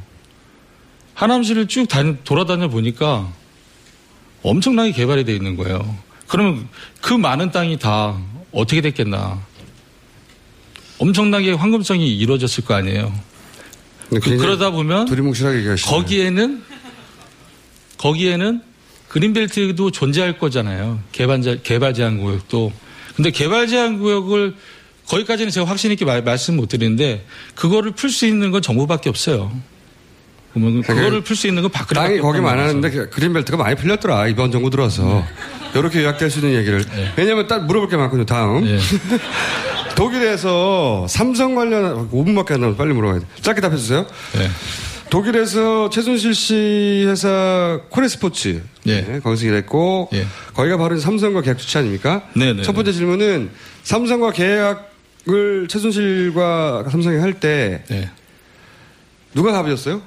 하남시를 1.15 1.67
쭉 1.67 1.87
다니, 1.87 2.17
돌아다녀 2.25 2.67
보니까 2.67 3.27
엄청나게 4.43 4.91
개발이 4.91 5.25
돼 5.25 5.33
있는 5.33 5.57
거예요. 5.57 5.97
그러면 6.27 6.69
그 7.01 7.11
많은 7.15 7.49
땅이 7.49 7.79
다 7.79 8.21
어떻게 8.51 8.81
됐겠나. 8.81 9.41
엄청나게 10.99 11.53
황금성이 11.53 12.15
이루어졌을 12.15 12.63
거 12.65 12.75
아니에요. 12.75 13.11
그, 14.19 14.29
러다 14.29 14.71
보면 14.71 15.05
두리뭉실하게 15.05 15.59
얘기하시네. 15.59 15.89
거기에는 15.91 16.63
거기에는 17.97 18.61
그린벨트도 19.07 19.91
존재할 19.91 20.37
거잖아요. 20.37 20.99
개발 21.11 21.41
개발 21.63 21.93
제한 21.93 22.17
구역도. 22.17 22.71
근데 23.15 23.31
개발 23.31 23.67
제한 23.67 23.99
구역을 23.99 24.55
거기까지는 25.07 25.51
제가 25.51 25.67
확신 25.67 25.91
있게 25.91 26.05
말, 26.05 26.23
말씀 26.23 26.55
못 26.55 26.69
드리는데 26.69 27.25
그거를 27.55 27.91
풀 27.91 28.09
수 28.09 28.25
있는 28.25 28.51
건 28.51 28.61
정부밖에 28.61 29.09
없어요. 29.09 29.51
그러면 30.53 30.81
그거를 30.81 31.21
풀 31.21 31.35
수 31.35 31.47
있는 31.47 31.61
건 31.61 31.71
박근혜 31.71 32.01
땅이 32.01 32.19
거기 32.19 32.39
많았는데 32.41 32.89
그 32.89 33.09
그린벨트가 33.09 33.57
많이 33.57 33.75
풀렸더라. 33.75 34.27
이번 34.27 34.51
정부 34.51 34.69
들어서. 34.69 35.25
이렇게 35.73 36.01
요약될 36.03 36.29
수 36.29 36.39
있는 36.39 36.57
얘기를. 36.59 36.83
왜냐면 37.15 37.47
딱 37.47 37.65
물어볼 37.65 37.89
게 37.89 37.95
많거든요. 37.97 38.25
다음. 38.25 38.63
독일에서 40.01 41.05
삼성 41.07 41.53
관련 41.53 42.09
5분밖에 42.09 42.53
안 42.53 42.61
남아서 42.61 42.75
빨리 42.77 42.91
물어봐야 42.91 43.19
돼. 43.19 43.25
짧게 43.43 43.61
답해 43.61 43.77
주세요. 43.77 44.07
독일에서 45.11 45.91
최순실 45.91 46.33
씨 46.33 47.05
회사 47.07 47.79
코레스포츠 47.89 48.63
네, 48.83 49.19
거기서 49.21 49.45
일했고 49.45 50.09
거기가 50.55 50.77
바로 50.77 50.97
삼성과 50.97 51.41
계약 51.41 51.59
주체 51.59 51.77
아닙니까? 51.79 52.23
네, 52.33 52.51
네, 52.53 52.63
첫 52.63 52.71
번째 52.73 52.91
질문은 52.93 53.51
삼성과 53.83 54.31
계약을 54.31 55.67
최순실과 55.69 56.85
삼성이 56.89 57.19
할때 57.19 57.83
누가 59.35 59.51
갑이었어요? 59.51 60.01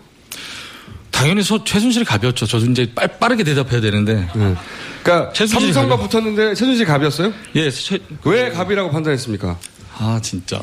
당연히 1.13 1.45
소, 1.45 1.63
최순실이 1.63 2.05
갑이었죠. 2.05 2.47
저도 2.47 2.67
이제 2.67 2.91
빠, 2.93 3.07
빠르게 3.07 3.45
대답해야 3.45 3.81
되는데. 3.81 4.29
그러니까 4.33 5.33
최순실이 5.33 5.73
삼성과 5.73 5.97
갑이- 6.03 6.11
붙었는데 6.11 6.55
최순실 6.55 6.85
갑이었어요? 6.85 7.33
예. 7.55 7.71
최... 7.71 8.01
왜 8.25 8.51
갑이라고 8.51 8.91
판단했습니까? 8.91 9.57
아 9.99 10.19
진짜. 10.23 10.61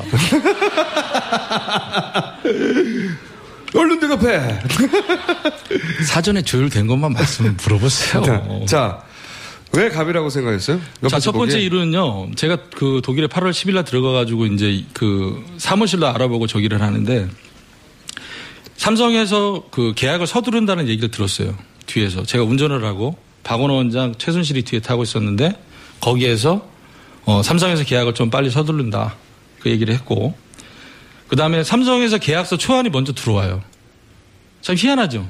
얼른 3.74 4.00
대답해. 4.00 4.60
사전에 6.06 6.42
조율된 6.42 6.86
것만 6.86 7.12
말씀 7.12 7.56
물어보세요. 7.62 8.66
자, 8.66 9.02
왜 9.72 9.88
갑이라고 9.88 10.28
생각했어요? 10.28 10.78
몇 11.00 11.08
자, 11.08 11.18
첫 11.18 11.32
번째 11.32 11.54
보기에? 11.54 11.66
이유는요. 11.66 12.34
제가 12.34 12.58
그 12.76 13.00
독일에 13.02 13.26
8월 13.28 13.50
10일 13.50 13.74
날 13.74 13.84
들어가 13.84 14.12
가지고 14.12 14.44
이제 14.46 14.84
그 14.92 15.42
사무실로 15.56 16.06
알아보고 16.08 16.46
저기를 16.46 16.82
하는데 16.82 17.28
삼성에서 18.76 19.64
그 19.70 19.94
계약을 19.96 20.26
서두른다는 20.26 20.88
얘기를 20.88 21.10
들었어요. 21.10 21.54
뒤에서. 21.86 22.24
제가 22.24 22.44
운전을 22.44 22.84
하고 22.84 23.16
박원호 23.44 23.74
원장 23.76 24.14
최순실이 24.18 24.62
뒤에 24.64 24.80
타고 24.80 25.02
있었는데 25.02 25.58
거기에서 26.00 26.68
어, 27.24 27.42
삼성에서 27.42 27.84
계약을 27.84 28.12
좀 28.14 28.28
빨리 28.28 28.50
서두른다. 28.50 29.14
그 29.62 29.70
얘기를 29.70 29.94
했고 29.94 30.34
그 31.28 31.36
다음에 31.36 31.64
삼성에서 31.64 32.18
계약서 32.18 32.58
초안이 32.58 32.90
먼저 32.90 33.12
들어와요. 33.12 33.62
참 34.60 34.76
희한하죠. 34.76 35.28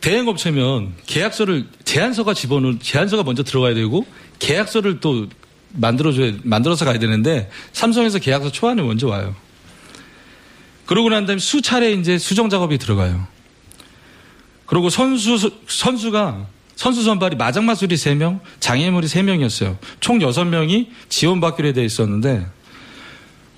대행업체면 0.00 0.94
계약서를 1.06 1.66
제안서가 1.84 2.34
집어넣은 2.34 2.80
제안서가 2.80 3.22
먼저 3.22 3.42
들어가야 3.42 3.74
되고 3.74 4.04
계약서를 4.38 5.00
또 5.00 5.28
만들어줘야 5.72 6.34
만들어서 6.42 6.84
가야 6.84 6.98
되는데 6.98 7.50
삼성에서 7.72 8.18
계약서 8.18 8.52
초안이 8.52 8.82
먼저 8.82 9.08
와요. 9.08 9.34
그러고 10.86 11.08
난 11.08 11.24
다음에 11.24 11.38
수차례 11.38 11.92
이제 11.92 12.18
수정 12.18 12.50
작업이 12.50 12.78
들어가요. 12.78 13.26
그리고 14.66 14.90
선수 14.90 15.50
선수가 15.66 16.46
선수 16.76 17.02
선발이 17.02 17.36
마장마술이 17.36 17.94
3명, 17.94 18.40
장애물이 18.60 19.06
3명이었어요. 19.06 19.76
총 20.00 20.18
6명이 20.18 20.88
지원받기로 21.08 21.72
돼 21.72 21.84
있었는데 21.84 22.46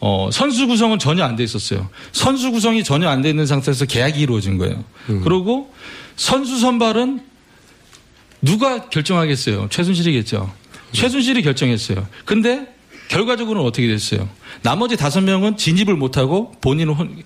어, 0.00 0.28
선수 0.30 0.66
구성은 0.66 0.98
전혀 0.98 1.24
안 1.24 1.36
돼 1.36 1.42
있었어요. 1.44 1.88
선수 2.12 2.50
구성이 2.52 2.84
전혀 2.84 3.08
안 3.08 3.22
돼 3.22 3.30
있는 3.30 3.46
상태에서 3.46 3.86
계약이 3.86 4.20
이루어진 4.20 4.58
거예요. 4.58 4.84
그리고 5.24 5.72
선수 6.16 6.58
선발은 6.58 7.20
누가 8.42 8.88
결정하겠어요? 8.90 9.68
최순실이겠죠. 9.70 10.52
최순실이 10.92 11.42
결정했어요. 11.42 12.06
근데 12.24 12.74
결과적으로는 13.08 13.66
어떻게 13.66 13.86
됐어요? 13.86 14.28
나머지 14.62 14.96
다섯 14.96 15.20
명은 15.22 15.56
진입을 15.56 15.96
못하고 15.96 16.52
본인은 16.60 16.92
혼, 16.94 17.22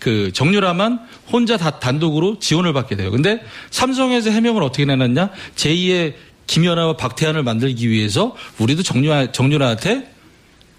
그 0.00 0.32
정유라만 0.32 1.06
혼자 1.30 1.56
다 1.56 1.78
단독으로 1.78 2.40
지원을 2.40 2.72
받게 2.72 2.96
돼요. 2.96 3.10
근데 3.10 3.40
삼성에서 3.70 4.30
해명을 4.30 4.62
어떻게 4.62 4.84
내놨냐? 4.86 5.30
제2의 5.54 6.14
김연아와 6.48 6.96
박태환을 6.96 7.44
만들기 7.44 7.88
위해서 7.88 8.34
우리도 8.58 8.82
정유라, 8.82 9.30
정유라한테 9.30 10.10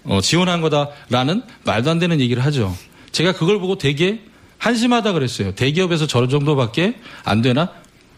어, 0.04 0.20
지원한 0.20 0.60
거다라는 0.60 1.42
말도 1.64 1.90
안 1.90 1.98
되는 1.98 2.20
얘기를 2.20 2.44
하죠. 2.44 2.76
제가 3.12 3.32
그걸 3.32 3.58
보고 3.60 3.78
되게 3.78 4.20
한심하다 4.58 5.12
그랬어요. 5.12 5.54
대기업에서 5.54 6.06
저런 6.06 6.28
정도밖에 6.28 6.96
안 7.24 7.40
되나? 7.40 7.70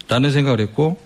라는 0.09 0.33
생각을 0.33 0.61
했고, 0.61 0.99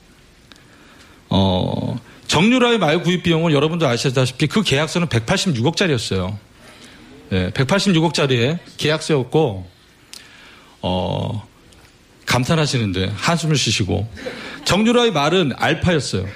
어, 1.29 1.97
정유라의 2.27 2.79
말 2.79 3.03
구입 3.03 3.23
비용은 3.23 3.53
여러분도 3.53 3.87
아시다시피 3.87 4.47
그 4.47 4.63
계약서는 4.63 5.09
186억짜리였어요. 5.09 6.37
예, 7.33 7.51
186억짜리의 7.51 8.59
계약서였고, 8.77 9.78
어, 10.83 11.47
감탄하시는데 12.27 13.13
한숨을 13.17 13.57
쉬시고, 13.57 14.09
정유라의 14.65 15.13
말은 15.13 15.53
알파였어요. 15.57 16.27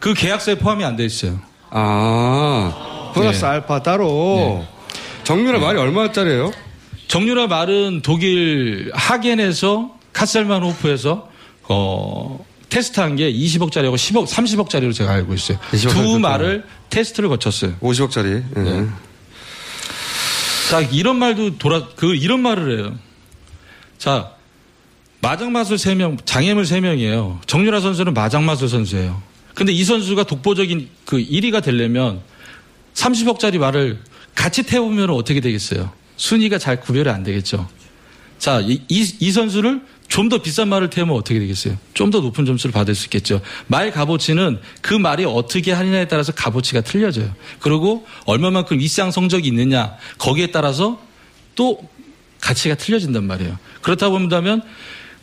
그 0.00 0.14
계약서에 0.14 0.56
포함이 0.56 0.84
안 0.84 0.96
돼 0.96 1.04
있어요. 1.04 1.40
아, 1.70 3.10
플러스 3.14 3.40
네. 3.40 3.46
알파 3.46 3.82
따로. 3.82 4.64
정유라 5.24 5.58
말이 5.58 5.78
얼마짜리예요? 5.78 6.52
정유라 7.08 7.46
말은 7.48 8.00
독일 8.02 8.90
하겐에서 8.94 9.92
카셀만 10.12 10.62
호프에서 10.62 11.28
어, 11.68 12.44
테스트한 12.70 13.16
게 13.16 13.32
20억짜리하고 13.32 13.94
10억, 13.94 14.26
30억짜리로 14.26 14.92
제가 14.94 15.10
알고 15.12 15.34
있어요. 15.34 15.58
20억 15.72 15.88
짜리 15.90 15.94
두 15.94 16.18
말을 16.18 16.64
테스트를 16.90 17.28
거쳤어요. 17.28 17.74
50억짜리. 17.80 18.42
예. 18.56 18.60
네. 18.60 18.86
자, 20.68 20.82
이런 20.82 21.16
말도 21.16 21.56
돌아, 21.56 21.88
그, 21.96 22.14
이런 22.14 22.40
말을 22.40 22.78
해요. 22.78 22.98
자, 23.96 24.32
마장마술 25.22 25.78
3명, 25.78 26.18
장애물 26.26 26.64
3명이에요. 26.64 27.38
정유라 27.46 27.80
선수는 27.80 28.12
마장마술 28.12 28.68
선수예요. 28.68 29.22
근데 29.54 29.72
이 29.72 29.82
선수가 29.82 30.24
독보적인 30.24 30.90
그 31.06 31.16
1위가 31.16 31.62
되려면 31.62 32.20
30억짜리 32.92 33.56
말을 33.56 33.98
같이 34.34 34.62
태우면 34.62 35.08
어떻게 35.08 35.40
되겠어요? 35.40 35.90
순위가 36.18 36.58
잘 36.58 36.82
구별이 36.82 37.08
안 37.08 37.22
되겠죠. 37.22 37.66
자, 38.38 38.60
이, 38.60 38.82
이, 38.88 39.10
이 39.20 39.32
선수를 39.32 39.80
좀 40.08 40.28
더 40.28 40.38
비싼 40.38 40.68
말을 40.68 40.90
태우면 40.90 41.14
어떻게 41.14 41.38
되겠어요? 41.38 41.76
좀 41.94 42.10
더 42.10 42.20
높은 42.20 42.44
점수를 42.46 42.72
받을 42.72 42.94
수 42.94 43.06
있겠죠. 43.06 43.40
말 43.66 43.90
값어치는 43.90 44.58
그 44.80 44.94
말이 44.94 45.24
어떻게 45.24 45.72
하느냐에 45.72 46.08
따라서 46.08 46.32
값어치가 46.32 46.80
틀려져요. 46.80 47.30
그리고 47.60 48.06
얼마만큼 48.24 48.80
이상 48.80 49.10
성적이 49.10 49.48
있느냐 49.48 49.96
거기에 50.18 50.48
따라서 50.50 51.00
또 51.54 51.80
가치가 52.40 52.74
틀려진단 52.74 53.24
말이에요. 53.24 53.58
그렇다 53.82 54.08
본다면 54.10 54.62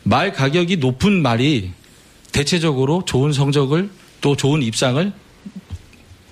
말 0.03 0.33
가격이 0.33 0.77
높은 0.77 1.21
말이 1.21 1.71
대체적으로 2.31 3.03
좋은 3.05 3.33
성적을 3.33 3.89
또 4.21 4.35
좋은 4.35 4.61
입상을 4.61 5.11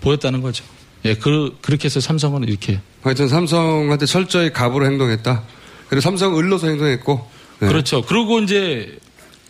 보였다는 0.02 0.42
거죠. 0.42 0.64
예, 1.06 1.16
그, 1.16 1.58
그렇게 1.62 1.86
해서 1.86 2.00
삼성은 2.00 2.44
이렇게. 2.44 2.80
하여튼 3.02 3.28
삼성한테 3.28 4.06
철저히 4.06 4.52
갑으로 4.52 4.86
행동했다. 4.86 5.44
그리고 5.88 6.02
삼성은 6.02 6.38
을로서 6.38 6.68
행동했고. 6.68 7.32
네. 7.60 7.68
그렇죠. 7.68 8.02
그리고 8.02 8.40
이제 8.40 8.98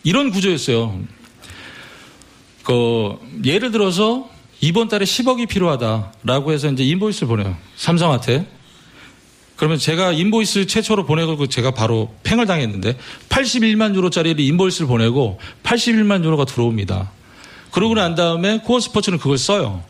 이런 0.04 0.32
구조였어요. 0.32 1.00
그 2.64 3.18
예를 3.44 3.72
들어서 3.72 4.30
이번 4.62 4.88
달에 4.88 5.06
10억이 5.06 5.48
필요하다라고 5.48 6.52
해서 6.52 6.72
이제 6.72 6.84
인보이스를 6.84 7.28
보내요. 7.28 7.58
삼성한테. 7.76 8.48
그러면 9.56 9.78
제가 9.78 10.14
인보이스 10.14 10.66
최초로 10.68 11.06
보내고 11.06 11.48
제가 11.48 11.72
바로 11.72 12.14
팽을 12.24 12.46
당했는데 12.46 12.98
81만 13.30 13.96
유로짜리 13.96 14.32
인보이스를 14.32 14.88
보내고 14.88 15.40
81만 15.64 16.24
유로가 16.24 16.46
들어옵니다. 16.46 17.12
그러고 17.72 17.96
난 17.96 18.16
다음에 18.16 18.60
코어 18.60 18.80
스포츠는 18.80 19.20
그걸 19.20 19.38
써요. 19.38 19.84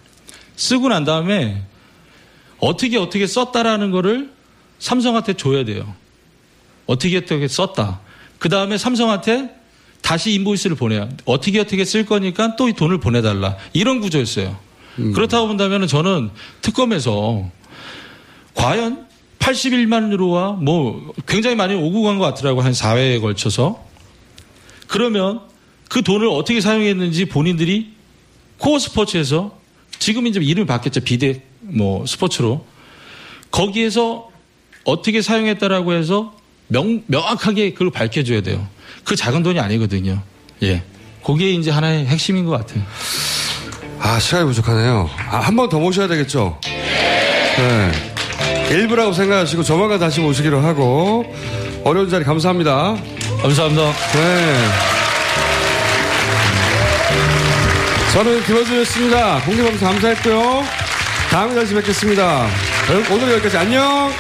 쓰고 0.55 0.89
난 0.89 1.05
다음에 1.05 1.64
어떻게 2.59 2.97
어떻게 2.97 3.28
썼다라는 3.28 3.91
거를 3.91 4.32
삼성한테 4.80 5.34
줘야 5.34 5.66
돼요. 5.66 5.93
어떻게 6.86 7.18
어떻게 7.18 7.48
썼다. 7.48 8.00
그 8.40 8.50
다음에 8.50 8.78
삼성한테 8.78 9.50
다시 10.02 10.34
인보이스를 10.34 10.76
보내요. 10.76 11.10
어떻게 11.26 11.60
어떻게 11.60 11.86
쓸 11.86 12.06
거니까 12.06 12.56
또 12.56 12.68
이 12.68 12.74
돈을 12.74 13.00
보내달라. 13.00 13.56
이런 13.74 14.02
구조였어요. 14.02 14.58
그렇다고 15.14 15.48
본다면 15.48 15.88
저는 15.88 16.30
특검에서 16.62 17.50
과연 18.54 19.08
81만 19.40 20.12
유로와 20.12 20.54
뭐 20.54 21.14
굉장히 21.28 21.56
많이 21.56 21.74
오고 21.74 22.04
간 22.04 22.20
것 22.20 22.26
같더라고 22.26 22.62
한 22.62 22.72
4회에 22.74 23.20
걸쳐서 23.22 23.84
그러면 24.88 25.42
그 25.90 26.02
돈을 26.04 26.28
어떻게 26.28 26.62
사용했는지 26.62 27.26
본인들이 27.26 27.94
코어 28.60 28.78
스포츠에서 28.80 29.58
지금 30.00 30.28
이제 30.28 30.40
이름이 30.40 30.68
바뀌었죠 30.68 31.02
비대 31.02 31.42
뭐 31.62 32.06
스포츠로 32.06 32.66
거기에서 33.52 34.30
어떻게 34.86 35.22
사용했다라고 35.22 35.94
해서 35.94 36.36
명, 36.68 37.01
명확하게 37.07 37.74
그걸 37.74 37.91
밝혀줘야 37.91 38.41
돼요. 38.41 38.66
그 39.03 39.16
작은 39.16 39.43
돈이 39.43 39.59
아니거든요. 39.59 40.22
예. 40.64 40.84
그게 41.26 41.51
이제 41.51 41.72
하나의 41.72 42.05
핵심인 42.05 42.45
것 42.45 42.51
같아요. 42.51 42.84
아, 43.99 44.20
시간이 44.20 44.45
부족하네요. 44.45 45.09
아, 45.30 45.38
한 45.39 45.55
번 45.55 45.70
더 45.70 45.80
모셔야 45.80 46.07
되겠죠? 46.07 46.59
네. 46.66 47.91
일부라고 48.72 49.14
생각하시고 49.14 49.64
조만간 49.64 49.99
다시 49.99 50.20
모시기로 50.20 50.59
하고 50.61 51.26
어려운 51.84 52.09
자리 52.09 52.24
감사합니다. 52.26 52.95
감사합니다. 53.41 53.93
네. 54.14 54.68
저는 58.14 58.43
김호준이었습니다. 58.45 59.39
공개방송 59.41 59.88
감사했고요. 59.88 60.64
다음에 61.30 61.55
다시 61.55 61.74
뵙겠습니다. 61.74 62.47
오늘 63.11 63.32
여기까지 63.34 63.57
안녕! 63.57 64.11